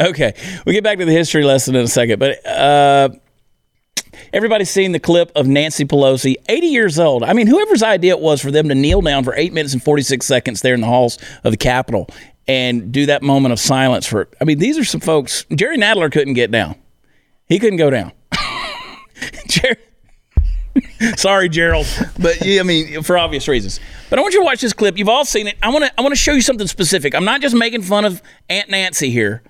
Okay, 0.00 0.34
we'll 0.64 0.72
get 0.72 0.82
back 0.82 0.98
to 0.98 1.04
the 1.04 1.12
history 1.12 1.44
lesson 1.44 1.76
in 1.76 1.84
a 1.84 1.88
second, 1.88 2.18
but 2.18 2.44
uh, 2.46 3.10
everybody's 4.32 4.70
seen 4.70 4.92
the 4.92 4.98
clip 4.98 5.30
of 5.36 5.46
Nancy 5.46 5.84
Pelosi, 5.84 6.36
80 6.48 6.66
years 6.68 6.98
old. 6.98 7.22
I 7.22 7.34
mean, 7.34 7.46
whoever's 7.46 7.82
idea 7.82 8.12
it 8.12 8.20
was 8.20 8.40
for 8.40 8.50
them 8.50 8.68
to 8.70 8.74
kneel 8.74 9.02
down 9.02 9.24
for 9.24 9.34
eight 9.34 9.52
minutes 9.52 9.74
and 9.74 9.82
46 9.82 10.24
seconds 10.24 10.62
there 10.62 10.72
in 10.72 10.80
the 10.80 10.86
halls 10.86 11.18
of 11.44 11.52
the 11.52 11.58
Capitol 11.58 12.08
and 12.48 12.90
do 12.90 13.06
that 13.06 13.22
moment 13.22 13.52
of 13.52 13.60
silence 13.60 14.06
for. 14.06 14.28
I 14.40 14.44
mean, 14.44 14.58
these 14.58 14.78
are 14.78 14.84
some 14.84 15.00
folks. 15.00 15.44
Jerry 15.54 15.76
Nadler 15.76 16.10
couldn't 16.10 16.34
get 16.34 16.50
down. 16.50 16.76
He 17.46 17.58
couldn't 17.58 17.78
go 17.78 17.90
down. 17.90 18.12
Jerry. 19.48 19.76
Sorry, 21.16 21.48
Gerald, 21.48 21.86
but 22.18 22.44
yeah, 22.44 22.60
I 22.60 22.62
mean, 22.62 23.02
for 23.02 23.18
obvious 23.18 23.48
reasons. 23.48 23.80
But 24.08 24.18
I 24.18 24.22
want 24.22 24.34
you 24.34 24.40
to 24.40 24.44
watch 24.44 24.60
this 24.60 24.72
clip. 24.72 24.96
You've 24.96 25.08
all 25.08 25.24
seen 25.24 25.48
it. 25.48 25.56
I 25.62 25.68
want 25.68 25.84
to. 25.84 25.92
I 25.98 26.02
want 26.02 26.12
to 26.12 26.18
show 26.18 26.32
you 26.32 26.40
something 26.40 26.68
specific. 26.68 27.14
I'm 27.14 27.24
not 27.24 27.40
just 27.40 27.56
making 27.56 27.82
fun 27.82 28.04
of 28.04 28.22
Aunt 28.48 28.70
Nancy 28.70 29.10
here, 29.10 29.42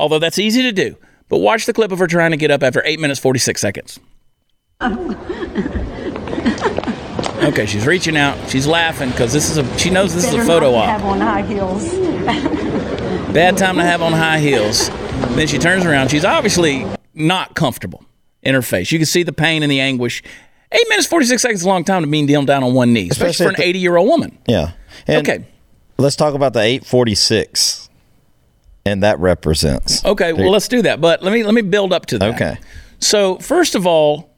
although 0.00 0.18
that's 0.18 0.38
easy 0.38 0.62
to 0.62 0.72
do. 0.72 0.96
But 1.28 1.38
watch 1.38 1.66
the 1.66 1.72
clip 1.72 1.92
of 1.92 1.98
her 2.00 2.06
trying 2.08 2.32
to 2.32 2.36
get 2.36 2.50
up 2.50 2.62
after 2.62 2.82
eight 2.84 2.98
minutes 3.00 3.20
forty 3.20 3.38
six 3.38 3.60
seconds. 3.60 3.98
Okay, 7.42 7.64
she's 7.64 7.86
reaching 7.86 8.18
out. 8.18 8.36
She's 8.50 8.66
laughing 8.66 9.08
because 9.10 9.32
this 9.32 9.48
is 9.50 9.56
a. 9.56 9.78
She 9.78 9.88
knows 9.88 10.14
this 10.14 10.26
is 10.28 10.34
a 10.34 10.44
photo 10.44 10.74
op. 10.74 10.86
Have 10.90 11.04
on 11.06 11.20
high 11.20 11.40
heels. 11.42 11.90
Bad 13.32 13.56
time 13.56 13.76
to 13.76 13.82
have 13.82 14.02
on 14.02 14.12
high 14.12 14.40
heels. 14.40 14.88
Then 15.34 15.46
she 15.46 15.56
turns 15.58 15.86
around. 15.86 16.10
She's 16.10 16.24
obviously 16.24 16.86
not 17.14 17.54
comfortable 17.54 18.04
in 18.42 18.54
her 18.54 18.60
face. 18.60 18.92
You 18.92 18.98
can 18.98 19.06
see 19.06 19.22
the 19.22 19.32
pain 19.32 19.62
and 19.62 19.72
the 19.72 19.80
anguish. 19.80 20.22
Eight 20.70 20.84
minutes, 20.90 21.06
46 21.08 21.40
seconds 21.42 21.60
is 21.60 21.64
a 21.66 21.68
long 21.68 21.82
time 21.82 22.02
to 22.02 22.08
be 22.08 22.20
kneeling 22.22 22.46
down 22.46 22.62
on 22.62 22.74
one 22.74 22.92
knee, 22.92 23.08
especially, 23.10 23.30
Especially 23.30 23.54
for 23.56 23.62
an 23.62 23.68
80 23.68 23.78
year 23.78 23.96
old 23.96 24.08
woman. 24.08 24.38
Yeah. 24.46 24.72
And 25.06 25.26
Okay. 25.26 25.44
Let's 25.96 26.16
talk 26.16 26.34
about 26.34 26.52
the 26.52 26.60
846, 26.60 27.89
and 28.84 29.02
that 29.02 29.18
represents. 29.18 30.04
Okay, 30.04 30.32
well, 30.32 30.50
let's 30.50 30.68
do 30.68 30.82
that. 30.82 31.00
But 31.00 31.22
let 31.22 31.32
me 31.32 31.42
let 31.42 31.54
me 31.54 31.62
build 31.62 31.92
up 31.92 32.06
to 32.06 32.18
that. 32.18 32.34
Okay. 32.34 32.58
So, 32.98 33.38
first 33.38 33.74
of 33.74 33.86
all, 33.86 34.30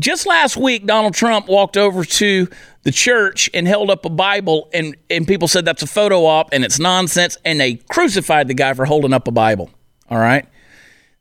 just 0.00 0.26
last 0.26 0.56
week, 0.56 0.86
Donald 0.86 1.14
Trump 1.14 1.46
walked 1.48 1.76
over 1.76 2.04
to 2.04 2.48
the 2.82 2.90
church 2.90 3.50
and 3.52 3.66
held 3.66 3.90
up 3.90 4.04
a 4.04 4.10
Bible, 4.10 4.70
and, 4.72 4.96
and 5.10 5.26
people 5.26 5.46
said 5.46 5.64
that's 5.64 5.82
a 5.82 5.86
photo 5.86 6.24
op 6.24 6.52
and 6.52 6.64
it's 6.64 6.78
nonsense, 6.78 7.36
and 7.44 7.60
they 7.60 7.74
crucified 7.74 8.48
the 8.48 8.54
guy 8.54 8.72
for 8.74 8.86
holding 8.86 9.12
up 9.12 9.28
a 9.28 9.30
Bible. 9.30 9.70
All 10.08 10.18
right. 10.18 10.46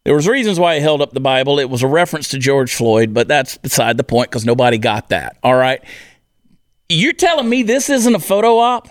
There 0.06 0.16
was 0.16 0.28
reasons 0.28 0.60
why 0.60 0.76
he 0.76 0.82
held 0.82 1.02
up 1.02 1.12
the 1.12 1.20
Bible. 1.20 1.60
It 1.60 1.70
was 1.70 1.84
a 1.84 1.88
reference 1.88 2.30
to 2.30 2.40
George 2.40 2.74
Floyd, 2.74 3.14
but 3.14 3.28
that's 3.28 3.58
beside 3.58 3.98
the 3.98 4.04
point 4.04 4.30
because 4.30 4.46
nobody 4.46 4.78
got 4.78 5.10
that. 5.10 5.38
All 5.44 5.56
right. 5.56 5.84
You're 6.88 7.14
telling 7.14 7.50
me 7.50 7.64
this 7.64 7.90
isn't 7.90 8.16
a 8.16 8.20
photo 8.20 8.58
op? 8.58 8.88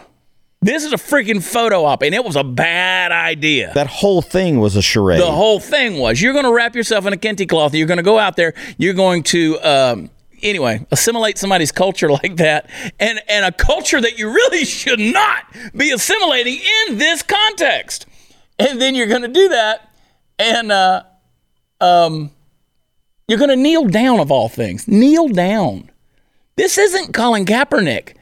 This 0.61 0.85
is 0.85 0.93
a 0.93 0.97
freaking 0.97 1.43
photo 1.43 1.85
op, 1.85 2.03
and 2.03 2.13
it 2.13 2.25
was 2.25 2.35
a 2.35 2.43
bad 2.43 3.13
idea. 3.13 3.73
That 3.75 3.87
whole 3.87 4.21
thing 4.21 4.59
was 4.59 4.75
a 4.75 4.83
charade. 4.83 5.21
The 5.21 5.31
whole 5.31 5.61
thing 5.61 5.99
was 5.99 6.21
you're 6.21 6.33
going 6.33 6.47
to 6.47 6.53
wrap 6.53 6.75
yourself 6.75 7.07
in 7.07 7.13
a 7.13 7.17
kente 7.17 7.49
cloth. 7.49 7.75
You're 7.75 7.87
going 7.87 7.99
to 7.99 8.03
go 8.03 8.19
out 8.19 8.35
there. 8.35 8.55
You're 8.77 8.95
going 8.95 9.23
to 9.25 9.59
um, 9.61 10.11
anyway 10.43 10.85
assimilate 10.91 11.39
somebody's 11.39 11.71
culture 11.71 12.11
like 12.23 12.37
that, 12.37 12.69
and 12.99 13.21
and 13.29 13.45
a 13.45 13.53
culture 13.53 14.01
that 14.01 14.19
you 14.19 14.31
really 14.31 14.65
should 14.65 14.99
not 14.99 15.45
be 15.77 15.93
assimilating 15.93 16.59
in 16.89 16.99
this 16.99 17.23
context. 17.23 18.07
And 18.59 18.81
then 18.81 18.97
you're 18.97 19.07
going 19.07 19.23
to 19.23 19.29
do 19.29 19.51
that, 19.51 19.89
and 20.41 20.73
uh, 20.73 21.05
um, 21.81 22.33
you're 23.29 23.39
going 23.39 23.51
to 23.51 23.57
kneel 23.57 23.87
down 23.87 24.19
of 24.19 24.33
all 24.33 24.49
things. 24.49 24.89
Kneel 24.89 25.29
down. 25.29 25.93
This 26.57 26.79
isn't 26.79 27.15
Colin 27.15 27.45
Kaepernick. 27.45 28.17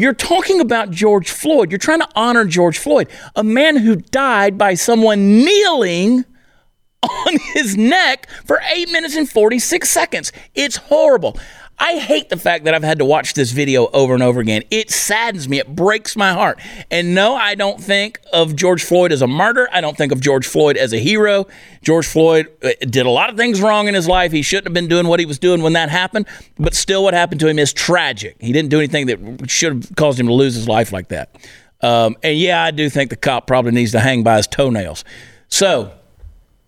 You're 0.00 0.14
talking 0.14 0.62
about 0.62 0.90
George 0.90 1.30
Floyd. 1.30 1.70
You're 1.70 1.78
trying 1.78 2.00
to 2.00 2.08
honor 2.16 2.46
George 2.46 2.78
Floyd, 2.78 3.10
a 3.36 3.44
man 3.44 3.76
who 3.76 3.96
died 3.96 4.56
by 4.56 4.72
someone 4.72 5.44
kneeling 5.44 6.24
on 7.02 7.36
his 7.52 7.76
neck 7.76 8.26
for 8.46 8.62
eight 8.72 8.90
minutes 8.90 9.14
and 9.14 9.28
46 9.28 9.90
seconds. 9.90 10.32
It's 10.54 10.76
horrible. 10.76 11.38
I 11.82 11.98
hate 11.98 12.28
the 12.28 12.36
fact 12.36 12.64
that 12.64 12.74
I've 12.74 12.82
had 12.82 12.98
to 12.98 13.06
watch 13.06 13.32
this 13.32 13.52
video 13.52 13.86
over 13.88 14.12
and 14.12 14.22
over 14.22 14.38
again. 14.38 14.62
It 14.70 14.90
saddens 14.90 15.48
me. 15.48 15.58
It 15.58 15.74
breaks 15.74 16.14
my 16.14 16.34
heart. 16.34 16.60
And 16.90 17.14
no, 17.14 17.34
I 17.34 17.54
don't 17.54 17.82
think 17.82 18.20
of 18.34 18.54
George 18.54 18.84
Floyd 18.84 19.12
as 19.12 19.22
a 19.22 19.26
martyr. 19.26 19.66
I 19.72 19.80
don't 19.80 19.96
think 19.96 20.12
of 20.12 20.20
George 20.20 20.46
Floyd 20.46 20.76
as 20.76 20.92
a 20.92 20.98
hero. 20.98 21.46
George 21.82 22.06
Floyd 22.06 22.48
uh, 22.62 22.72
did 22.80 23.06
a 23.06 23.10
lot 23.10 23.30
of 23.30 23.38
things 23.38 23.62
wrong 23.62 23.88
in 23.88 23.94
his 23.94 24.06
life. 24.06 24.30
He 24.30 24.42
shouldn't 24.42 24.66
have 24.66 24.74
been 24.74 24.88
doing 24.88 25.06
what 25.08 25.20
he 25.20 25.26
was 25.26 25.38
doing 25.38 25.62
when 25.62 25.72
that 25.72 25.88
happened. 25.88 26.26
But 26.58 26.74
still, 26.74 27.02
what 27.02 27.14
happened 27.14 27.40
to 27.40 27.48
him 27.48 27.58
is 27.58 27.72
tragic. 27.72 28.36
He 28.40 28.52
didn't 28.52 28.68
do 28.68 28.76
anything 28.76 29.06
that 29.06 29.50
should 29.50 29.72
have 29.72 29.96
caused 29.96 30.20
him 30.20 30.26
to 30.26 30.34
lose 30.34 30.54
his 30.54 30.68
life 30.68 30.92
like 30.92 31.08
that. 31.08 31.34
Um, 31.80 32.14
and 32.22 32.36
yeah, 32.36 32.62
I 32.62 32.72
do 32.72 32.90
think 32.90 33.08
the 33.08 33.16
cop 33.16 33.46
probably 33.46 33.72
needs 33.72 33.92
to 33.92 34.00
hang 34.00 34.22
by 34.22 34.36
his 34.36 34.46
toenails. 34.46 35.02
So, 35.48 35.92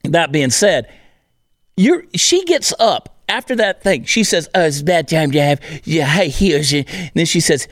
that 0.05 0.33
being 0.33 0.49
said, 0.49 0.91
you're 1.77 2.05
she 2.15 2.45
gets 2.45 2.73
up 2.79 3.22
after 3.33 3.57
that 3.57 3.83
thing. 3.83 4.05
She 4.05 4.25
says, 4.25 4.49
"Oh, 4.55 4.63
it's 4.67 4.81
a 4.81 4.85
bad 4.85 5.09
time 5.09 5.31
to 5.33 5.41
have 5.43 5.61
your 5.85 6.05
high 6.05 6.27
heels." 6.27 6.73
And 6.73 6.87
then 7.15 7.27
she 7.27 7.41
says, 7.41 7.67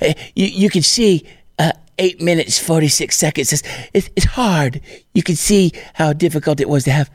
"Eh, 0.00 0.14
"You 0.34 0.46
you 0.46 0.70
can 0.70 0.82
see." 0.82 1.24
Uh, 1.58 1.72
Eight 1.98 2.20
minutes, 2.20 2.58
46 2.58 3.16
seconds. 3.16 3.54
It's, 3.54 3.62
it's, 3.94 4.10
it's 4.16 4.26
hard. 4.26 4.82
You 5.14 5.22
can 5.22 5.34
see 5.34 5.72
how 5.94 6.12
difficult 6.12 6.60
it 6.60 6.68
was 6.68 6.84
to 6.84 6.90
have, 6.90 7.10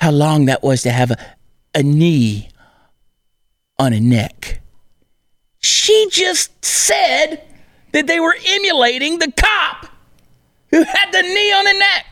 how 0.00 0.10
long 0.10 0.46
that 0.46 0.60
was 0.60 0.82
to 0.82 0.90
have 0.90 1.12
a, 1.12 1.16
a 1.72 1.84
knee 1.84 2.48
on 3.78 3.92
a 3.92 4.00
neck. 4.00 4.60
She 5.60 6.08
just 6.10 6.64
said 6.64 7.44
that 7.92 8.08
they 8.08 8.18
were 8.18 8.34
emulating 8.44 9.20
the 9.20 9.30
cop 9.30 9.86
who 10.70 10.82
had 10.82 11.12
the 11.12 11.22
knee 11.22 11.52
on 11.52 11.64
the 11.66 11.78
neck 11.78 12.06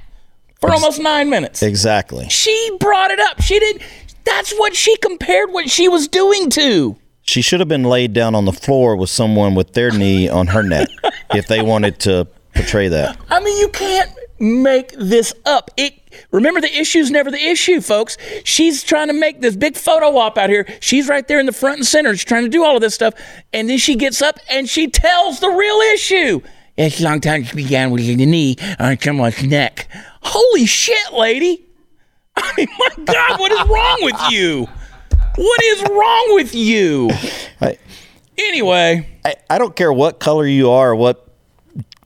for 0.61 0.73
almost 0.73 1.01
nine 1.01 1.29
minutes. 1.29 1.61
Exactly. 1.61 2.29
She 2.29 2.77
brought 2.79 3.11
it 3.11 3.19
up. 3.19 3.43
She 3.43 3.59
did. 3.59 3.83
That's 4.25 4.53
what 4.55 4.75
she 4.75 4.97
compared 4.97 5.53
what 5.53 5.71
she 5.71 5.89
was 5.89 6.09
doing 6.09 6.51
to. 6.51 6.97
She 7.23 7.41
should 7.41 7.61
have 7.61 7.69
been 7.69 7.85
laid 7.85 8.13
down 8.13 8.35
on 8.35 8.45
the 8.45 8.53
floor 8.53 8.97
with 8.97 9.11
someone 9.11 9.55
with 9.55 9.75
their 9.75 9.91
knee 9.91 10.29
on 10.29 10.49
her 10.49 10.63
neck 10.63 10.89
if 11.35 11.47
they 11.47 11.63
wanted 11.63 11.99
to 12.01 12.27
portray 12.55 12.89
that. 12.89 13.17
I 13.31 13.41
mean, 13.41 13.57
you 13.59 13.69
can't 13.69 14.11
make 14.39 14.93
this 14.93 15.33
up. 15.45 15.71
It 15.77 15.95
remember 16.33 16.61
the 16.61 16.75
issue's 16.77 17.11
never 17.11 17.31
the 17.31 17.43
issue, 17.43 17.81
folks. 17.81 18.19
She's 18.45 18.83
trying 18.83 19.07
to 19.07 19.15
make 19.15 19.41
this 19.41 19.57
big 19.57 19.77
photo 19.77 20.17
op 20.17 20.37
out 20.37 20.51
here. 20.51 20.67
She's 20.81 21.09
right 21.09 21.27
there 21.27 21.39
in 21.39 21.47
the 21.47 21.53
front 21.53 21.79
and 21.79 21.87
center. 21.87 22.13
She's 22.13 22.25
trying 22.25 22.43
to 22.45 22.51
do 22.51 22.65
all 22.65 22.75
of 22.75 22.83
this 22.83 22.95
stuff, 22.95 23.15
and 23.53 23.71
then 23.71 23.79
she 23.79 23.95
gets 23.95 24.21
up 24.21 24.39
and 24.51 24.69
she 24.69 24.89
tells 24.89 25.41
the 25.41 25.49
real 25.49 25.79
issue. 25.95 26.41
It's 26.77 27.01
a 27.01 27.05
long 27.05 27.21
time 27.21 27.45
she 27.45 27.55
began 27.55 27.91
with 27.91 28.05
the 28.05 28.17
knee 28.27 28.57
on 28.79 28.99
someone's 28.99 29.43
neck. 29.43 29.89
Holy 30.23 30.67
shit, 30.67 31.13
lady! 31.13 31.67
I 32.37 32.53
mean, 32.57 32.69
my 32.79 33.05
God, 33.05 33.41
what 33.41 33.53
is 33.53 33.69
wrong 33.69 33.99
with 34.01 34.31
you? 34.31 34.69
What 35.37 35.63
is 35.65 35.83
wrong 35.83 36.35
with 36.35 36.55
you? 36.55 37.11
I, 37.61 37.79
Anyway, 38.39 39.07
I, 39.25 39.35
I 39.51 39.59
don't 39.59 39.77
care 39.77 39.93
what 39.93 40.19
color 40.19 40.47
you 40.47 40.71
are, 40.71 40.95
what 40.95 41.29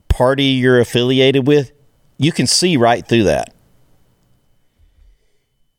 party 0.08 0.44
you're 0.44 0.80
affiliated 0.80 1.46
with. 1.46 1.72
You 2.18 2.32
can 2.32 2.46
see 2.46 2.76
right 2.76 3.06
through 3.06 3.24
that. 3.24 3.54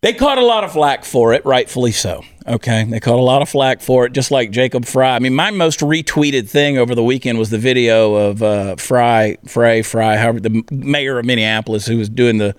They 0.01 0.13
caught 0.13 0.37
a 0.37 0.45
lot 0.45 0.63
of 0.63 0.71
flack 0.71 1.03
for 1.03 1.33
it, 1.33 1.43
rightfully 1.43 1.91
so. 1.91 2.23
Okay. 2.45 2.83
They 2.85 2.99
caught 2.99 3.17
a 3.17 3.21
lot 3.21 3.41
of 3.41 3.49
flack 3.49 3.81
for 3.81 4.05
it, 4.05 4.13
just 4.13 4.29
like 4.31 4.51
Jacob 4.51 4.85
Frey. 4.85 5.09
I 5.09 5.19
mean, 5.19 5.33
my 5.33 5.51
most 5.51 5.79
retweeted 5.79 6.47
thing 6.47 6.77
over 6.77 6.93
the 6.95 7.03
weekend 7.03 7.39
was 7.39 7.49
the 7.49 7.57
video 7.57 8.13
of 8.13 8.43
uh, 8.43 8.75
Fry, 8.75 9.37
Frey, 9.47 9.81
Fry, 9.81 10.17
however, 10.17 10.39
the 10.39 10.63
mayor 10.71 11.17
of 11.19 11.25
Minneapolis 11.25 11.87
who 11.87 11.97
was 11.97 12.09
doing 12.09 12.37
the 12.37 12.55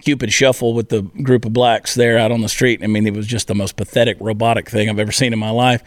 Cupid 0.00 0.32
shuffle 0.32 0.74
with 0.74 0.88
the 0.88 1.02
group 1.02 1.44
of 1.44 1.52
blacks 1.52 1.94
there 1.94 2.18
out 2.18 2.32
on 2.32 2.40
the 2.40 2.48
street. 2.48 2.82
I 2.82 2.86
mean, 2.86 3.06
it 3.06 3.14
was 3.14 3.26
just 3.26 3.48
the 3.48 3.54
most 3.54 3.76
pathetic, 3.76 4.16
robotic 4.20 4.68
thing 4.68 4.88
I've 4.88 4.98
ever 4.98 5.12
seen 5.12 5.32
in 5.32 5.38
my 5.38 5.50
life. 5.50 5.82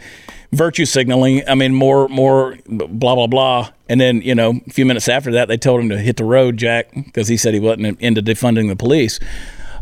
Virtue 0.52 0.84
signaling. 0.84 1.42
I 1.48 1.54
mean, 1.54 1.74
more, 1.74 2.08
more, 2.08 2.56
blah 2.66 3.14
blah 3.14 3.26
blah. 3.26 3.70
And 3.88 4.00
then, 4.00 4.22
you 4.22 4.34
know, 4.34 4.60
a 4.66 4.70
few 4.70 4.86
minutes 4.86 5.08
after 5.08 5.32
that, 5.32 5.48
they 5.48 5.56
told 5.56 5.80
him 5.80 5.88
to 5.90 5.98
hit 5.98 6.16
the 6.16 6.24
road, 6.24 6.56
Jack, 6.56 6.94
because 6.94 7.28
he 7.28 7.36
said 7.36 7.54
he 7.54 7.60
wasn't 7.60 8.00
into 8.00 8.22
defunding 8.22 8.68
the 8.68 8.76
police. 8.76 9.18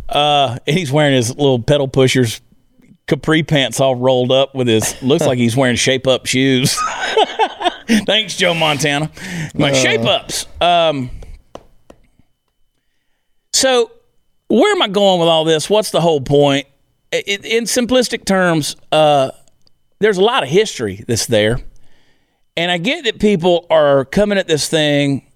Uh, 0.09 0.59
and 0.66 0.76
he's 0.76 0.91
wearing 0.91 1.14
his 1.14 1.30
little 1.30 1.62
pedal 1.62 1.89
pushers 1.89 2.41
capri 3.07 3.43
pants 3.43 3.80
all 3.80 3.95
rolled 3.95 4.33
up 4.33 4.55
with 4.55 4.68
his 4.68 5.01
looks 5.03 5.26
like 5.26 5.39
he's 5.39 5.57
wearing 5.57 5.76
shape 5.76 6.07
up 6.07 6.26
shoes. 6.26 6.78
Thanks, 8.07 8.37
Joe 8.37 8.55
Montana. 8.55 9.11
My 9.55 9.72
shape 9.72 10.03
ups. 10.03 10.47
Um, 10.61 11.11
so 13.53 13.91
where 14.53 14.71
am 14.71 14.83
I 14.83 14.89
going 14.89 15.19
with 15.19 15.31
all 15.31 15.45
this? 15.45 15.71
What's 15.71 15.91
the 15.93 16.03
whole 16.03 16.21
point? 16.21 16.67
In 17.11 17.65
simplistic 17.65 18.27
terms, 18.27 18.77
uh, 18.93 19.31
there's 19.99 20.19
a 20.19 20.23
lot 20.23 20.43
of 20.43 20.51
history 20.51 21.03
that's 21.09 21.25
there. 21.25 21.59
And 22.55 22.71
I 22.71 22.77
get 22.77 23.05
that 23.05 23.19
people 23.19 23.67
are 23.71 24.05
coming 24.05 24.37
at 24.37 24.49
this 24.49 24.69
thing, 24.69 25.27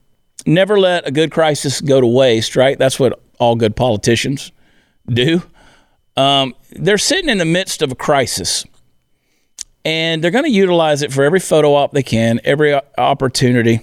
never 0.45 0.79
let 0.79 1.09
a 1.09 1.11
good 1.11 1.33
crisis 1.33 1.81
go 1.81 1.99
to 1.99 2.07
waste, 2.07 2.57
right? 2.57 2.79
That's 2.79 3.01
what 3.01 3.19
all 3.39 3.57
good 3.57 3.75
politicians 3.75 4.53
do. 5.09 5.43
Um, 6.19 6.55
they're 6.73 6.99
sitting 6.99 7.31
in 7.31 7.39
the 7.39 7.47
midst 7.47 7.81
of 7.81 7.93
a 7.93 7.95
crisis 7.95 8.67
and 9.83 10.23
they're 10.23 10.31
going 10.31 10.45
to 10.45 10.51
utilize 10.51 11.01
it 11.01 11.11
for 11.11 11.25
every 11.25 11.41
photo 11.41 11.75
op 11.75 11.93
they 11.93 12.03
can, 12.03 12.39
every 12.45 12.79
opportunity. 12.99 13.81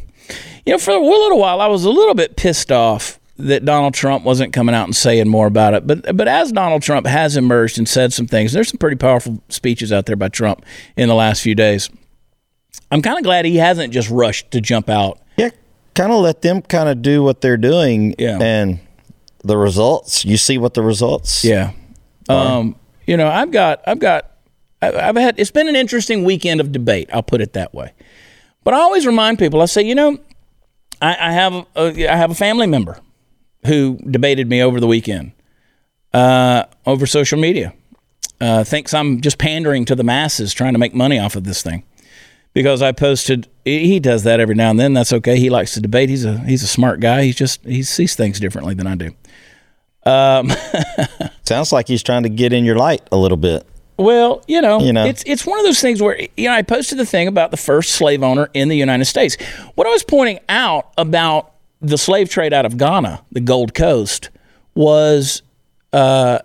You 0.63 0.73
know, 0.73 0.77
for 0.77 0.91
a 0.91 0.99
little 0.99 1.39
while, 1.39 1.59
I 1.59 1.67
was 1.67 1.85
a 1.85 1.89
little 1.89 2.13
bit 2.13 2.35
pissed 2.35 2.71
off 2.71 3.19
that 3.37 3.65
Donald 3.65 3.93
Trump 3.93 4.23
wasn't 4.23 4.53
coming 4.53 4.75
out 4.75 4.85
and 4.85 4.95
saying 4.95 5.27
more 5.27 5.47
about 5.47 5.73
it. 5.73 5.87
But 5.87 6.15
but 6.15 6.27
as 6.27 6.51
Donald 6.51 6.81
Trump 6.81 7.07
has 7.07 7.35
emerged 7.35 7.77
and 7.77 7.87
said 7.87 8.13
some 8.13 8.27
things, 8.27 8.53
there's 8.53 8.69
some 8.69 8.77
pretty 8.77 8.97
powerful 8.97 9.41
speeches 9.49 9.91
out 9.91 10.05
there 10.05 10.15
by 10.15 10.29
Trump 10.29 10.65
in 10.95 11.07
the 11.07 11.15
last 11.15 11.41
few 11.41 11.55
days. 11.55 11.89
I'm 12.91 13.01
kind 13.01 13.17
of 13.17 13.23
glad 13.23 13.45
he 13.45 13.57
hasn't 13.57 13.91
just 13.91 14.09
rushed 14.09 14.51
to 14.51 14.61
jump 14.61 14.89
out. 14.89 15.19
Yeah, 15.37 15.49
kind 15.95 16.11
of 16.11 16.21
let 16.21 16.41
them 16.43 16.61
kind 16.61 16.89
of 16.89 17.01
do 17.01 17.23
what 17.23 17.41
they're 17.41 17.57
doing. 17.57 18.13
Yeah. 18.19 18.37
And 18.39 18.79
the 19.43 19.57
results, 19.57 20.23
you 20.23 20.37
see 20.37 20.57
what 20.57 20.73
the 20.73 20.81
results. 20.81 21.43
Yeah. 21.43 21.71
Um, 22.29 22.75
you 23.05 23.17
know, 23.17 23.27
I've 23.27 23.51
got, 23.51 23.81
I've 23.85 23.99
got, 23.99 24.31
I've 24.81 25.15
had, 25.17 25.37
it's 25.37 25.51
been 25.51 25.67
an 25.67 25.75
interesting 25.75 26.23
weekend 26.23 26.61
of 26.61 26.71
debate. 26.71 27.09
I'll 27.11 27.23
put 27.23 27.41
it 27.41 27.53
that 27.53 27.73
way. 27.73 27.93
But 28.63 28.73
I 28.73 28.77
always 28.77 29.05
remind 29.05 29.39
people, 29.39 29.61
I 29.61 29.65
say, 29.65 29.81
you 29.81 29.95
know, 29.95 30.17
I, 31.01 31.17
I 31.19 31.31
have, 31.33 31.65
a, 31.75 32.07
I 32.07 32.15
have 32.15 32.31
a 32.31 32.35
family 32.35 32.67
member 32.67 32.99
who 33.65 33.97
debated 34.09 34.49
me 34.49 34.61
over 34.61 34.79
the 34.79 34.87
weekend 34.87 35.31
uh, 36.13 36.65
over 36.85 37.05
social 37.05 37.39
media. 37.39 37.73
Uh, 38.41 38.63
thinks 38.63 38.93
I'm 38.93 39.21
just 39.21 39.37
pandering 39.37 39.85
to 39.85 39.95
the 39.95 40.03
masses, 40.03 40.53
trying 40.53 40.73
to 40.73 40.79
make 40.79 40.93
money 40.93 41.17
off 41.17 41.35
of 41.35 41.45
this 41.45 41.61
thing. 41.61 41.83
Because 42.53 42.81
I 42.81 42.91
posted, 42.91 43.47
he 43.63 43.99
does 43.99 44.23
that 44.23 44.39
every 44.39 44.53
now 44.53 44.69
and 44.69 44.79
then. 44.79 44.93
That's 44.93 45.11
okay. 45.13 45.37
He 45.39 45.49
likes 45.49 45.73
to 45.75 45.81
debate. 45.81 46.09
He's 46.09 46.23
a 46.25 46.37
he's 46.39 46.61
a 46.61 46.67
smart 46.67 46.99
guy. 46.99 47.23
He's 47.23 47.35
just 47.35 47.63
he 47.65 47.81
sees 47.83 48.15
things 48.15 48.39
differently 48.39 48.73
than 48.75 48.85
I 48.85 48.95
do. 48.95 49.11
Um, 50.05 50.51
Sounds 51.43 51.71
like 51.71 51.87
he's 51.87 52.03
trying 52.03 52.23
to 52.23 52.29
get 52.29 52.53
in 52.53 52.63
your 52.65 52.75
light 52.75 53.07
a 53.11 53.17
little 53.17 53.37
bit. 53.37 53.65
Well, 53.97 54.43
you 54.47 54.61
know, 54.61 54.81
You 54.81 54.91
know. 54.93 55.05
it's 55.05 55.23
it's 55.25 55.45
one 55.45 55.57
of 55.59 55.65
those 55.65 55.79
things 55.79 56.01
where 56.01 56.19
you 56.35 56.49
know 56.49 56.53
I 56.53 56.61
posted 56.61 56.97
the 56.99 57.05
thing 57.05 57.27
about 57.27 57.51
the 57.51 57.57
first 57.57 57.91
slave 57.91 58.21
owner 58.21 58.49
in 58.53 58.67
the 58.67 58.77
United 58.77 59.05
States. 59.05 59.35
What 59.75 59.87
I 59.87 59.91
was 59.91 60.03
pointing 60.03 60.39
out 60.49 60.91
about 60.97 61.52
the 61.83 61.97
slave 61.97 62.29
trade 62.29 62.53
out 62.53 62.65
of 62.65 62.77
Ghana, 62.77 63.23
the 63.31 63.41
Gold 63.41 63.73
Coast, 63.73 64.29
was 64.73 65.43
uh, 65.91 66.39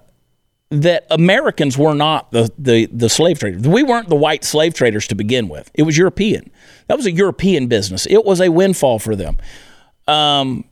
that 0.71 1.07
Americans 1.11 1.79
were 1.79 1.95
not 1.95 2.31
the, 2.33 2.51
the 2.59 2.87
the 2.87 3.09
slave 3.09 3.39
traders. 3.39 3.67
We 3.67 3.83
weren't 3.83 4.09
the 4.09 4.17
white 4.17 4.45
slave 4.45 4.75
traders 4.75 5.07
to 5.09 5.15
begin 5.15 5.49
with. 5.49 5.71
It 5.75 5.85
was 5.85 5.97
European. 5.97 6.51
That 6.89 6.97
was 6.97 7.07
a 7.07 7.13
European 7.13 7.69
business. 7.69 8.07
It 8.07 8.25
was 8.25 8.41
a 8.41 8.51
windfall 8.51 8.99
for 8.99 9.17
them. 9.17 9.39
Um, 10.07 10.65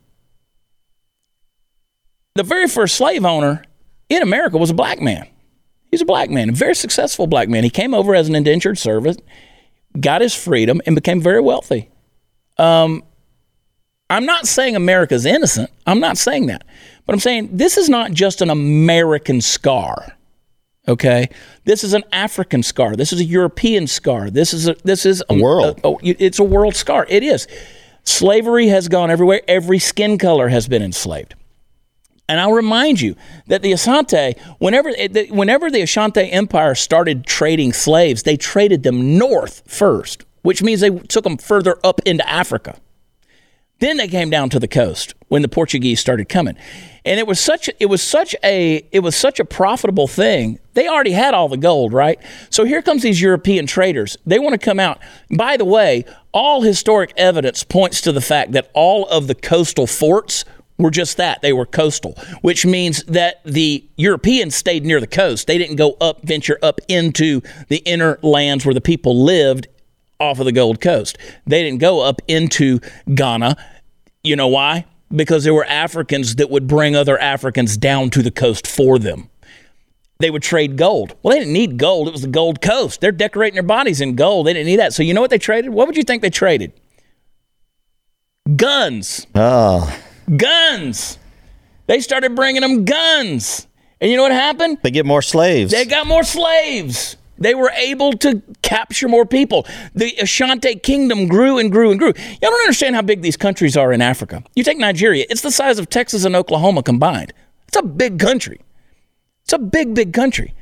the 2.35 2.43
very 2.43 2.69
first 2.69 2.97
slave 2.97 3.25
owner 3.25 3.62
in 4.09 4.23
America 4.23 4.59
was 4.59 4.71
a 4.71 4.75
black 4.75 5.01
man. 5.01 5.27
He's 5.91 6.03
a 6.03 6.07
black 6.07 6.29
man, 6.29 6.51
a 6.51 6.53
very 6.53 6.75
successful 6.75 7.27
black 7.27 7.49
man. 7.49 7.62
He 7.64 7.71
came 7.71 7.95
over 7.95 8.14
as 8.14 8.29
an 8.29 8.35
indentured 8.35 8.77
servant, 8.77 9.23
got 9.99 10.21
his 10.21 10.35
freedom, 10.35 10.83
and 10.85 10.95
became 10.95 11.21
very 11.21 11.41
wealthy. 11.41 11.89
Um, 12.59 13.05
I'm 14.09 14.24
not 14.24 14.46
saying 14.46 14.76
America's 14.76 15.26
innocent. 15.26 15.70
I'm 15.86 16.00
not 16.00 16.16
saying 16.16 16.46
that. 16.46 16.64
But 17.07 17.14
I'm 17.14 17.20
saying 17.20 17.50
this 17.52 17.76
is 17.76 17.88
not 17.88 18.12
just 18.12 18.40
an 18.40 18.50
American 18.50 19.40
scar. 19.40 20.12
Okay, 20.88 21.28
this 21.64 21.82
is 21.82 21.94
an 21.94 22.04
African 22.12 22.62
scar. 22.62 22.94
This 22.94 23.12
is 23.12 23.20
a 23.20 23.24
European 23.24 23.88
scar. 23.88 24.30
This 24.30 24.54
is 24.54 24.68
a 24.68 24.76
this 24.84 25.04
is 25.04 25.22
a 25.28 25.34
World. 25.34 25.80
oh, 25.82 25.98
it's 26.02 26.38
a 26.38 26.44
world 26.44 26.76
scar. 26.76 27.07
It 27.09 27.24
is. 27.24 27.48
Slavery 28.04 28.68
has 28.68 28.86
gone 28.86 29.11
everywhere. 29.11 29.42
Every 29.48 29.80
skin 29.80 30.16
color 30.16 30.48
has 30.48 30.68
been 30.68 30.82
enslaved. 30.82 31.34
And 32.28 32.38
I'll 32.40 32.52
remind 32.52 33.00
you 33.00 33.16
that 33.48 33.62
the 33.62 33.72
Asante, 33.72 34.38
whenever 34.59 34.90
eh, 34.96 35.09
the- 35.09 35.26
whenever 35.30 35.70
the 35.70 35.80
Ashanti 35.82 36.30
Empire 36.30 36.76
started 36.76 37.26
trading 37.26 37.72
slaves, 37.72 38.22
they 38.22 38.36
traded 38.36 38.84
them 38.84 39.18
north 39.18 39.62
first, 39.66 40.24
which 40.42 40.62
means 40.62 40.80
they 40.80 40.90
took 40.90 41.24
them 41.24 41.36
further 41.36 41.78
up 41.82 42.00
into 42.04 42.28
Africa. 42.28 42.78
Then 43.79 43.99
they 43.99 44.09
came 44.09 44.31
down 44.31 44.49
to 44.51 44.59
the 44.59 44.68
coast 44.68 45.14
when 45.29 45.43
the 45.43 45.49
Portuguese 45.49 46.01
started 46.01 46.29
coming. 46.29 46.57
And 47.05 47.20
it 47.20 47.27
was 47.27 47.39
such 47.39 47.68
it 47.79 47.87
was 47.87 48.03
such 48.03 48.35
a 48.43 48.87
it 48.91 49.01
was 49.01 49.14
such 49.14 49.39
a 49.39 49.45
profitable 49.45 50.09
thing. 50.09 50.59
They 50.74 50.89
already 50.89 51.12
had 51.12 51.35
all 51.35 51.49
the 51.49 51.57
gold, 51.57 51.93
right? 51.93 52.18
So 52.51 52.64
here 52.64 52.83
comes 52.83 53.03
these 53.03 53.20
European 53.20 53.66
traders. 53.66 54.16
They 54.27 54.39
want 54.39 54.55
to 54.55 54.64
come 54.64 54.81
out. 54.81 54.99
By 55.31 55.57
the 55.57 55.64
way, 55.64 56.05
all 56.33 56.62
historic 56.62 57.12
evidence 57.16 57.64
points 57.64 58.01
to 58.03 58.12
the 58.12 58.20
fact 58.20 58.53
that 58.53 58.70
all 58.74 59.07
of 59.09 59.27
the 59.27 59.35
coastal 59.35 59.87
forts 59.87 60.45
were 60.79 60.91
just 60.91 61.16
that. 61.16 61.43
They 61.43 61.53
were 61.53 61.66
coastal, 61.66 62.12
which 62.43 62.66
means 62.66 63.03
that 63.05 63.43
the 63.45 63.85
Europeans 63.97 64.55
stayed 64.55 64.85
near 64.85 65.01
the 65.01 65.07
coast. 65.07 65.47
They 65.47 65.59
didn't 65.59 65.77
go 65.77 65.97
up 66.01 66.22
venture 66.22 66.59
up 66.62 66.81
into 66.89 67.41
the 67.68 67.79
inner 67.79 68.18
lands 68.22 68.66
where 68.66 68.74
the 68.74 68.81
people 68.81 69.22
lived 69.22 69.68
off 70.19 70.39
of 70.39 70.45
the 70.45 70.53
Gold 70.53 70.81
Coast. 70.81 71.19
They 71.47 71.62
didn't 71.62 71.81
go 71.81 72.01
up 72.01 72.21
into 72.29 72.81
Ghana. 73.12 73.57
You 74.25 74.37
know 74.37 74.49
why? 74.49 74.87
Because 75.14 75.45
there 75.45 75.55
were 75.55 75.64
Africans 75.67 76.37
that 76.37 76.51
would 76.51 76.67
bring 76.67 76.97
other 76.97 77.19
Africans 77.19 77.77
down 77.77 78.11
to 78.11 78.23
the 78.23 78.31
coast 78.31 78.67
for 78.67 78.99
them. 78.99 79.29
They 80.19 80.31
would 80.31 80.43
trade 80.43 80.77
gold. 80.77 81.14
Well, 81.23 81.33
they 81.33 81.41
didn't 81.41 81.53
need 81.53 81.77
gold. 81.77 82.09
It 82.09 82.12
was 82.12 82.23
the 82.23 82.29
Gold 82.29 82.62
Coast. 82.62 83.03
They're 83.03 83.12
decorating 83.12 83.55
their 83.55 83.62
bodies 83.62 84.01
in 84.01 84.14
gold. 84.17 84.47
They 84.47 84.55
didn't 84.55 84.67
need 84.67 84.77
that. 84.79 84.95
So 84.95 85.03
you 85.03 85.12
know 85.12 85.21
what 85.21 85.29
they 85.29 85.39
traded? 85.39 85.73
What 85.73 85.87
would 85.87 85.97
you 85.97 86.05
think 86.05 86.23
they 86.23 86.31
traded? 86.31 86.73
Guns. 88.57 89.27
Oh, 89.35 89.95
Guns. 90.37 91.19
They 91.87 92.01
started 92.01 92.35
bringing 92.35 92.62
them 92.62 92.85
guns. 92.85 93.67
And 94.01 94.11
you 94.11 94.17
know 94.17 94.25
what 94.25 94.33
happened? 94.33 94.79
they 94.83 94.91
get 94.91 95.07
more 95.07 95.23
slaves. 95.23 95.73
They 95.73 95.85
got 95.85 96.07
more 96.07 96.23
slaves. 96.23 97.17
They 97.39 97.55
were 97.55 97.70
able 97.76 98.12
to 98.14 98.43
capture 98.62 99.09
more 99.09 99.26
people. 99.26 99.66
The 99.95 100.14
Ashanti 100.16 100.76
kingdom 100.76 101.28
grew 101.28 101.59
and 101.59 101.70
grew 101.70 101.91
and 101.91 101.99
grew. 101.99 102.12
Y'all 102.16 102.51
don't 102.51 102.61
understand 102.62 102.95
how 102.95 103.03
big 103.03 103.22
these 103.22 103.37
countries 103.37 103.76
are 103.76 103.93
in 103.93 104.01
Africa. 104.03 104.43
You 104.55 104.62
take 104.64 104.78
Nigeria, 104.78 105.26
it's 105.28 105.43
the 105.43 105.51
size 105.51 105.78
of 105.78 105.89
Texas 105.91 106.24
and 106.24 106.34
Oklahoma 106.34 106.82
combined. 106.82 107.32
It's 107.68 107.76
a 107.76 107.82
big 107.82 108.18
country. 108.18 108.61
It's 109.45 109.53
a 109.53 109.59
big, 109.59 109.95
big 109.95 110.12
country. 110.12 110.55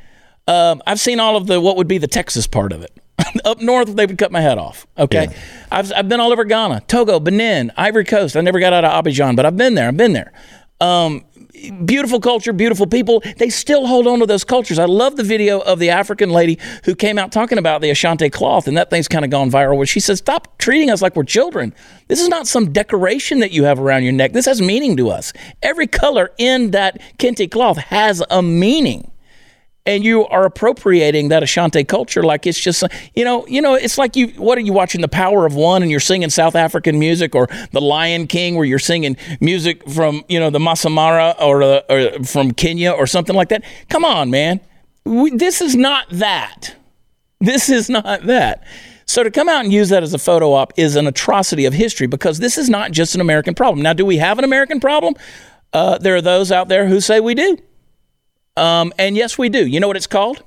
Um, 0.47 0.83
I've 0.87 1.01
seen 1.01 1.21
all 1.21 1.37
of 1.37 1.47
the 1.47 1.61
what 1.61 1.77
would 1.77 1.89
be 1.89 1.99
the 1.99 2.07
Texas 2.07 2.47
part 2.47 2.73
of 2.73 2.83
it. 2.83 2.93
Up 3.45 3.61
north, 3.61 3.95
they 3.97 4.05
would 4.07 4.19
cut 4.19 4.31
my 4.31 4.41
head 4.41 4.59
off. 4.59 4.87
Okay, 4.99 5.29
I've 5.71 5.93
I've 5.93 6.09
been 6.09 6.21
all 6.21 6.33
over 6.33 6.45
Ghana, 6.45 6.83
Togo, 6.87 7.19
Benin, 7.21 7.73
Ivory 7.77 8.05
Coast. 8.05 8.37
I 8.37 8.41
never 8.43 8.61
got 8.61 8.73
out 8.73 8.85
of 8.85 9.05
Abidjan, 9.05 9.37
but 9.37 9.47
I've 9.47 9.57
been 9.57 9.75
there. 9.75 9.89
I've 9.89 9.97
been 9.97 10.13
there. 10.13 10.33
Um, 10.81 11.25
beautiful 11.85 12.21
culture, 12.21 12.53
beautiful 12.53 12.87
people, 12.87 13.23
they 13.39 13.49
still 13.49 13.87
hold 13.87 14.07
on 14.07 14.21
to 14.21 14.27
those 14.27 14.45
cultures. 14.45 14.79
I 14.79 14.85
love 14.85 15.17
the 15.17 15.23
video 15.23 15.61
of 15.61 15.79
the 15.79 15.91
African 15.91 16.31
lady 16.31 16.59
who 16.85 16.95
came 16.95 17.19
out 17.19 17.33
talking 17.33 17.59
about 17.59 17.81
the 17.81 17.91
Ashanti 17.91 18.31
cloth, 18.31 18.67
and 18.67 18.77
that 18.77 18.91
thing's 18.91 19.09
kind 19.09 19.25
of 19.25 19.31
gone 19.31 19.51
viral. 19.51 19.77
Where 19.77 19.87
she 19.87 20.01
says, 20.01 20.19
"Stop 20.19 20.59
treating 20.59 20.91
us 20.91 21.03
like 21.03 21.17
we're 21.17 21.25
children. 21.25 21.75
This 22.09 22.21
is 22.21 22.29
not 22.29 22.47
some 22.47 22.73
decoration 22.73 23.41
that 23.41 23.53
you 23.53 23.65
have 23.65 23.79
around 23.79 24.05
your 24.05 24.13
neck. 24.13 24.33
This 24.33 24.47
has 24.47 24.61
meaning 24.61 24.97
to 24.97 25.11
us. 25.11 25.33
Every 25.63 25.87
color 25.87 26.31
in 26.39 26.73
that 26.73 27.01
kente 27.19 27.51
cloth 27.51 27.79
has 27.79 28.23
a 28.31 28.43
meaning." 28.43 29.11
And 29.87 30.03
you 30.03 30.27
are 30.29 30.47
appropriating 30.47 31.29
that 31.29 31.43
Ashanti 31.43 31.85
culture 31.85 32.23
like 32.23 32.47
it's 32.47 32.59
just 32.59 32.83
you 33.15 33.23
know 33.23 33.47
you 33.47 33.61
know 33.61 33.75
it's 33.75 33.99
like 33.99 34.17
you 34.17 34.29
what 34.29 34.57
are 34.57 34.63
you 34.63 34.73
watching 34.73 35.03
the 35.03 35.09
Power 35.09 35.45
of 35.45 35.55
One 35.55 35.83
and 35.83 35.91
you're 35.91 36.01
singing 36.01 36.31
South 36.31 36.55
African 36.55 36.99
music 36.99 37.35
or 37.35 37.49
the 37.73 37.83
Lion 37.83 38.27
King 38.27 38.55
where 38.55 38.65
you're 38.65 38.79
singing 38.79 39.15
music 39.41 39.87
from 39.91 40.25
you 40.27 40.41
know 40.41 40.49
the 40.49 40.59
Masai 40.59 40.91
Mara 40.91 41.35
or, 41.39 41.63
uh, 41.63 41.81
or 41.91 42.25
from 42.25 42.53
Kenya 42.53 42.93
or 42.93 43.07
something 43.07 43.37
like 43.37 43.51
that. 43.51 43.63
Come 43.91 44.07
on, 44.07 44.31
man, 44.31 44.61
we, 45.05 45.31
this 45.31 45.61
is 45.61 45.77
not 45.77 46.09
that. 46.11 46.75
This 47.41 47.69
is 47.69 47.91
not 47.91 48.23
that. 48.23 48.65
So 49.07 49.23
to 49.23 49.31
come 49.31 49.49
out 49.49 49.65
and 49.65 49.73
use 49.73 49.91
that 49.91 50.03
as 50.03 50.15
a 50.15 50.19
photo 50.19 50.53
op 50.53 50.73
is 50.77 50.97
an 50.97 51.07
atrocity 51.07 51.67
of 51.67 51.75
history 51.75 52.07
because 52.07 52.39
this 52.39 52.57
is 52.57 52.71
not 52.71 52.91
just 52.91 53.15
an 53.15 53.21
American 53.21 53.55
problem. 53.55 53.83
Now, 53.83 53.93
do 53.93 54.07
we 54.07 54.17
have 54.17 54.39
an 54.39 54.45
American 54.45 54.81
problem? 54.81 55.15
Uh, 55.73 55.99
there 55.99 56.17
are 56.17 56.23
those 56.23 56.51
out 56.51 56.69
there 56.69 56.87
who 56.87 57.01
say 57.01 57.21
we 57.21 57.35
do. 57.35 57.59
Um, 58.57 58.93
and 58.99 59.17
yes, 59.17 59.37
we 59.37 59.49
do. 59.49 59.67
You 59.67 59.81
know 59.81 59.89
what 59.89 59.97
it's 59.97 60.07
called? 60.07 60.43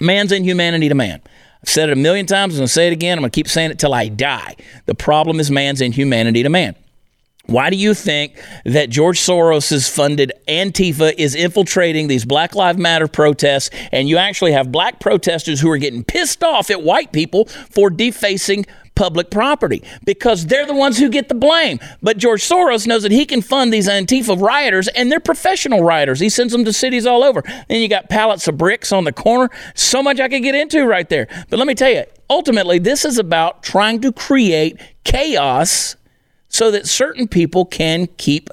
Man's 0.00 0.32
inhumanity 0.32 0.88
to 0.88 0.94
man. 0.94 1.20
I've 1.62 1.68
said 1.68 1.88
it 1.88 1.92
a 1.92 1.96
million 1.96 2.26
times. 2.26 2.54
I'm 2.54 2.58
going 2.58 2.66
to 2.66 2.72
say 2.72 2.88
it 2.88 2.92
again. 2.92 3.18
I'm 3.18 3.22
going 3.22 3.30
to 3.30 3.34
keep 3.34 3.48
saying 3.48 3.70
it 3.70 3.78
till 3.78 3.94
I 3.94 4.08
die. 4.08 4.56
The 4.86 4.94
problem 4.94 5.40
is 5.40 5.50
man's 5.50 5.80
inhumanity 5.80 6.42
to 6.42 6.48
man. 6.48 6.76
Why 7.46 7.70
do 7.70 7.76
you 7.76 7.94
think 7.94 8.34
that 8.66 8.90
George 8.90 9.18
Soros' 9.18 9.90
funded 9.90 10.32
Antifa 10.46 11.14
is 11.16 11.34
infiltrating 11.34 12.06
these 12.06 12.26
Black 12.26 12.54
Lives 12.54 12.78
Matter 12.78 13.08
protests, 13.08 13.70
and 13.90 14.06
you 14.06 14.18
actually 14.18 14.52
have 14.52 14.70
black 14.70 15.00
protesters 15.00 15.58
who 15.58 15.70
are 15.70 15.78
getting 15.78 16.04
pissed 16.04 16.44
off 16.44 16.70
at 16.70 16.82
white 16.82 17.10
people 17.10 17.46
for 17.46 17.88
defacing 17.88 18.66
public 18.98 19.30
property 19.30 19.80
because 20.04 20.46
they're 20.46 20.66
the 20.66 20.74
ones 20.74 20.98
who 20.98 21.08
get 21.08 21.28
the 21.28 21.34
blame. 21.34 21.78
But 22.02 22.18
George 22.18 22.42
Soros 22.42 22.84
knows 22.84 23.04
that 23.04 23.12
he 23.12 23.24
can 23.24 23.40
fund 23.40 23.72
these 23.72 23.88
Antifa 23.88 24.38
rioters, 24.38 24.88
and 24.88 25.10
they're 25.10 25.20
professional 25.20 25.84
rioters. 25.84 26.18
He 26.18 26.28
sends 26.28 26.52
them 26.52 26.64
to 26.64 26.72
cities 26.72 27.06
all 27.06 27.22
over. 27.22 27.42
Then 27.68 27.80
you 27.80 27.88
got 27.88 28.10
pallets 28.10 28.48
of 28.48 28.58
bricks 28.58 28.90
on 28.90 29.04
the 29.04 29.12
corner. 29.12 29.50
So 29.76 30.02
much 30.02 30.18
I 30.18 30.28
could 30.28 30.42
get 30.42 30.56
into 30.56 30.84
right 30.84 31.08
there. 31.08 31.28
But 31.48 31.60
let 31.60 31.68
me 31.68 31.76
tell 31.76 31.90
you, 31.90 32.04
ultimately, 32.28 32.80
this 32.80 33.04
is 33.04 33.18
about 33.18 33.62
trying 33.62 34.00
to 34.00 34.12
create 34.12 34.80
chaos 35.04 35.94
so 36.48 36.72
that 36.72 36.88
certain 36.88 37.28
people 37.28 37.64
can 37.64 38.08
keep 38.16 38.50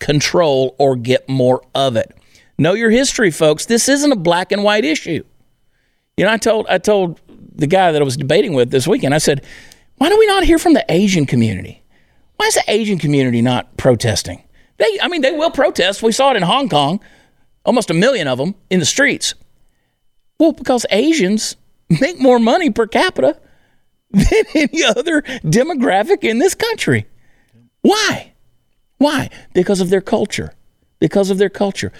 control 0.00 0.74
or 0.76 0.96
get 0.96 1.28
more 1.28 1.62
of 1.72 1.96
it. 1.96 2.16
Know 2.58 2.74
your 2.74 2.90
history, 2.90 3.30
folks. 3.30 3.66
This 3.66 3.88
isn't 3.88 4.10
a 4.10 4.16
black 4.16 4.50
and 4.50 4.64
white 4.64 4.84
issue. 4.84 5.22
You 6.16 6.24
know, 6.24 6.32
I 6.32 6.36
told 6.36 6.66
I 6.68 6.78
told 6.78 7.20
the 7.54 7.66
guy 7.68 7.92
that 7.92 8.02
I 8.02 8.04
was 8.04 8.16
debating 8.16 8.54
with 8.54 8.70
this 8.70 8.86
weekend. 8.88 9.14
I 9.14 9.18
said, 9.18 9.44
"Why 9.96 10.08
do 10.08 10.18
we 10.18 10.26
not 10.26 10.44
hear 10.44 10.58
from 10.58 10.74
the 10.74 10.84
Asian 10.88 11.26
community? 11.26 11.82
Why 12.36 12.46
is 12.46 12.54
the 12.54 12.64
Asian 12.66 12.98
community 12.98 13.42
not 13.42 13.76
protesting? 13.76 14.42
They, 14.78 14.98
I 15.00 15.08
mean, 15.08 15.22
they 15.22 15.32
will 15.32 15.50
protest. 15.50 16.02
We 16.02 16.12
saw 16.12 16.32
it 16.32 16.36
in 16.36 16.42
Hong 16.42 16.68
Kong, 16.68 17.00
almost 17.64 17.90
a 17.90 17.94
million 17.94 18.28
of 18.28 18.38
them 18.38 18.54
in 18.70 18.80
the 18.80 18.86
streets. 18.86 19.34
Well, 20.38 20.52
because 20.52 20.84
Asians 20.90 21.56
make 21.88 22.20
more 22.20 22.38
money 22.38 22.70
per 22.70 22.86
capita 22.86 23.38
than 24.10 24.44
any 24.54 24.82
other 24.84 25.22
demographic 25.22 26.24
in 26.24 26.38
this 26.38 26.54
country. 26.54 27.06
Why? 27.82 28.32
Why? 28.98 29.30
Because 29.52 29.80
of 29.80 29.90
their 29.90 30.00
culture. 30.00 30.54
Because 30.98 31.30
of 31.30 31.38
their 31.38 31.50
culture. 31.50 31.92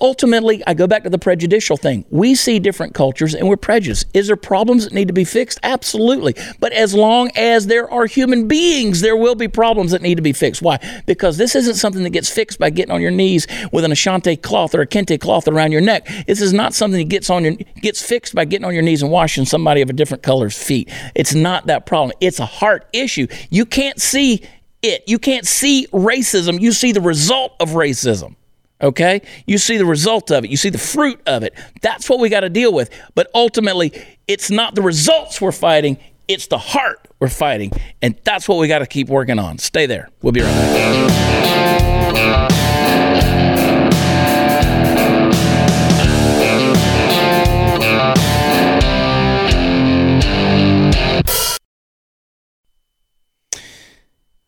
Ultimately, 0.00 0.64
I 0.66 0.74
go 0.74 0.88
back 0.88 1.04
to 1.04 1.10
the 1.10 1.18
prejudicial 1.18 1.76
thing. 1.76 2.04
We 2.10 2.34
see 2.34 2.58
different 2.58 2.92
cultures 2.92 3.34
and 3.34 3.48
we're 3.48 3.56
prejudiced. 3.56 4.06
Is 4.14 4.26
there 4.26 4.36
problems 4.36 4.82
that 4.82 4.92
need 4.92 5.06
to 5.06 5.14
be 5.14 5.24
fixed? 5.24 5.60
Absolutely. 5.62 6.34
But 6.58 6.72
as 6.72 6.92
long 6.92 7.30
as 7.36 7.68
there 7.68 7.88
are 7.88 8.06
human 8.06 8.48
beings, 8.48 9.00
there 9.00 9.16
will 9.16 9.36
be 9.36 9.46
problems 9.46 9.92
that 9.92 10.02
need 10.02 10.16
to 10.16 10.22
be 10.22 10.32
fixed. 10.32 10.60
Why? 10.60 10.78
Because 11.06 11.36
this 11.36 11.54
isn't 11.54 11.76
something 11.76 12.02
that 12.02 12.10
gets 12.10 12.28
fixed 12.28 12.58
by 12.58 12.70
getting 12.70 12.92
on 12.92 13.00
your 13.00 13.12
knees 13.12 13.46
with 13.72 13.84
an 13.84 13.92
Ashanti 13.92 14.36
cloth 14.36 14.74
or 14.74 14.80
a 14.80 14.86
kente 14.88 15.20
cloth 15.20 15.46
around 15.46 15.70
your 15.70 15.80
neck. 15.80 16.08
This 16.26 16.40
is 16.40 16.52
not 16.52 16.74
something 16.74 16.98
that 16.98 17.08
gets 17.08 17.30
on 17.30 17.44
your 17.44 17.54
gets 17.80 18.02
fixed 18.02 18.34
by 18.34 18.44
getting 18.44 18.64
on 18.64 18.74
your 18.74 18.82
knees 18.82 19.02
and 19.02 19.12
washing 19.12 19.44
somebody 19.44 19.82
of 19.82 19.90
a 19.90 19.92
different 19.92 20.24
color's 20.24 20.60
feet. 20.60 20.90
It's 21.14 21.34
not 21.34 21.66
that 21.68 21.86
problem. 21.86 22.16
It's 22.20 22.40
a 22.40 22.46
heart 22.46 22.88
issue. 22.92 23.28
You 23.50 23.64
can't 23.64 24.00
see 24.00 24.42
it. 24.82 25.04
You 25.06 25.20
can't 25.20 25.46
see 25.46 25.86
racism. 25.92 26.60
You 26.60 26.72
see 26.72 26.90
the 26.90 27.00
result 27.00 27.54
of 27.60 27.70
racism. 27.70 28.34
Okay? 28.80 29.22
You 29.46 29.58
see 29.58 29.76
the 29.76 29.86
result 29.86 30.30
of 30.30 30.44
it. 30.44 30.50
You 30.50 30.56
see 30.56 30.70
the 30.70 30.78
fruit 30.78 31.20
of 31.26 31.42
it. 31.42 31.54
That's 31.82 32.08
what 32.08 32.20
we 32.20 32.28
got 32.28 32.40
to 32.40 32.50
deal 32.50 32.72
with. 32.72 32.90
But 33.14 33.30
ultimately, 33.34 33.92
it's 34.28 34.50
not 34.50 34.74
the 34.74 34.82
results 34.82 35.40
we're 35.40 35.52
fighting, 35.52 35.98
it's 36.28 36.48
the 36.48 36.58
heart 36.58 37.08
we're 37.20 37.28
fighting. 37.28 37.72
And 38.02 38.18
that's 38.24 38.48
what 38.48 38.58
we 38.58 38.68
got 38.68 38.80
to 38.80 38.86
keep 38.86 39.08
working 39.08 39.38
on. 39.38 39.58
Stay 39.58 39.86
there. 39.86 40.10
We'll 40.22 40.32
be 40.32 40.40
right 40.40 40.52
back. 40.52 41.76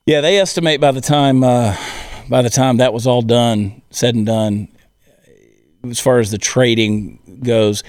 Yeah, 0.08 0.22
they 0.22 0.38
estimate 0.38 0.80
by 0.80 0.92
the 0.92 1.02
time 1.02 1.44
uh, 1.44 1.76
by 2.28 2.42
the 2.42 2.50
time 2.50 2.78
that 2.78 2.92
was 2.92 3.06
all 3.06 3.22
done, 3.22 3.82
said 3.90 4.14
and 4.14 4.26
done, 4.26 4.68
as 5.88 6.00
far 6.00 6.18
as 6.18 6.30
the 6.30 6.38
trading 6.38 7.40
goes, 7.42 7.82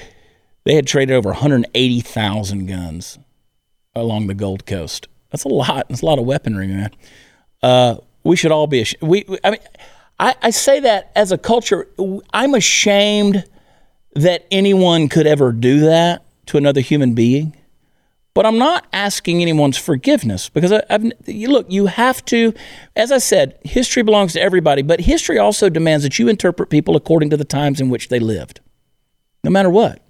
they 0.64 0.76
had 0.76 0.88
traded 0.88 1.16
over 1.16 1.30
180,000 1.30 2.66
guns 2.66 3.20
along 3.96 4.28
the 4.28 4.34
Gold 4.34 4.66
Coast. 4.66 5.08
That's 5.32 5.44
a 5.44 5.50
lot. 5.50 5.88
That's 5.90 6.02
a 6.02 6.06
lot 6.06 6.20
of 6.20 6.26
weaponry, 6.26 6.68
man. 6.68 6.92
Uh, 7.62 7.96
we 8.24 8.36
should 8.36 8.52
all 8.52 8.68
be 8.68 8.82
ashamed. 8.82 9.02
We, 9.02 9.26
I 9.44 9.52
mean, 9.52 9.60
I, 10.20 10.36
I 10.42 10.50
say 10.50 10.80
that 10.82 11.12
as 11.16 11.32
a 11.32 11.38
culture. 11.38 11.88
I'm 12.34 12.54
ashamed 12.54 13.46
that 14.16 14.46
anyone 14.52 15.08
could 15.08 15.28
ever 15.28 15.52
do 15.52 15.82
that 15.82 16.26
to 16.48 16.58
another 16.58 16.82
human 16.82 17.14
being. 17.14 17.56
But 18.34 18.46
I'm 18.46 18.58
not 18.58 18.86
asking 18.94 19.42
anyone's 19.42 19.78
forgiveness 19.78 20.50
because 20.50 20.72
I, 20.72 20.84
have 20.90 21.04
look, 21.28 21.66
you 21.70 21.88
have 21.88 22.24
to, 22.26 22.54
as 22.96 23.12
I 23.12 23.18
said, 23.18 23.58
history 23.64 24.04
belongs 24.04 24.34
to 24.34 24.42
everybody, 24.42 24.82
but 24.82 25.02
history 25.02 25.38
also 25.38 25.70
demands 25.70 26.04
that 26.04 26.20
you 26.20 26.28
interpret 26.28 26.70
people 26.70 26.96
according 26.96 27.32
to 27.32 27.38
the 27.38 27.44
times 27.44 27.82
in 27.82 27.90
which 27.90 28.10
they 28.10 28.20
lived, 28.20 28.62
no 29.44 29.50
matter 29.50 29.70
what. 29.70 30.02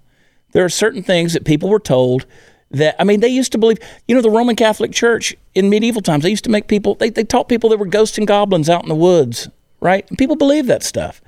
There 0.52 0.64
are 0.64 0.70
certain 0.70 1.02
things 1.02 1.32
that 1.32 1.44
people 1.44 1.68
were 1.68 1.80
told 1.80 2.26
that, 2.70 2.94
I 3.00 3.04
mean, 3.04 3.20
they 3.20 3.28
used 3.28 3.52
to 3.52 3.58
believe, 3.58 3.78
you 4.06 4.14
know, 4.14 4.20
the 4.20 4.30
Roman 4.30 4.54
Catholic 4.54 4.92
Church 4.92 5.34
in 5.54 5.70
medieval 5.70 6.02
times, 6.02 6.22
they 6.22 6.30
used 6.30 6.44
to 6.44 6.50
make 6.50 6.68
people, 6.68 6.96
they, 6.96 7.10
they 7.10 7.24
taught 7.24 7.48
people 7.48 7.70
there 7.70 7.78
were 7.78 7.86
ghosts 7.86 8.18
and 8.18 8.26
goblins 8.26 8.68
out 8.68 8.82
in 8.82 8.88
the 8.88 8.94
woods, 8.94 9.48
right? 9.80 10.08
And 10.08 10.18
people 10.18 10.36
believe 10.36 10.66
that 10.66 10.82
stuff. 10.82 11.20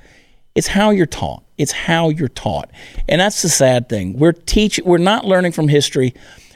It's 0.55 0.68
how 0.68 0.90
you're 0.90 1.07
taught. 1.07 1.43
It's 1.57 1.72
how 1.72 2.11
you're 2.11 2.28
taught. 2.28 2.70
And 3.09 3.20
that's 3.20 3.43
the 3.43 3.49
sad 3.49 3.88
thing. 3.88 4.18
We're 4.18 4.32
teaching, 4.32 4.84
we're 4.84 4.99
not 4.99 5.24
learning 5.24 5.53
from 5.53 5.68
history 5.68 6.14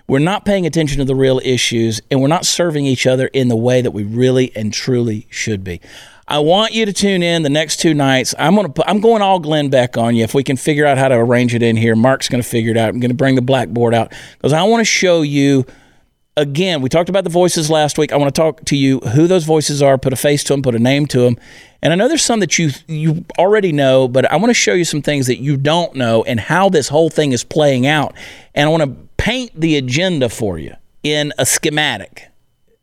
we're 0.08 0.18
not 0.18 0.44
paying 0.44 0.66
attention 0.66 0.98
to 0.98 1.04
the 1.04 1.14
real 1.14 1.40
issues 1.44 2.00
and 2.10 2.20
we're 2.20 2.28
not 2.28 2.46
serving 2.46 2.86
each 2.86 3.06
other 3.06 3.26
in 3.28 3.48
the 3.48 3.56
way 3.56 3.80
that 3.80 3.90
we 3.90 4.04
really 4.04 4.54
and 4.54 4.72
truly 4.72 5.26
should 5.30 5.64
be. 5.64 5.80
I 6.28 6.40
want 6.40 6.74
you 6.74 6.86
to 6.86 6.92
tune 6.92 7.22
in 7.22 7.42
the 7.42 7.50
next 7.50 7.76
two 7.78 7.94
nights. 7.94 8.34
I'm 8.38 8.56
gonna 8.56 8.68
put, 8.68 8.88
I'm 8.88 9.00
going 9.00 9.22
all 9.22 9.38
Glenn 9.38 9.70
Beck 9.70 9.96
on 9.96 10.16
you. 10.16 10.24
If 10.24 10.34
we 10.34 10.42
can 10.42 10.56
figure 10.56 10.86
out 10.86 10.98
how 10.98 11.08
to 11.08 11.14
arrange 11.14 11.54
it 11.54 11.62
in 11.62 11.76
here, 11.76 11.94
Mark's 11.94 12.28
going 12.28 12.42
to 12.42 12.48
figure 12.48 12.72
it 12.72 12.76
out. 12.76 12.88
I'm 12.88 13.00
going 13.00 13.10
to 13.10 13.16
bring 13.16 13.36
the 13.36 13.42
blackboard 13.42 13.94
out 13.94 14.12
because 14.32 14.52
I 14.52 14.62
want 14.64 14.80
to 14.80 14.84
show 14.84 15.22
you. 15.22 15.64
Again, 16.38 16.82
we 16.82 16.90
talked 16.90 17.08
about 17.08 17.24
the 17.24 17.30
voices 17.30 17.70
last 17.70 17.96
week. 17.96 18.12
I 18.12 18.16
want 18.16 18.34
to 18.34 18.38
talk 18.38 18.62
to 18.66 18.76
you 18.76 18.98
who 18.98 19.26
those 19.26 19.44
voices 19.44 19.82
are, 19.82 19.96
put 19.96 20.12
a 20.12 20.16
face 20.16 20.44
to 20.44 20.52
them, 20.52 20.60
put 20.60 20.74
a 20.74 20.78
name 20.78 21.06
to 21.06 21.20
them. 21.20 21.38
And 21.80 21.94
I 21.94 21.96
know 21.96 22.08
there's 22.08 22.22
some 22.22 22.40
that 22.40 22.58
you 22.58 22.70
you 22.86 23.24
already 23.38 23.72
know, 23.72 24.06
but 24.06 24.30
I 24.30 24.36
want 24.36 24.50
to 24.50 24.54
show 24.54 24.74
you 24.74 24.84
some 24.84 25.00
things 25.00 25.28
that 25.28 25.38
you 25.38 25.56
don't 25.56 25.94
know 25.94 26.24
and 26.24 26.38
how 26.38 26.68
this 26.68 26.88
whole 26.88 27.08
thing 27.08 27.32
is 27.32 27.42
playing 27.42 27.86
out. 27.86 28.14
And 28.54 28.68
I 28.68 28.70
want 28.70 28.82
to 28.82 29.08
paint 29.16 29.58
the 29.58 29.76
agenda 29.76 30.28
for 30.28 30.58
you 30.58 30.74
in 31.02 31.32
a 31.38 31.46
schematic 31.46 32.28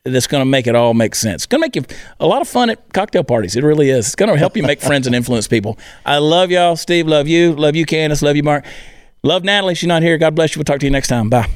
that's 0.03 0.27
going 0.27 0.41
to 0.41 0.45
make 0.45 0.65
it 0.65 0.75
all 0.75 0.93
make 0.95 1.13
sense. 1.13 1.43
It's 1.43 1.45
going 1.45 1.61
to 1.61 1.65
make 1.65 1.75
you 1.75 1.97
a 2.19 2.25
lot 2.25 2.41
of 2.41 2.47
fun 2.47 2.71
at 2.71 2.91
cocktail 2.91 3.23
parties. 3.23 3.55
It 3.55 3.63
really 3.63 3.89
is. 3.89 4.07
It's 4.07 4.15
going 4.15 4.31
to 4.31 4.37
help 4.37 4.57
you 4.57 4.63
make 4.63 4.81
friends 4.89 5.05
and 5.05 5.15
influence 5.15 5.47
people. 5.47 5.77
I 6.05 6.17
love 6.17 6.49
y'all. 6.49 6.75
Steve, 6.75 7.07
love 7.07 7.27
you. 7.27 7.53
Love 7.53 7.75
you, 7.75 7.85
Candace. 7.85 8.21
Love 8.23 8.35
you, 8.35 8.43
Mark. 8.43 8.65
Love 9.21 9.43
Natalie. 9.43 9.75
She's 9.75 9.87
not 9.87 10.01
here. 10.01 10.17
God 10.17 10.33
bless 10.33 10.55
you. 10.55 10.59
We'll 10.59 10.65
talk 10.65 10.79
to 10.79 10.85
you 10.85 10.91
next 10.91 11.07
time. 11.07 11.29
Bye. 11.29 11.49